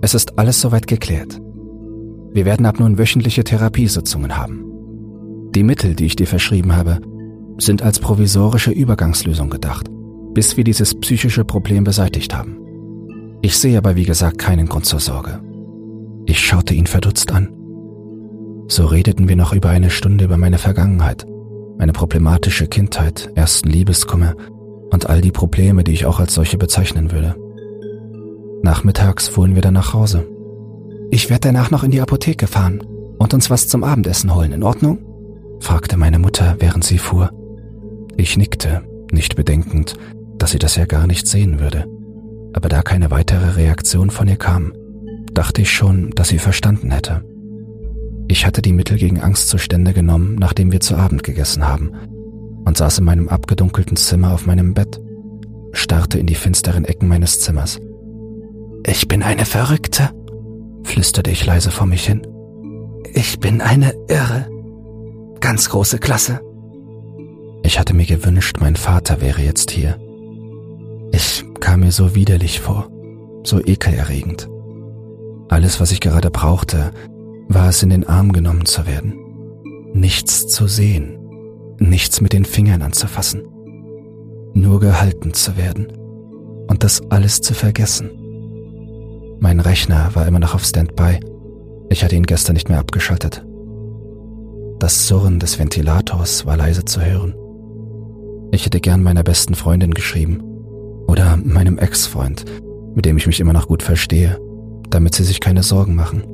es 0.00 0.14
ist 0.14 0.38
alles 0.38 0.60
soweit 0.60 0.86
geklärt. 0.86 1.40
Wir 2.32 2.44
werden 2.44 2.66
ab 2.66 2.78
nun 2.78 2.98
wöchentliche 2.98 3.44
Therapiesitzungen 3.44 4.36
haben. 4.36 4.64
Die 5.54 5.62
Mittel, 5.62 5.94
die 5.94 6.06
ich 6.06 6.16
dir 6.16 6.26
verschrieben 6.26 6.76
habe, 6.76 7.00
sind 7.58 7.82
als 7.82 7.98
provisorische 7.98 8.70
Übergangslösung 8.70 9.48
gedacht, 9.48 9.86
bis 10.34 10.56
wir 10.56 10.64
dieses 10.64 10.94
psychische 10.94 11.44
Problem 11.44 11.84
beseitigt 11.84 12.36
haben. 12.36 12.58
Ich 13.42 13.58
sehe 13.58 13.78
aber 13.78 13.96
wie 13.96 14.04
gesagt 14.04 14.38
keinen 14.38 14.66
Grund 14.66 14.84
zur 14.84 15.00
Sorge. 15.00 15.40
Ich 16.26 16.40
schaute 16.40 16.74
ihn 16.74 16.86
verdutzt 16.86 17.32
an. 17.32 17.48
So 18.68 18.86
redeten 18.86 19.28
wir 19.28 19.36
noch 19.36 19.52
über 19.52 19.70
eine 19.70 19.90
Stunde 19.90 20.24
über 20.24 20.36
meine 20.36 20.58
Vergangenheit, 20.58 21.26
meine 21.78 21.92
problematische 21.92 22.66
Kindheit, 22.66 23.30
ersten 23.34 23.70
Liebeskummer 23.70 24.34
und 24.90 25.08
all 25.08 25.20
die 25.20 25.32
Probleme, 25.32 25.84
die 25.84 25.92
ich 25.92 26.06
auch 26.06 26.18
als 26.18 26.34
solche 26.34 26.58
bezeichnen 26.58 27.12
würde. 27.12 27.36
Nachmittags 28.62 29.28
fuhren 29.28 29.54
wir 29.54 29.62
dann 29.62 29.74
nach 29.74 29.92
Hause. 29.92 30.26
Ich 31.10 31.30
werde 31.30 31.48
danach 31.48 31.70
noch 31.70 31.84
in 31.84 31.92
die 31.92 32.00
Apotheke 32.00 32.46
fahren 32.46 32.82
und 33.18 33.32
uns 33.32 33.50
was 33.50 33.68
zum 33.68 33.84
Abendessen 33.84 34.34
holen, 34.34 34.52
in 34.52 34.62
Ordnung? 34.62 34.98
fragte 35.60 35.96
meine 35.96 36.18
Mutter, 36.18 36.56
während 36.58 36.84
sie 36.84 36.98
fuhr. 36.98 37.30
Ich 38.16 38.36
nickte, 38.36 38.82
nicht 39.12 39.36
bedenkend, 39.36 39.94
dass 40.38 40.50
sie 40.50 40.58
das 40.58 40.76
ja 40.76 40.86
gar 40.86 41.06
nicht 41.06 41.26
sehen 41.26 41.60
würde. 41.60 41.86
Aber 42.52 42.68
da 42.68 42.82
keine 42.82 43.10
weitere 43.10 43.56
Reaktion 43.56 44.10
von 44.10 44.26
ihr 44.28 44.36
kam, 44.36 44.72
dachte 45.32 45.62
ich 45.62 45.70
schon, 45.70 46.10
dass 46.10 46.28
sie 46.28 46.38
verstanden 46.38 46.90
hätte. 46.90 47.24
Ich 48.28 48.44
hatte 48.44 48.62
die 48.62 48.72
Mittel 48.72 48.98
gegen 48.98 49.20
Angstzustände 49.20 49.92
genommen, 49.92 50.36
nachdem 50.36 50.72
wir 50.72 50.80
zu 50.80 50.96
Abend 50.96 51.22
gegessen 51.22 51.66
haben, 51.66 51.92
und 52.64 52.76
saß 52.76 52.98
in 52.98 53.04
meinem 53.04 53.28
abgedunkelten 53.28 53.96
Zimmer 53.96 54.32
auf 54.32 54.46
meinem 54.46 54.74
Bett, 54.74 55.00
starrte 55.72 56.18
in 56.18 56.26
die 56.26 56.34
finsteren 56.34 56.84
Ecken 56.84 57.08
meines 57.08 57.40
Zimmers. 57.40 57.78
Ich 58.84 59.06
bin 59.06 59.22
eine 59.22 59.44
Verrückte, 59.44 60.10
flüsterte 60.82 61.30
ich 61.30 61.46
leise 61.46 61.70
vor 61.70 61.86
mich 61.86 62.04
hin. 62.04 62.26
Ich 63.14 63.38
bin 63.38 63.60
eine 63.60 63.92
Irre. 64.08 64.48
Ganz 65.40 65.68
große 65.68 65.98
Klasse. 65.98 66.40
Ich 67.62 67.78
hatte 67.78 67.94
mir 67.94 68.06
gewünscht, 68.06 68.56
mein 68.60 68.76
Vater 68.76 69.20
wäre 69.20 69.42
jetzt 69.42 69.70
hier. 69.70 69.98
Ich 71.12 71.44
kam 71.60 71.80
mir 71.80 71.92
so 71.92 72.14
widerlich 72.14 72.60
vor, 72.60 72.90
so 73.44 73.60
ekelerregend. 73.60 74.48
Alles, 75.48 75.80
was 75.80 75.92
ich 75.92 76.00
gerade 76.00 76.30
brauchte, 76.30 76.90
war 77.48 77.68
es 77.68 77.82
in 77.82 77.90
den 77.90 78.06
Arm 78.06 78.32
genommen 78.32 78.66
zu 78.66 78.86
werden. 78.86 79.14
Nichts 79.92 80.48
zu 80.48 80.66
sehen, 80.66 81.18
nichts 81.78 82.20
mit 82.20 82.32
den 82.32 82.44
Fingern 82.44 82.82
anzufassen. 82.82 83.42
Nur 84.54 84.80
gehalten 84.80 85.34
zu 85.34 85.56
werden 85.56 85.86
und 86.68 86.82
das 86.82 87.02
alles 87.10 87.40
zu 87.40 87.54
vergessen. 87.54 88.10
Mein 89.38 89.60
Rechner 89.60 90.10
war 90.14 90.26
immer 90.26 90.38
noch 90.38 90.54
auf 90.54 90.64
Standby. 90.64 91.20
Ich 91.90 92.02
hatte 92.02 92.16
ihn 92.16 92.24
gestern 92.26 92.54
nicht 92.54 92.68
mehr 92.68 92.78
abgeschaltet. 92.78 93.44
Das 94.78 95.06
Surren 95.06 95.38
des 95.38 95.58
Ventilators 95.58 96.46
war 96.46 96.56
leise 96.56 96.84
zu 96.84 97.00
hören. 97.00 97.34
Ich 98.52 98.64
hätte 98.64 98.80
gern 98.80 99.02
meiner 99.02 99.22
besten 99.22 99.54
Freundin 99.54 99.94
geschrieben 99.94 100.42
oder 101.06 101.36
meinem 101.36 101.78
Ex-Freund, 101.78 102.44
mit 102.94 103.04
dem 103.04 103.16
ich 103.16 103.26
mich 103.26 103.40
immer 103.40 103.52
noch 103.52 103.68
gut 103.68 103.82
verstehe, 103.82 104.38
damit 104.90 105.14
sie 105.14 105.24
sich 105.24 105.40
keine 105.40 105.62
Sorgen 105.62 105.94
machen. 105.94 106.24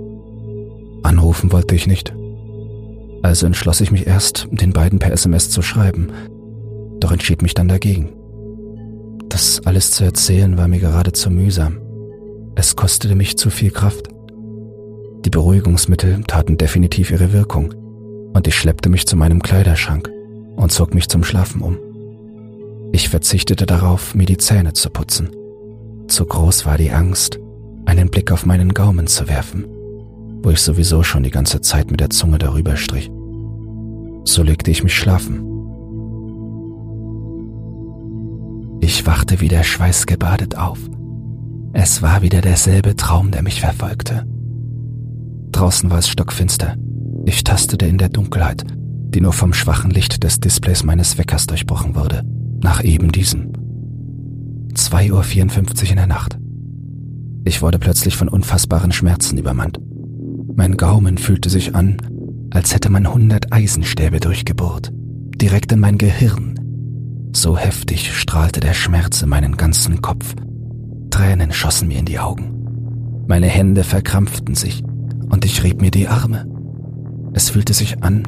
Anrufen 1.03 1.53
wollte 1.53 1.75
ich 1.75 1.87
nicht. 1.87 2.15
Also 3.23 3.47
entschloss 3.47 3.81
ich 3.81 3.91
mich 3.91 4.07
erst, 4.07 4.49
den 4.51 4.73
beiden 4.73 4.99
per 4.99 5.13
SMS 5.13 5.51
zu 5.51 5.63
schreiben, 5.63 6.09
doch 6.99 7.13
entschied 7.13 7.43
mich 7.43 7.55
dann 7.55 7.69
dagegen. 7.69 8.11
Das 9.29 9.65
alles 9.65 9.93
zu 9.93 10.05
erzählen 10.05 10.59
war 10.59 10.69
mir 10.69 10.81
geradezu 10.81 11.31
mühsam. 11.31 11.79
Es 12.55 12.77
kostete 12.77 13.15
mich 13.15 13.39
zu 13.39 13.49
viel 13.49 13.71
Kraft. 13.71 14.09
Die 15.25 15.31
Beruhigungsmittel 15.31 16.23
taten 16.25 16.59
definitiv 16.59 17.11
ihre 17.11 17.33
Wirkung, 17.33 17.73
und 18.35 18.47
ich 18.47 18.57
schleppte 18.57 18.89
mich 18.89 19.07
zu 19.07 19.17
meinem 19.17 19.43
Kleiderschrank 19.43 20.11
und 20.57 20.73
zog 20.73 20.95
mich 20.95 21.09
zum 21.09 21.25
Schlafen 21.25 21.63
um. 21.63 21.79
Ich 22.93 23.09
verzichtete 23.09 23.67
darauf, 23.67 24.15
mir 24.15 24.27
die 24.27 24.37
Zähne 24.37 24.75
zu 24.75 24.91
putzen. 24.91 25.31
Zu 26.09 26.27
groß 26.27 26.67
war 26.67 26.77
die 26.77 26.91
Angst, 26.91 27.39
einen 27.87 28.11
Blick 28.11 28.31
auf 28.33 28.45
meinen 28.45 28.75
Gaumen 28.75 29.07
zu 29.07 29.29
werfen, 29.29 29.65
wo 30.43 30.51
ich 30.51 30.61
sowieso 30.61 31.03
schon 31.03 31.23
die 31.23 31.31
ganze 31.31 31.61
Zeit 31.61 31.91
mit 31.91 32.01
der 32.01 32.11
Zunge 32.11 32.39
darüber 32.39 32.77
strich. 32.77 33.11
So 34.25 34.43
legte 34.43 34.71
ich 34.71 34.83
mich 34.83 34.95
schlafen. 34.95 35.49
Ich 38.81 39.07
wachte 39.07 39.41
wieder 39.41 39.63
schweißgebadet 39.63 40.57
auf. 40.57 40.79
Es 41.73 42.03
war 42.03 42.23
wieder 42.23 42.41
derselbe 42.41 42.97
Traum, 42.97 43.31
der 43.31 43.43
mich 43.43 43.61
verfolgte. 43.61 44.27
Draußen 45.53 45.91
war 45.91 45.99
es 45.99 46.09
stockfinster. 46.09 46.77
Ich 47.25 47.45
tastete 47.45 47.87
in 47.87 47.99
der 47.99 48.09
Dunkelheit, 48.09 48.65
die 48.75 49.21
nur 49.21 49.33
vom 49.33 49.53
schwachen 49.53 49.91
Licht 49.91 50.25
des 50.25 50.41
Displays 50.41 50.83
meines 50.83 51.19
Weckers 51.19 51.47
durchbrochen 51.47 51.95
wurde, 51.95 52.25
nach 52.61 52.83
eben 52.83 53.13
diesem. 53.13 53.53
2.54 54.75 55.85
Uhr 55.85 55.91
in 55.91 55.97
der 55.97 56.07
Nacht. 56.07 56.39
Ich 57.45 57.63
wurde 57.63 57.79
plötzlich 57.79 58.17
von 58.17 58.29
unfassbaren 58.29 58.93
Schmerzen 58.93 59.39
übermannt. 59.39 59.79
Mein 60.55 60.77
Gaumen 60.77 61.19
fühlte 61.19 61.49
sich 61.49 61.75
an, 61.75 61.97
als 62.51 62.75
hätte 62.75 62.91
man 62.91 63.13
hundert 63.13 63.53
Eisenstäbe 63.53 64.21
durchgebohrt, 64.21 64.93
direkt 65.37 65.73
in 65.73 65.81
mein 65.81 65.99
Gehirn. 65.99 66.55
So 67.35 67.57
heftig 67.57 68.13
strahlte 68.13 68.61
der 68.61 68.75
Schmerz 68.75 69.23
in 69.23 69.31
meinen 69.31 69.57
ganzen 69.57 70.03
Kopf. 70.03 70.35
Tränen 71.11 71.53
schossen 71.53 71.89
mir 71.89 71.99
in 71.99 72.05
die 72.05 72.19
Augen. 72.19 73.25
Meine 73.27 73.47
Hände 73.47 73.85
verkrampften 73.85 74.55
sich 74.55 74.83
und 75.31 75.45
ich 75.45 75.63
rieb 75.63 75.81
mir 75.81 75.91
die 75.91 76.09
Arme. 76.09 76.47
Es 77.33 77.51
fühlte 77.51 77.73
sich 77.73 78.03
an, 78.03 78.25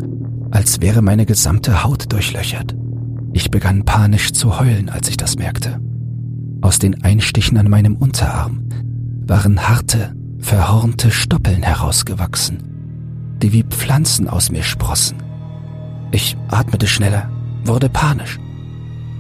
als 0.51 0.81
wäre 0.81 1.03
meine 1.03 1.27
gesamte 1.27 1.85
Haut 1.85 2.11
durchlöchert. 2.11 2.75
Ich 3.35 3.51
begann 3.51 3.85
panisch 3.85 4.33
zu 4.33 4.59
heulen, 4.59 4.89
als 4.89 5.09
ich 5.09 5.19
das 5.19 5.37
merkte. 5.37 5.81
Aus 6.63 6.79
den 6.79 7.03
Einstichen 7.03 7.59
an 7.59 7.69
meinem 7.69 7.97
Unterarm 7.97 8.67
waren 9.27 9.69
harte, 9.69 10.15
verhornte 10.45 11.11
Stoppeln 11.11 11.63
herausgewachsen, 11.63 12.59
die 13.43 13.53
wie 13.53 13.63
Pflanzen 13.63 14.29
aus 14.29 14.51
mir 14.51 14.63
sprossen. 14.63 15.17
Ich 16.13 16.37
atmete 16.49 16.87
schneller, 16.87 17.31
wurde 17.65 17.89
panisch. 17.89 18.39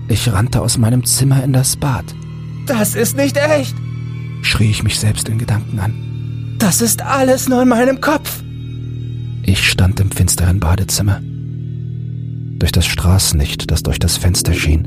Ich 0.09 0.31
rannte 0.31 0.61
aus 0.61 0.77
meinem 0.77 1.05
Zimmer 1.05 1.43
in 1.43 1.55
das 1.55 1.77
Bad. 1.77 2.05
Das 2.66 2.95
ist 2.95 3.16
nicht 3.16 3.37
echt! 3.39 3.75
schrie 4.43 4.70
ich 4.70 4.83
mich 4.83 5.01
selbst 5.01 5.29
in 5.31 5.39
Gedanken 5.39 5.79
an. 5.81 6.57
Das 6.59 6.83
ist 6.83 7.01
alles 7.01 7.49
nur 7.49 7.62
in 7.62 7.68
meinem 7.68 8.03
Kopf. 8.03 8.43
Ich 9.43 9.68
stand 9.70 10.01
im 10.01 10.11
finsteren 10.11 10.61
Badezimmer. 10.61 11.20
Durch 12.59 12.72
das 12.72 12.85
Straßenlicht, 12.85 13.70
das 13.70 13.83
durch 13.83 13.99
das 13.99 14.18
Fenster 14.18 14.53
schien 14.53 14.87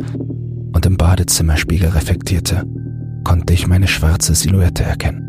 und 0.71 0.85
im 0.85 0.97
Badezimmerspiegel 0.97 1.89
reflektierte, 1.89 2.63
konnte 3.23 3.53
ich 3.53 3.67
meine 3.67 3.87
schwarze 3.87 4.35
Silhouette 4.35 4.83
erkennen. 4.83 5.27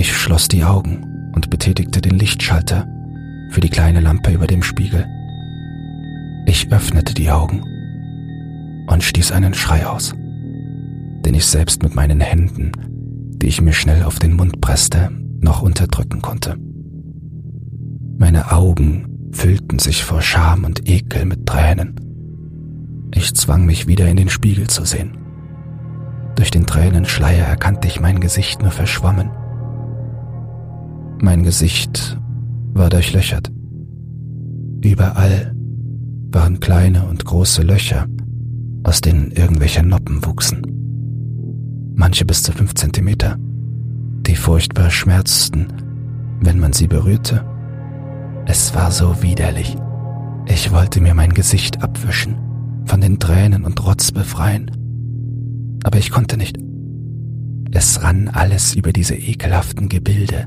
Ich 0.00 0.16
schloss 0.16 0.48
die 0.48 0.64
Augen 0.64 1.30
und 1.34 1.50
betätigte 1.50 2.00
den 2.00 2.18
Lichtschalter 2.18 2.88
für 3.50 3.60
die 3.60 3.68
kleine 3.68 4.00
Lampe 4.00 4.32
über 4.32 4.46
dem 4.46 4.62
Spiegel. 4.62 5.06
Ich 6.46 6.72
öffnete 6.72 7.12
die 7.12 7.30
Augen 7.30 7.60
und 8.86 9.02
stieß 9.02 9.30
einen 9.30 9.52
Schrei 9.52 9.86
aus, 9.86 10.14
den 10.14 11.34
ich 11.34 11.44
selbst 11.44 11.82
mit 11.82 11.94
meinen 11.94 12.22
Händen, 12.22 12.72
die 13.42 13.48
ich 13.48 13.60
mir 13.60 13.74
schnell 13.74 14.04
auf 14.04 14.18
den 14.18 14.32
Mund 14.32 14.62
presste, 14.62 15.10
noch 15.38 15.60
unterdrücken 15.60 16.22
konnte. 16.22 16.56
Meine 18.16 18.52
Augen 18.52 19.28
füllten 19.32 19.78
sich 19.78 20.02
vor 20.02 20.22
Scham 20.22 20.64
und 20.64 20.88
Ekel 20.88 21.26
mit 21.26 21.44
Tränen. 21.44 22.00
Ich 23.14 23.34
zwang 23.34 23.66
mich 23.66 23.86
wieder 23.86 24.08
in 24.08 24.16
den 24.16 24.30
Spiegel 24.30 24.66
zu 24.66 24.86
sehen. 24.86 25.18
Durch 26.36 26.50
den 26.50 26.64
Tränenschleier 26.64 27.44
erkannte 27.44 27.86
ich 27.86 28.00
mein 28.00 28.20
Gesicht 28.20 28.62
nur 28.62 28.70
verschwommen. 28.70 29.28
Mein 31.22 31.42
Gesicht 31.42 32.18
war 32.72 32.88
durchlöchert. 32.88 33.52
Überall 34.82 35.54
waren 36.32 36.60
kleine 36.60 37.06
und 37.06 37.26
große 37.26 37.60
Löcher, 37.60 38.06
aus 38.84 39.02
denen 39.02 39.30
irgendwelche 39.30 39.82
Noppen 39.82 40.24
wuchsen. 40.24 40.62
Manche 41.94 42.24
bis 42.24 42.42
zu 42.42 42.52
fünf 42.52 42.72
Zentimeter, 42.72 43.36
die 44.26 44.34
furchtbar 44.34 44.88
schmerzten, 44.88 45.66
wenn 46.40 46.58
man 46.58 46.72
sie 46.72 46.86
berührte. 46.86 47.44
Es 48.46 48.74
war 48.74 48.90
so 48.90 49.22
widerlich. 49.22 49.76
Ich 50.46 50.72
wollte 50.72 51.02
mir 51.02 51.12
mein 51.12 51.34
Gesicht 51.34 51.82
abwischen, 51.82 52.36
von 52.86 53.02
den 53.02 53.18
Tränen 53.18 53.64
und 53.64 53.84
Rotz 53.84 54.10
befreien. 54.10 54.70
Aber 55.84 55.98
ich 55.98 56.10
konnte 56.10 56.38
nicht. 56.38 56.56
Es 57.72 58.02
rann 58.02 58.28
alles 58.28 58.74
über 58.74 58.94
diese 58.94 59.16
ekelhaften 59.16 59.90
Gebilde, 59.90 60.46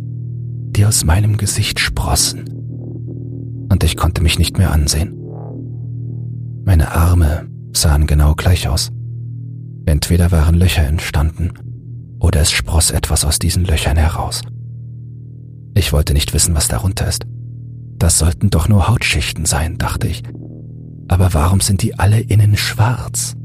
die 0.76 0.86
aus 0.86 1.06
meinem 1.06 1.38
Gesicht 1.38 1.80
sprossen. 1.80 2.46
Und 3.70 3.84
ich 3.84 3.96
konnte 3.96 4.22
mich 4.22 4.40
nicht 4.40 4.58
mehr 4.58 4.72
ansehen. 4.72 5.16
Meine 6.66 6.92
Arme 6.92 7.48
sahen 7.74 8.08
genau 8.08 8.36
gleich 8.36 8.68
aus. 8.68 8.92
Entweder 9.86 10.32
waren 10.32 10.56
Löcher 10.56 10.84
entstanden, 10.84 11.52
oder 12.20 12.42
es 12.42 12.52
spross 12.52 12.92
etwas 12.92 13.26
aus 13.26 13.40
diesen 13.40 13.66
Löchern 13.66 13.98
heraus. 13.98 14.42
Ich 15.76 15.92
wollte 15.92 16.14
nicht 16.14 16.34
wissen, 16.34 16.56
was 16.56 16.68
darunter 16.68 17.08
ist. 17.08 17.26
Das 17.98 18.18
sollten 18.18 18.50
doch 18.50 18.70
nur 18.70 18.88
Hautschichten 18.88 19.46
sein, 19.46 19.78
dachte 19.78 20.08
ich. 20.08 20.24
Aber 21.08 21.34
warum 21.34 21.60
sind 21.60 21.82
die 21.82 22.00
alle 22.00 22.20
innen 22.20 22.56
schwarz? 22.56 23.36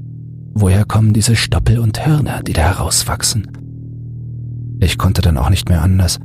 Woher 0.55 0.85
kommen 0.85 1.13
diese 1.13 1.37
Stoppel 1.37 1.79
und 1.79 2.05
Hörner, 2.07 2.43
die 2.43 2.53
da 2.53 2.63
herauswachsen? 2.63 3.51
Ich 4.81 4.97
konnte 4.97 5.23
dann 5.23 5.39
auch 5.39 5.51
nicht 5.51 5.69
mehr 5.69 5.83
anders 5.83 6.21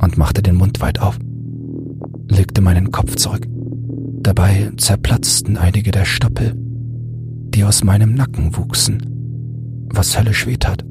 und 0.00 0.18
machte 0.18 0.42
den 0.42 0.56
Mund 0.56 0.80
weit 0.80 1.00
auf, 1.00 1.18
legte 2.28 2.60
meinen 2.60 2.90
Kopf 2.90 3.16
zurück. 3.16 3.46
Dabei 4.22 4.70
zerplatzten 4.76 5.56
einige 5.56 5.90
der 5.90 6.04
Stoppel 6.04 6.54
die 7.54 7.64
aus 7.64 7.84
meinem 7.84 8.14
Nacken 8.14 8.56
wuchsen, 8.56 9.86
was 9.92 10.18
höllisch 10.18 10.46
weh 10.46 10.56
tat. 10.56 10.84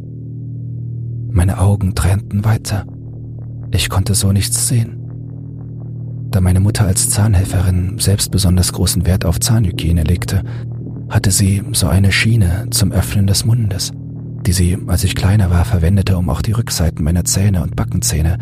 Meine 1.31 1.59
Augen 1.59 1.95
tränten 1.95 2.43
weiter. 2.43 2.85
Ich 3.71 3.89
konnte 3.89 4.15
so 4.15 4.31
nichts 4.31 4.67
sehen. 4.67 4.97
Da 6.31 6.41
meine 6.41 6.59
Mutter 6.59 6.85
als 6.85 7.09
Zahnhelferin 7.09 7.97
selbst 7.99 8.31
besonders 8.31 8.73
großen 8.73 9.05
Wert 9.05 9.25
auf 9.25 9.39
Zahnhygiene 9.39 10.03
legte, 10.03 10.43
hatte 11.09 11.31
sie 11.31 11.63
so 11.73 11.87
eine 11.87 12.11
Schiene 12.11 12.67
zum 12.71 12.91
Öffnen 12.91 13.25
des 13.25 13.45
Mundes, 13.45 13.91
die 14.45 14.51
sie, 14.51 14.77
als 14.87 15.03
ich 15.03 15.15
kleiner 15.15 15.49
war, 15.49 15.65
verwendete, 15.65 16.17
um 16.17 16.29
auch 16.29 16.41
die 16.41 16.51
Rückseiten 16.51 17.03
meiner 17.03 17.25
Zähne 17.25 17.63
und 17.63 17.75
Backenzähne 17.75 18.37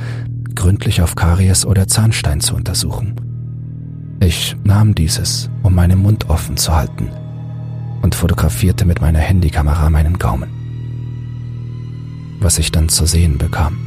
gründlich 0.57 1.01
auf 1.01 1.15
Karies 1.15 1.65
oder 1.65 1.87
Zahnstein 1.87 2.41
zu 2.41 2.55
untersuchen. 2.55 3.15
Ich 4.19 4.57
nahm 4.65 4.93
dieses, 4.93 5.49
um 5.63 5.73
meinen 5.73 5.99
Mund 5.99 6.29
offen 6.29 6.57
zu 6.57 6.75
halten– 6.75 7.09
und 8.01 8.15
fotografierte 8.15 8.85
mit 8.85 9.01
meiner 9.01 9.19
Handykamera 9.19 9.89
meinen 9.89 10.17
Gaumen. 10.17 10.49
Was 12.39 12.57
ich 12.57 12.71
dann 12.71 12.89
zu 12.89 13.05
sehen 13.05 13.37
bekam, 13.37 13.77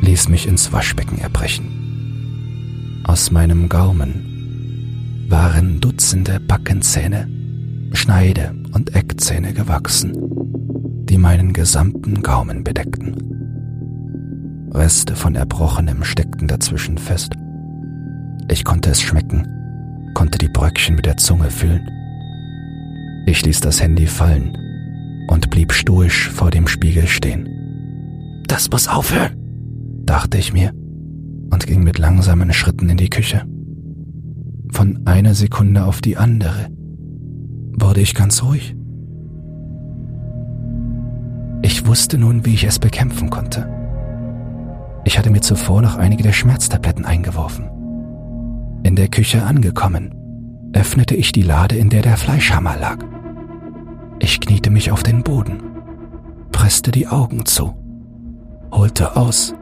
ließ 0.00 0.28
mich 0.28 0.48
ins 0.48 0.72
Waschbecken 0.72 1.18
erbrechen. 1.18 3.02
Aus 3.04 3.30
meinem 3.30 3.68
Gaumen 3.68 5.26
waren 5.28 5.80
Dutzende 5.80 6.40
Backenzähne, 6.40 7.28
Schneide- 7.92 8.54
und 8.72 8.94
Eckzähne 8.94 9.52
gewachsen, 9.52 10.14
die 11.08 11.18
meinen 11.18 11.52
gesamten 11.52 12.22
Gaumen 12.22 12.64
bedeckten. 12.64 13.41
Reste 14.74 15.16
von 15.16 15.34
Erbrochenem 15.34 16.04
steckten 16.04 16.48
dazwischen 16.48 16.98
fest. 16.98 17.34
Ich 18.48 18.64
konnte 18.64 18.90
es 18.90 19.02
schmecken, 19.02 19.46
konnte 20.14 20.38
die 20.38 20.48
Bröckchen 20.48 20.96
mit 20.96 21.06
der 21.06 21.16
Zunge 21.16 21.50
fühlen 21.50 21.88
ich 23.24 23.44
ließ 23.44 23.60
das 23.60 23.80
Handy 23.80 24.06
fallen 24.06 24.56
und 25.28 25.50
blieb 25.50 25.72
stoisch 25.72 26.28
vor 26.28 26.50
dem 26.50 26.66
Spiegel 26.66 27.06
stehen. 27.06 27.48
Das 28.48 28.70
muss 28.70 28.88
aufhören, 28.88 29.36
dachte 30.04 30.38
ich 30.38 30.52
mir 30.52 30.72
und 31.50 31.66
ging 31.66 31.84
mit 31.84 31.98
langsamen 31.98 32.52
Schritten 32.52 32.88
in 32.88 32.96
die 32.96 33.10
Küche. 33.10 33.44
Von 34.72 35.06
einer 35.06 35.34
Sekunde 35.34 35.84
auf 35.84 36.00
die 36.00 36.16
andere 36.16 36.68
wurde 37.78 38.00
ich 38.00 38.14
ganz 38.14 38.42
ruhig. 38.42 38.74
Ich 41.62 41.86
wusste 41.86 42.18
nun, 42.18 42.44
wie 42.44 42.54
ich 42.54 42.64
es 42.64 42.78
bekämpfen 42.78 43.30
konnte. 43.30 43.68
Ich 45.04 45.18
hatte 45.18 45.30
mir 45.30 45.40
zuvor 45.40 45.82
noch 45.82 45.96
einige 45.96 46.22
der 46.22 46.32
Schmerztabletten 46.32 47.04
eingeworfen. 47.04 47.68
In 48.84 48.96
der 48.96 49.08
Küche 49.08 49.42
angekommen, 49.42 50.14
öffnete 50.72 51.14
ich 51.14 51.32
die 51.32 51.42
Lade, 51.42 51.76
in 51.76 51.90
der 51.90 52.02
der 52.02 52.16
Fleischhammer 52.16 52.76
lag. 52.76 52.98
Ich 54.20 54.40
kniete 54.40 54.70
mich 54.70 54.92
auf 54.92 55.02
den 55.02 55.22
Boden, 55.22 55.60
presste 56.52 56.92
die 56.92 57.08
Augen 57.08 57.44
zu, 57.46 57.74
holte 58.70 59.16
aus 59.16 59.54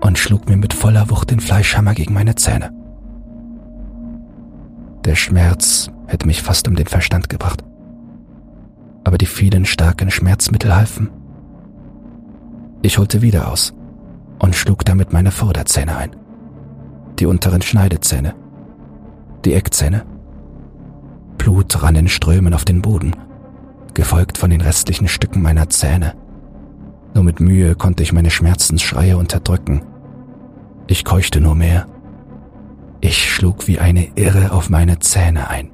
und 0.00 0.18
schlug 0.18 0.48
mir 0.48 0.56
mit 0.56 0.72
voller 0.72 1.10
Wucht 1.10 1.30
den 1.30 1.40
Fleischhammer 1.40 1.94
gegen 1.94 2.14
meine 2.14 2.36
Zähne. 2.36 2.72
Der 5.04 5.16
Schmerz 5.16 5.90
hätte 6.06 6.26
mich 6.26 6.42
fast 6.42 6.68
um 6.68 6.76
den 6.76 6.86
Verstand 6.86 7.28
gebracht. 7.28 7.64
Aber 9.04 9.18
die 9.18 9.26
vielen 9.26 9.64
starken 9.64 10.10
Schmerzmittel 10.10 10.74
halfen. 10.74 11.10
Ich 12.82 12.98
holte 12.98 13.22
wieder 13.22 13.50
aus 13.50 13.74
und 14.38 14.54
schlug 14.54 14.84
damit 14.84 15.12
meine 15.12 15.30
Vorderzähne 15.30 15.96
ein. 15.96 16.16
Die 17.18 17.26
unteren 17.26 17.62
Schneidezähne. 17.62 18.34
Die 19.44 19.54
Eckzähne. 19.54 20.04
Blut 21.36 21.82
rann 21.82 21.96
in 21.96 22.08
Strömen 22.08 22.54
auf 22.54 22.64
den 22.64 22.82
Boden, 22.82 23.14
gefolgt 23.94 24.38
von 24.38 24.50
den 24.50 24.60
restlichen 24.60 25.08
Stücken 25.08 25.42
meiner 25.42 25.68
Zähne. 25.68 26.14
Nur 27.14 27.24
mit 27.24 27.40
Mühe 27.40 27.74
konnte 27.74 28.02
ich 28.02 28.12
meine 28.12 28.30
Schmerzensschreie 28.30 29.16
unterdrücken. 29.16 29.82
Ich 30.86 31.04
keuchte 31.04 31.40
nur 31.40 31.54
mehr 31.54 31.86
ich 33.00 33.32
schlug 33.32 33.68
wie 33.68 33.78
eine 33.78 34.08
Irre 34.16 34.50
auf 34.52 34.70
meine 34.70 34.98
Zähne 34.98 35.48
ein. 35.48 35.70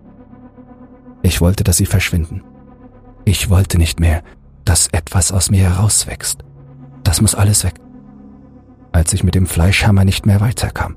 Ich 1.22 1.40
wollte, 1.40 1.64
dass 1.64 1.78
sie 1.78 1.86
verschwinden. 1.86 2.42
Ich 3.24 3.48
wollte 3.48 3.78
nicht 3.78 3.98
mehr, 3.98 4.22
dass 4.64 4.88
etwas 4.88 5.32
aus 5.32 5.50
mir 5.50 5.62
herauswächst. 5.62 6.44
Das 7.02 7.22
muss 7.22 7.34
alles 7.34 7.64
weg. 7.64 7.74
Als 8.94 9.12
ich 9.12 9.24
mit 9.24 9.34
dem 9.34 9.46
Fleischhammer 9.46 10.06
nicht 10.06 10.24
mehr 10.24 10.40
weiterkam, 10.40 10.94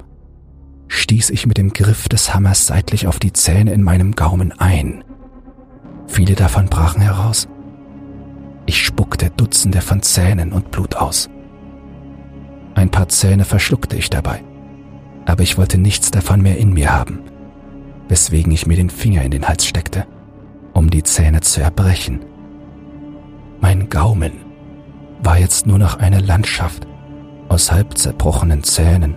stieß 0.88 1.32
ich 1.32 1.46
mit 1.46 1.58
dem 1.58 1.74
Griff 1.74 2.08
des 2.08 2.34
Hammers 2.34 2.66
seitlich 2.68 3.08
auf 3.08 3.20
die 3.20 3.34
Zähne 3.34 3.74
in 3.74 3.84
meinem 3.84 4.14
Gaumen 4.14 4.54
ein. 4.58 5.04
Viele 6.08 6.36
davon 6.36 6.68
brachen 6.68 7.02
heraus. 7.02 7.50
Ich 8.66 8.82
spuckte 8.82 9.30
Dutzende 9.32 9.82
von 9.82 10.02
Zähnen 10.02 10.54
und 10.54 10.72
Blut 10.72 10.96
aus. 10.96 11.30
Ein 12.76 12.90
paar 12.90 13.10
Zähne 13.10 13.44
verschluckte 13.44 13.98
ich 13.98 14.10
dabei 14.10 14.42
aber 15.28 15.44
ich 15.44 15.58
wollte 15.58 15.78
nichts 15.78 16.10
davon 16.10 16.42
mehr 16.42 16.58
in 16.58 16.74
mir 16.74 16.94
haben, 16.94 17.20
weswegen 18.08 18.52
ich 18.54 18.66
mir 18.66 18.78
den 18.78 18.90
Finger 18.90 19.24
in 19.24 19.32
den 19.32 19.48
Hals 19.48 19.66
steckte, 19.66 20.08
um 20.74 20.90
die 20.90 21.04
Zähne 21.04 21.42
zu 21.42 21.62
erbrechen. 21.62 22.22
Mein 23.60 23.90
Gaumen 23.90 24.32
war 25.22 25.38
jetzt 25.38 25.68
nur 25.68 25.80
noch 25.80 26.00
eine 26.00 26.22
Landschaft 26.22 26.88
aus 27.50 27.72
halb 27.72 27.98
zerbrochenen 27.98 28.64
Zähnen 28.64 29.16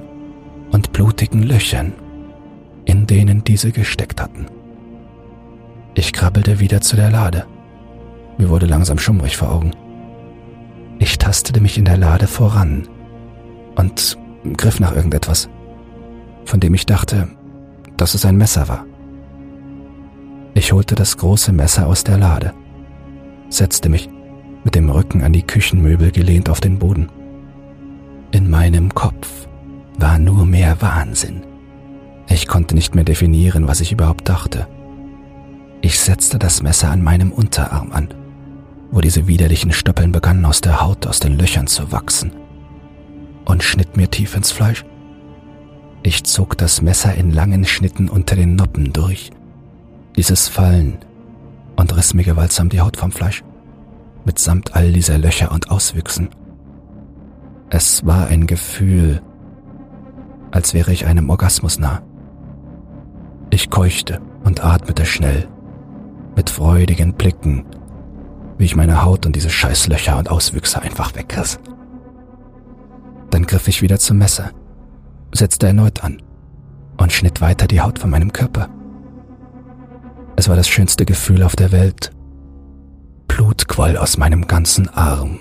und 0.71 0.93
blutigen 0.93 1.43
Löchern, 1.43 1.93
in 2.85 3.07
denen 3.07 3.45
diese 3.45 3.73
gesteckt 3.73 4.21
hatten. 4.21 4.47
Ich 5.95 6.13
krabbelte 6.13 6.61
wieder 6.61 6.81
zu 6.81 6.97
der 6.97 7.11
Lade. 7.11 7.47
Mir 8.39 8.49
wurde 8.49 8.67
langsam 8.67 8.99
schummrig 8.99 9.37
vor 9.37 9.53
Augen. 9.53 9.73
Ich 10.99 11.19
tastete 11.19 11.61
mich 11.61 11.79
in 11.79 11.85
der 11.85 11.97
Lade 11.97 12.27
voran 12.27 12.89
und 13.75 14.17
griff 14.57 14.81
nach 14.81 14.95
irgendetwas 14.95 15.49
von 16.51 16.61
dem 16.61 16.75
ich 16.75 16.85
dachte, 16.85 17.29
dass 17.97 18.15
es 18.15 18.25
ein 18.25 18.37
Messer 18.37 18.69
war. 18.69 18.85
Ich 20.55 20.73
holte 20.73 20.97
das 20.97 21.17
große 21.17 21.53
Messer 21.53 21.87
aus 21.87 22.03
der 22.03 22.19
Lade, 22.19 22.53
setzte 23.49 23.89
mich 23.89 24.11
mit 24.65 24.75
dem 24.75 24.91
Rücken 24.91 25.23
an 25.23 25.33
die 25.33 25.45
Küchenmöbel 25.45 26.11
gelehnt 26.11 26.51
auf 26.51 26.61
den 26.61 26.79
Boden. 26.79 27.09
In 28.33 28.49
meinem 28.49 28.95
Kopf 28.95 29.49
war 29.99 30.19
nur 30.19 30.47
mehr 30.47 30.81
Wahnsinn. 30.81 31.43
Ich 32.29 32.47
konnte 32.47 32.77
nicht 32.77 32.95
mehr 32.95 33.05
definieren, 33.05 33.67
was 33.67 33.81
ich 33.81 33.91
überhaupt 33.91 34.29
dachte. 34.29 34.69
Ich 35.81 35.99
setzte 35.99 36.39
das 36.39 36.63
Messer 36.63 36.91
an 36.91 37.03
meinem 37.03 37.33
Unterarm 37.33 37.91
an, 37.91 38.15
wo 38.93 39.01
diese 39.01 39.27
widerlichen 39.27 39.73
Stoppeln 39.73 40.13
begannen 40.13 40.45
aus 40.45 40.61
der 40.61 40.81
Haut 40.81 41.07
aus 41.07 41.19
den 41.19 41.39
Löchern 41.39 41.67
zu 41.67 41.91
wachsen, 41.91 42.33
und 43.47 43.65
schnitt 43.65 43.97
mir 43.97 44.09
tief 44.09 44.37
ins 44.37 44.53
Fleisch. 44.53 44.85
Ich 46.03 46.23
zog 46.25 46.57
das 46.57 46.83
Messer 46.83 47.15
in 47.15 47.33
langen 47.33 47.65
Schnitten 47.65 48.09
unter 48.09 48.37
den 48.37 48.55
Noppen 48.55 48.93
durch, 48.93 49.31
ließ 50.15 50.31
es 50.31 50.49
fallen 50.49 50.99
und 51.77 51.97
riss 51.97 52.15
mir 52.15 52.25
gewaltsam 52.25 52.69
die 52.69 52.81
Haut 52.81 52.97
vom 52.97 53.11
Fleisch, 53.11 53.43
mitsamt 54.25 54.77
all 54.77 54.93
dieser 54.93 55.19
Löcher 55.19 55.51
und 55.51 55.71
Auswüchsen. 55.71 56.29
Es 57.71 58.05
war 58.05 58.27
ein 58.27 58.47
Gefühl, 58.47 59.23
als 60.51 60.75
wäre 60.75 60.93
ich 60.93 61.07
einem 61.07 61.31
Orgasmus 61.31 61.79
nah. 61.79 62.03
Ich 63.51 63.71
keuchte 63.71 64.21
und 64.45 64.65
atmete 64.65 65.07
schnell, 65.07 65.49
mit 66.37 66.51
freudigen 66.51 67.15
Blicken, 67.15 67.65
wie 68.59 68.65
ich 68.65 68.77
meine 68.77 69.03
Haut 69.03 69.27
und 69.27 69.35
diese 69.35 69.51
Scheißlöcher 69.51 70.19
und 70.19 70.31
Auswüchse 70.31 70.83
einfach 70.83 71.15
wegriss. 71.15 71.59
Dann 73.31 73.47
griff 73.47 73.69
ich 73.69 73.83
wieder 73.83 73.99
zum 73.99 74.19
Messer 74.19 74.51
setzte 75.33 75.69
erneut 75.69 76.03
an 76.05 76.23
und 76.97 77.13
schnitt 77.13 77.41
weiter 77.41 77.67
die 77.67 77.81
Haut 77.81 77.99
von 77.99 78.11
meinem 78.11 78.33
Körper. 78.33 78.69
Es 80.37 80.49
war 80.49 80.57
das 80.57 80.69
schönste 80.69 81.05
Gefühl 81.05 81.43
auf 81.43 81.57
der 81.57 81.73
Welt. 81.73 82.13
Blut 83.29 83.69
quoll 83.69 83.97
aus 83.97 84.17
meinem 84.17 84.47
ganzen 84.47 84.89
Arm, 84.89 85.39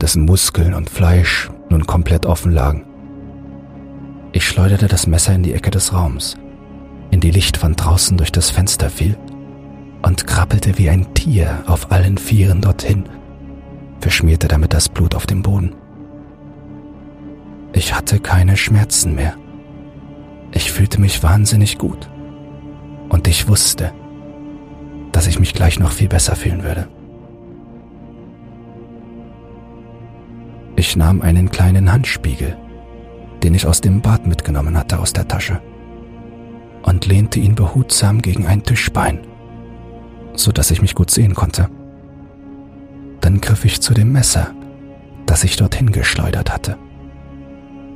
dessen 0.00 0.24
Muskeln 0.24 0.74
und 0.74 0.90
Fleisch 0.90 1.50
nun 1.68 1.86
komplett 1.86 2.26
offen 2.26 2.52
lagen. 2.52 2.86
Ich 4.32 4.46
schleuderte 4.46 4.86
das 4.86 5.06
Messer 5.06 5.34
in 5.34 5.42
die 5.42 5.54
Ecke 5.54 5.70
des 5.70 5.92
Raums, 5.92 6.36
in 7.10 7.20
die 7.20 7.30
Licht 7.30 7.56
von 7.56 7.74
draußen 7.74 8.16
durch 8.16 8.32
das 8.32 8.50
Fenster 8.50 8.90
fiel 8.90 9.16
und 10.02 10.26
krabbelte 10.26 10.78
wie 10.78 10.88
ein 10.88 11.12
Tier 11.14 11.64
auf 11.66 11.90
allen 11.92 12.16
Vieren 12.16 12.60
dorthin, 12.60 13.04
verschmierte 14.00 14.48
damit 14.48 14.72
das 14.72 14.88
Blut 14.88 15.14
auf 15.14 15.26
dem 15.26 15.42
Boden. 15.42 15.74
Ich 17.72 17.94
hatte 17.94 18.18
keine 18.18 18.56
Schmerzen 18.56 19.14
mehr. 19.14 19.34
Ich 20.52 20.72
fühlte 20.72 21.00
mich 21.00 21.22
wahnsinnig 21.22 21.78
gut. 21.78 22.08
Und 23.08 23.28
ich 23.28 23.48
wusste, 23.48 23.92
dass 25.12 25.26
ich 25.26 25.38
mich 25.38 25.54
gleich 25.54 25.78
noch 25.78 25.92
viel 25.92 26.08
besser 26.08 26.36
fühlen 26.36 26.62
würde. 26.62 26.88
Ich 30.80 30.96
nahm 30.96 31.20
einen 31.20 31.50
kleinen 31.50 31.92
Handspiegel, 31.92 32.56
den 33.42 33.52
ich 33.52 33.66
aus 33.66 33.82
dem 33.82 34.00
Bad 34.00 34.26
mitgenommen 34.26 34.78
hatte, 34.78 34.98
aus 34.98 35.12
der 35.12 35.28
Tasche 35.28 35.60
und 36.84 37.04
lehnte 37.04 37.38
ihn 37.38 37.54
behutsam 37.54 38.22
gegen 38.22 38.46
ein 38.46 38.62
Tischbein, 38.62 39.20
so 40.32 40.52
dass 40.52 40.70
ich 40.70 40.80
mich 40.80 40.94
gut 40.94 41.10
sehen 41.10 41.34
konnte. 41.34 41.68
Dann 43.20 43.42
griff 43.42 43.66
ich 43.66 43.82
zu 43.82 43.92
dem 43.92 44.10
Messer, 44.10 44.54
das 45.26 45.44
ich 45.44 45.56
dorthin 45.56 45.92
geschleudert 45.92 46.50
hatte 46.50 46.78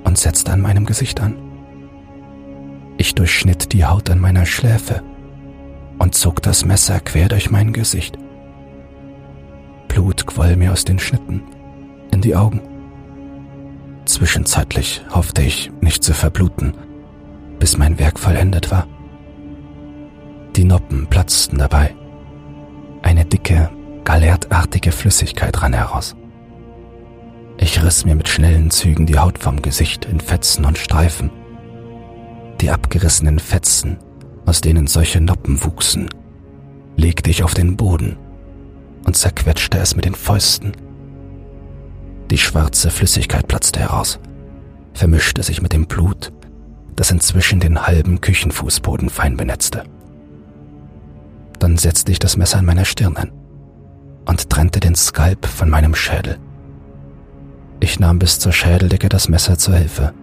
und 0.05 0.18
setzte 0.18 0.53
an 0.53 0.61
meinem 0.61 0.85
Gesicht 0.85 1.22
an. 1.22 1.37
Ich 2.99 3.14
durchschnitt 3.14 3.72
die 3.72 3.87
Haut 3.87 4.11
an 4.11 4.18
meiner 4.18 4.45
Schläfe 4.45 5.03
und 5.99 6.14
zog 6.14 6.43
das 6.43 6.66
Messer 6.66 7.01
quer 7.01 7.28
durch 7.28 7.51
mein 7.51 7.72
Gesicht. 7.72 8.18
Blut 9.89 10.26
quoll 10.26 10.57
mir 10.57 10.70
aus 10.70 10.85
den 10.85 10.99
Schnitten 10.99 11.45
in 12.12 12.20
die 12.20 12.37
Augen. 12.37 12.61
Zwischenzeitlich 14.05 15.03
hoffte 15.11 15.43
ich, 15.43 15.73
nicht 15.81 16.05
zu 16.05 16.13
verbluten, 16.13 16.75
bis 17.59 17.79
mein 17.79 17.99
Werk 17.99 18.19
vollendet 18.19 18.71
war. 18.71 18.87
Die 20.57 20.65
Noppen 20.65 21.07
platzten 21.09 21.59
dabei. 21.59 21.95
Eine 23.03 23.25
dicke, 23.25 23.71
galertartige 24.05 24.93
Flüssigkeit 24.93 25.61
rann 25.63 25.73
heraus. 25.73 26.15
Ich 27.57 27.83
riss 27.83 28.05
mir 28.05 28.15
mit 28.15 28.29
schnellen 28.29 28.71
Zügen 28.71 29.07
die 29.07 29.19
Haut 29.19 29.39
vom 29.39 29.63
Gesicht 29.63 30.05
in 30.05 30.21
Fetzen 30.21 30.65
und 30.65 30.77
Streifen. 30.77 31.31
Die 32.61 32.71
abgerissenen 32.71 33.39
Fetzen, 33.39 33.99
aus 34.45 34.61
denen 34.61 34.87
solche 34.87 35.21
Noppen 35.21 35.65
wuchsen, 35.65 36.09
legte 36.97 37.31
ich 37.31 37.43
auf 37.43 37.55
den 37.55 37.77
Boden 37.77 38.17
und 39.07 39.17
zerquetschte 39.17 39.79
es 39.79 39.97
mit 39.97 40.05
den 40.05 40.15
Fäusten. 40.15 40.73
Die 42.31 42.39
schwarze 42.39 42.91
Flüssigkeit 42.91 43.47
platzte 43.49 43.81
heraus, 43.81 44.18
vermischte 44.95 45.43
sich 45.43 45.61
mit 45.61 45.72
dem 45.72 45.87
Blut, 45.87 46.33
das 46.97 47.11
inzwischen 47.11 47.61
den 47.61 47.87
halben 47.87 48.20
Küchenfußboden 48.20 49.11
fein 49.11 49.37
benetzte. 49.37 49.85
Dann 51.59 51.77
setzte 51.77 52.12
ich 52.12 52.18
das 52.18 52.37
Messer 52.37 52.59
an 52.59 52.64
meiner 52.64 52.85
Stirn 52.85 53.16
an 53.16 53.33
und 54.27 54.51
trennte 54.51 54.81
den 54.81 54.95
Skalp 54.95 55.47
von 55.47 55.68
meinem 55.68 55.95
Schädel. 55.95 56.39
Ich 57.81 58.01
nahm 58.01 58.18
bis 58.18 58.39
zur 58.39 58.53
Schädeldecke 58.53 59.09
das 59.09 59.29
Messer 59.29 59.59
zur 59.59 59.75
Hilfe. 59.75 60.14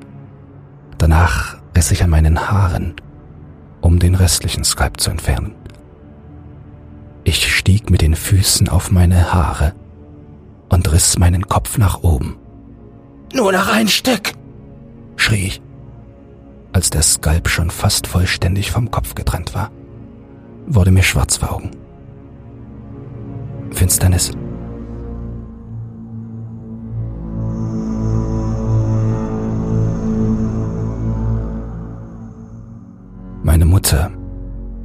Danach 0.97 1.57
riss 1.75 1.91
ich 1.91 2.03
an 2.03 2.09
meinen 2.09 2.49
Haaren, 2.49 2.95
um 3.81 3.99
den 3.99 4.15
restlichen 4.15 4.63
Skalp 4.63 4.99
zu 4.99 5.11
entfernen. 5.11 5.55
Ich 7.23 7.55
stieg 7.55 7.89
mit 7.89 8.01
den 8.01 8.15
Füßen 8.15 8.67
auf 8.69 8.91
meine 8.91 9.33
Haare 9.33 9.73
und 10.71 10.91
riss 10.91 11.19
meinen 11.19 11.47
Kopf 11.47 11.77
nach 11.77 12.01
oben. 12.01 12.37
Nur 13.33 13.51
noch 13.51 13.67
ein 13.67 13.87
Stück, 13.87 14.33
schrie 15.15 15.47
ich, 15.47 15.61
als 16.73 16.89
der 16.89 17.01
Skalp 17.01 17.49
schon 17.49 17.69
fast 17.69 18.07
vollständig 18.07 18.71
vom 18.71 18.89
Kopf 18.89 19.13
getrennt 19.13 19.53
war, 19.53 19.71
wurde 20.65 20.91
mir 20.91 21.03
schwarz 21.03 21.37
vor 21.37 21.53
Augen. 21.53 21.71
Finsternis. 23.71 24.31
Meine 33.43 33.65
Mutter 33.65 34.11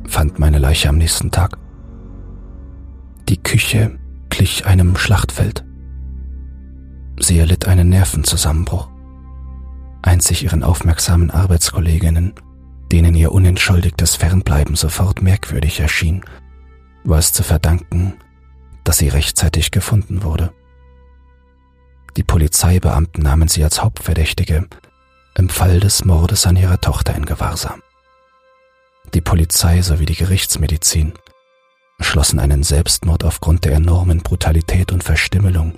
fand 0.09 0.39
meine 0.39 0.59
Leiche 0.59 0.89
am 0.89 0.99
nächsten 0.99 1.31
Tag. 1.31 1.59
Die 3.29 3.37
Küche 3.37 3.99
glich 4.31 4.67
einem 4.67 4.97
Schlachtfeld. 4.97 5.66
Sie 7.19 7.39
erlitt 7.39 7.67
einen 7.67 7.89
Nervenzusammenbruch. 7.89 8.89
Einzig 10.03 10.45
ihren 10.45 10.63
aufmerksamen 10.63 11.31
Arbeitskolleginnen, 11.31 12.35
denen 12.93 13.15
ihr 13.15 13.33
unentschuldigtes 13.33 14.17
Fernbleiben 14.17 14.77
sofort 14.77 15.23
merkwürdig 15.23 15.81
erschien, 15.81 16.25
war 17.05 17.19
es 17.19 17.33
zu 17.33 17.43
verdanken, 17.43 18.15
dass 18.85 18.99
sie 18.99 19.09
rechtzeitig 19.09 19.71
gefunden 19.71 20.23
wurde. 20.23 20.53
Die 22.17 22.23
Polizeibeamten 22.23 23.23
nahmen 23.23 23.49
sie 23.49 23.65
als 23.65 23.83
Hauptverdächtige 23.83 24.69
im 25.35 25.49
Fall 25.49 25.81
des 25.81 26.05
Mordes 26.05 26.47
an 26.47 26.57
ihrer 26.57 26.81
Tochter 26.81 27.15
in 27.15 27.27
Gewahrsam. 27.27 27.83
Die 29.13 29.21
Polizei 29.21 29.83
sowie 29.83 30.07
die 30.07 30.15
Gerichtsmedizin 30.15 31.13
schlossen 32.01 32.39
einen 32.39 32.63
Selbstmord 32.63 33.25
aufgrund 33.25 33.65
der 33.65 33.73
enormen 33.73 34.21
Brutalität 34.21 34.93
und 34.93 35.05
Verstümmelung 35.05 35.75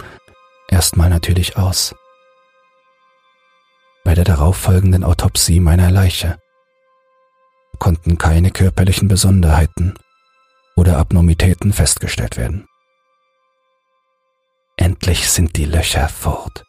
erstmal 0.68 1.10
natürlich 1.10 1.56
aus. 1.56 1.94
Bei 4.04 4.14
der 4.14 4.24
darauffolgenden 4.24 5.04
Autopsie 5.04 5.60
meiner 5.60 5.90
Leiche 5.90 6.38
konnten 7.78 8.18
keine 8.18 8.50
körperlichen 8.50 9.08
Besonderheiten 9.08 9.94
oder 10.76 10.98
Abnormitäten 10.98 11.72
festgestellt 11.72 12.36
werden. 12.36 12.66
Endlich 14.76 15.30
sind 15.30 15.56
die 15.56 15.64
Löcher 15.64 16.08
fort. 16.08 16.64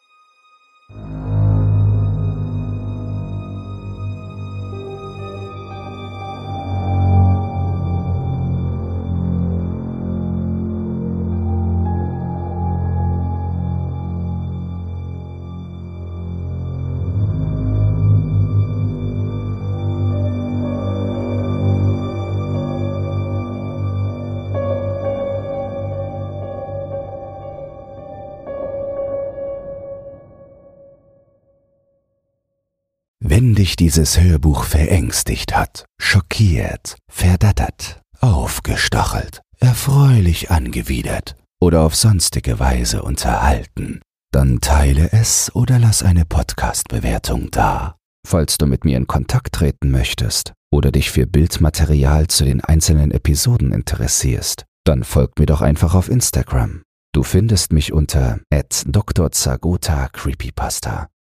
Dich 33.70 33.76
dieses 33.76 34.20
Hörbuch 34.20 34.64
verängstigt 34.64 35.54
hat, 35.54 35.84
schockiert, 35.96 36.96
verdattert, 37.08 38.00
aufgestachelt, 38.18 39.42
erfreulich 39.60 40.50
angewidert 40.50 41.36
oder 41.60 41.82
auf 41.82 41.94
sonstige 41.94 42.58
Weise 42.58 43.04
unterhalten, 43.04 44.00
dann 44.32 44.60
teile 44.60 45.12
es 45.12 45.54
oder 45.54 45.78
lass 45.78 46.02
eine 46.02 46.24
Podcast-Bewertung 46.24 47.52
da. 47.52 47.94
Falls 48.26 48.58
du 48.58 48.66
mit 48.66 48.84
mir 48.84 48.96
in 48.96 49.06
Kontakt 49.06 49.52
treten 49.52 49.92
möchtest 49.92 50.52
oder 50.72 50.90
dich 50.90 51.12
für 51.12 51.28
Bildmaterial 51.28 52.26
zu 52.26 52.44
den 52.44 52.64
einzelnen 52.64 53.12
Episoden 53.12 53.72
interessierst, 53.72 54.64
dann 54.84 55.04
folg 55.04 55.38
mir 55.38 55.46
doch 55.46 55.60
einfach 55.60 55.94
auf 55.94 56.08
Instagram. 56.08 56.82
Du 57.12 57.22
findest 57.22 57.72
mich 57.72 57.92
unter 57.92 58.40
@drzagota 58.50 60.08
Creepypasta. 60.08 61.10